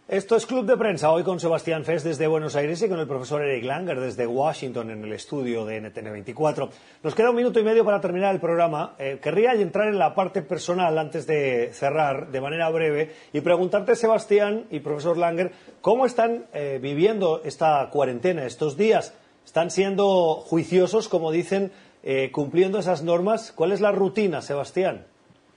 Esto 0.09 0.35
es 0.35 0.47
Club 0.47 0.65
de 0.65 0.75
Prensa, 0.75 1.11
hoy 1.11 1.21
con 1.21 1.39
Sebastián 1.39 1.85
Fes 1.85 2.03
desde 2.03 2.25
Buenos 2.25 2.55
Aires 2.55 2.81
y 2.81 2.89
con 2.89 2.99
el 2.99 3.05
profesor 3.05 3.43
Eric 3.43 3.63
Langer 3.63 3.99
desde 3.99 4.25
Washington 4.25 4.89
en 4.89 5.03
el 5.03 5.13
estudio 5.13 5.65
de 5.65 5.83
NTN24. 5.83 6.67
Nos 7.03 7.13
queda 7.13 7.29
un 7.29 7.35
minuto 7.35 7.59
y 7.59 7.63
medio 7.63 7.85
para 7.85 8.01
terminar 8.01 8.33
el 8.33 8.41
programa. 8.41 8.95
Eh, 8.97 9.19
querría 9.21 9.53
entrar 9.53 9.87
en 9.87 9.99
la 9.99 10.15
parte 10.15 10.41
personal 10.41 10.97
antes 10.97 11.27
de 11.27 11.69
cerrar 11.73 12.31
de 12.31 12.41
manera 12.41 12.71
breve 12.71 13.11
y 13.33 13.41
preguntarte, 13.41 13.95
Sebastián 13.95 14.65
y 14.71 14.79
profesor 14.79 15.15
Langer, 15.15 15.51
¿cómo 15.81 16.07
están 16.07 16.45
eh, 16.55 16.79
viviendo 16.81 17.43
esta 17.45 17.87
cuarentena 17.91 18.47
estos 18.47 18.77
días? 18.77 19.15
¿Están 19.49 19.71
siendo 19.71 20.35
juiciosos, 20.35 21.09
como 21.09 21.31
dicen, 21.31 21.71
eh, 22.03 22.29
cumpliendo 22.31 22.77
esas 22.77 23.03
normas? 23.03 23.51
¿Cuál 23.51 23.71
es 23.71 23.81
la 23.81 23.91
rutina, 23.91 24.43
Sebastián? 24.43 25.07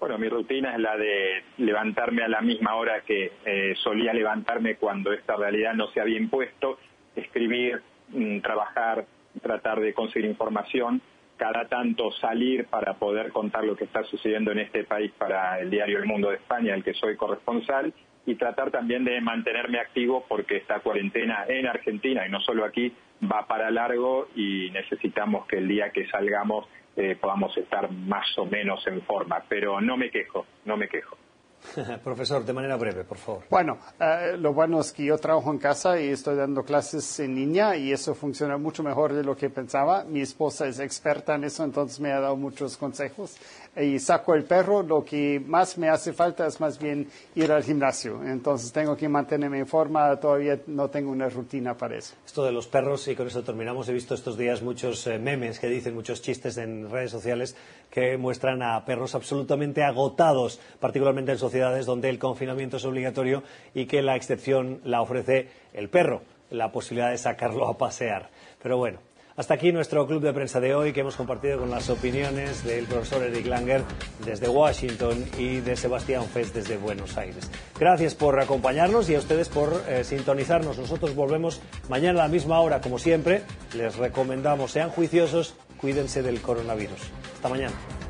Bueno, 0.01 0.17
mi 0.17 0.31
rutina 0.31 0.73
es 0.73 0.81
la 0.81 0.97
de 0.97 1.45
levantarme 1.59 2.25
a 2.25 2.29
la 2.29 2.41
misma 2.41 2.77
hora 2.77 3.03
que 3.03 3.33
eh, 3.45 3.75
solía 3.85 4.15
levantarme 4.15 4.77
cuando 4.77 5.13
esta 5.13 5.37
realidad 5.37 5.75
no 5.75 5.89
se 5.89 6.01
había 6.01 6.17
impuesto, 6.17 6.79
escribir, 7.15 7.83
mm, 8.09 8.41
trabajar, 8.41 9.05
tratar 9.43 9.79
de 9.79 9.93
conseguir 9.93 10.31
información, 10.31 11.03
cada 11.37 11.69
tanto 11.69 12.11
salir 12.13 12.65
para 12.69 12.95
poder 12.95 13.31
contar 13.31 13.65
lo 13.65 13.77
que 13.77 13.85
está 13.85 14.05
sucediendo 14.05 14.53
en 14.53 14.61
este 14.61 14.85
país 14.85 15.13
para 15.19 15.61
el 15.61 15.69
diario 15.69 15.99
El 15.99 16.07
Mundo 16.07 16.31
de 16.31 16.37
España, 16.37 16.75
el 16.75 16.83
que 16.83 16.95
soy 16.95 17.15
corresponsal, 17.15 17.93
y 18.27 18.37
tratar 18.37 18.71
también 18.71 19.05
de 19.05 19.21
mantenerme 19.21 19.79
activo 19.81 20.25
porque 20.29 20.57
esta 20.57 20.81
cuarentena 20.81 21.45
en 21.49 21.67
Argentina 21.67 22.27
y 22.27 22.31
no 22.31 22.41
solo 22.41 22.65
aquí 22.65 22.93
va 23.31 23.47
para 23.47 23.71
largo 23.71 24.29
y 24.37 24.71
necesitamos 24.71 25.47
que 25.47 25.59
el 25.59 25.69
día 25.69 25.91
que 25.91 26.07
salgamos 26.09 26.69
eh, 26.97 27.17
podamos 27.21 27.57
estar 27.57 27.91
más 27.91 28.27
o 28.39 28.47
menos 28.47 28.87
en 28.87 29.03
forma. 29.03 29.43
Pero 29.49 29.81
no 29.81 29.97
me 29.97 30.11
quejo, 30.11 30.47
no 30.65 30.77
me 30.77 30.89
quejo. 30.89 31.17
Profesor, 32.05 32.45
de 32.45 32.53
manera 32.53 32.77
breve, 32.77 33.05
por 33.05 33.19
favor. 33.19 33.45
Bueno, 33.49 33.79
eh, 33.99 34.37
lo 34.39 34.53
bueno 34.53 34.81
es 34.81 34.93
que 34.93 35.05
yo 35.05 35.19
trabajo 35.19 35.51
en 35.51 35.59
casa 35.59 36.01
y 36.01 36.09
estoy 36.09 36.37
dando 36.37 36.65
clases 36.65 37.21
en 37.21 37.35
línea 37.35 37.77
y 37.77 37.93
eso 37.93 38.15
funciona 38.15 38.57
mucho 38.57 38.83
mejor 38.83 39.13
de 39.13 39.23
lo 39.23 39.37
que 39.37 39.51
pensaba. 39.51 40.05
Mi 40.05 40.21
esposa 40.21 40.67
es 40.67 40.79
experta 40.81 41.35
en 41.35 41.45
eso, 41.45 41.65
entonces 41.65 42.01
me 42.01 42.13
ha 42.13 42.21
dado 42.21 42.37
muchos 42.37 42.77
consejos. 42.77 43.37
Y 43.75 43.99
saco 44.01 44.35
el 44.35 44.45
perro, 44.45 44.83
lo 44.83 45.03
que 45.03 45.41
más 45.41 45.79
me 45.79 45.89
hace 45.89 46.13
falta 46.13 46.47
es 46.47 46.61
más 46.61 46.79
bien 46.79 47.09
ir 47.35 47.51
al 47.51 47.63
gimnasio. 47.63 48.23
Entonces 48.23 48.71
tengo 48.71 48.97
que 48.97 49.09
mantenerme 49.09 49.61
en 49.61 49.67
forma, 49.67 50.15
todavía 50.17 50.61
no 50.67 50.91
tengo 50.91 51.11
una 51.11 51.29
rutina 51.31 51.75
para 51.75 51.97
eso. 51.97 52.15
Esto 52.27 52.45
de 52.45 52.53
los 52.53 52.67
perros, 52.67 53.09
y 53.09 53.17
con 53.17 53.27
eso 53.27 53.43
terminamos, 53.43 53.89
he 53.89 53.95
visto 53.95 54.15
estos 54.15 54.37
días 54.37 54.61
muchos 54.61 55.07
eh, 55.07 55.19
memes 55.19 55.59
que 55.59 55.69
dicen, 55.69 55.95
muchos 55.95 56.21
chistes 56.21 56.59
en 56.59 56.91
redes 56.91 57.11
sociales 57.11 57.57
que 57.93 58.17
muestran 58.17 58.63
a 58.63 58.85
perros 58.87 59.15
absolutamente 59.15 59.85
agotados, 59.85 60.59
particularmente 60.81 61.33
en 61.33 61.39
sociedades 61.39 61.85
donde 61.85 62.09
el 62.09 62.19
confinamiento 62.19 62.79
es 62.79 62.85
obligatorio 62.87 63.45
y 63.75 63.85
que 63.85 64.01
la 64.01 64.17
excepción 64.17 64.81
la 64.83 65.03
ofrece 65.03 65.51
el 65.75 65.91
perro, 65.91 66.23
la 66.51 66.73
posibilidad 66.73 67.11
de 67.11 67.19
sacarlo 67.19 67.69
a 67.69 67.77
pasear. 67.77 68.31
Pero 68.63 68.79
bueno, 68.79 68.99
hasta 69.37 69.55
aquí 69.55 69.73
nuestro 69.73 70.07
club 70.07 70.23
de 70.23 70.33
prensa 70.33 70.59
de 70.59 70.75
hoy 70.75 70.95
que 70.95 71.01
hemos 71.01 71.17
compartido 71.17 71.59
con 71.59 71.71
las 71.71 71.91
opiniones 71.91 72.65
del 72.65 72.87
profesor 72.87 73.25
Eric 73.25 73.47
Langer 73.47 73.83
desde 74.25 74.49
Washington 74.49 75.27
y 75.39 75.61
de 75.61 75.77
Sebastián 75.77 76.25
Fest 76.25 76.55
desde 76.55 76.79
Buenos 76.79 77.19
Aires. 77.19 77.51
Gracias 77.79 78.15
por 78.15 78.41
acompañarnos 78.41 79.11
y 79.11 79.17
a 79.17 79.19
ustedes 79.19 79.51
por 79.51 79.85
eh, 79.87 80.05
sintonizarnos. 80.05 80.79
Nosotros 80.79 81.15
volvemos 81.15 81.61
mañana 81.91 82.21
a 82.21 82.27
la 82.27 82.33
misma 82.33 82.59
hora, 82.61 82.81
como 82.81 82.99
siempre. 82.99 83.43
Les 83.75 83.97
recomendamos, 83.97 84.71
sean 84.71 84.89
juiciosos, 84.89 85.55
cuídense 85.79 86.23
del 86.23 86.41
coronavirus. 86.41 87.22
Hasta 87.43 87.49
mañana. 87.49 88.02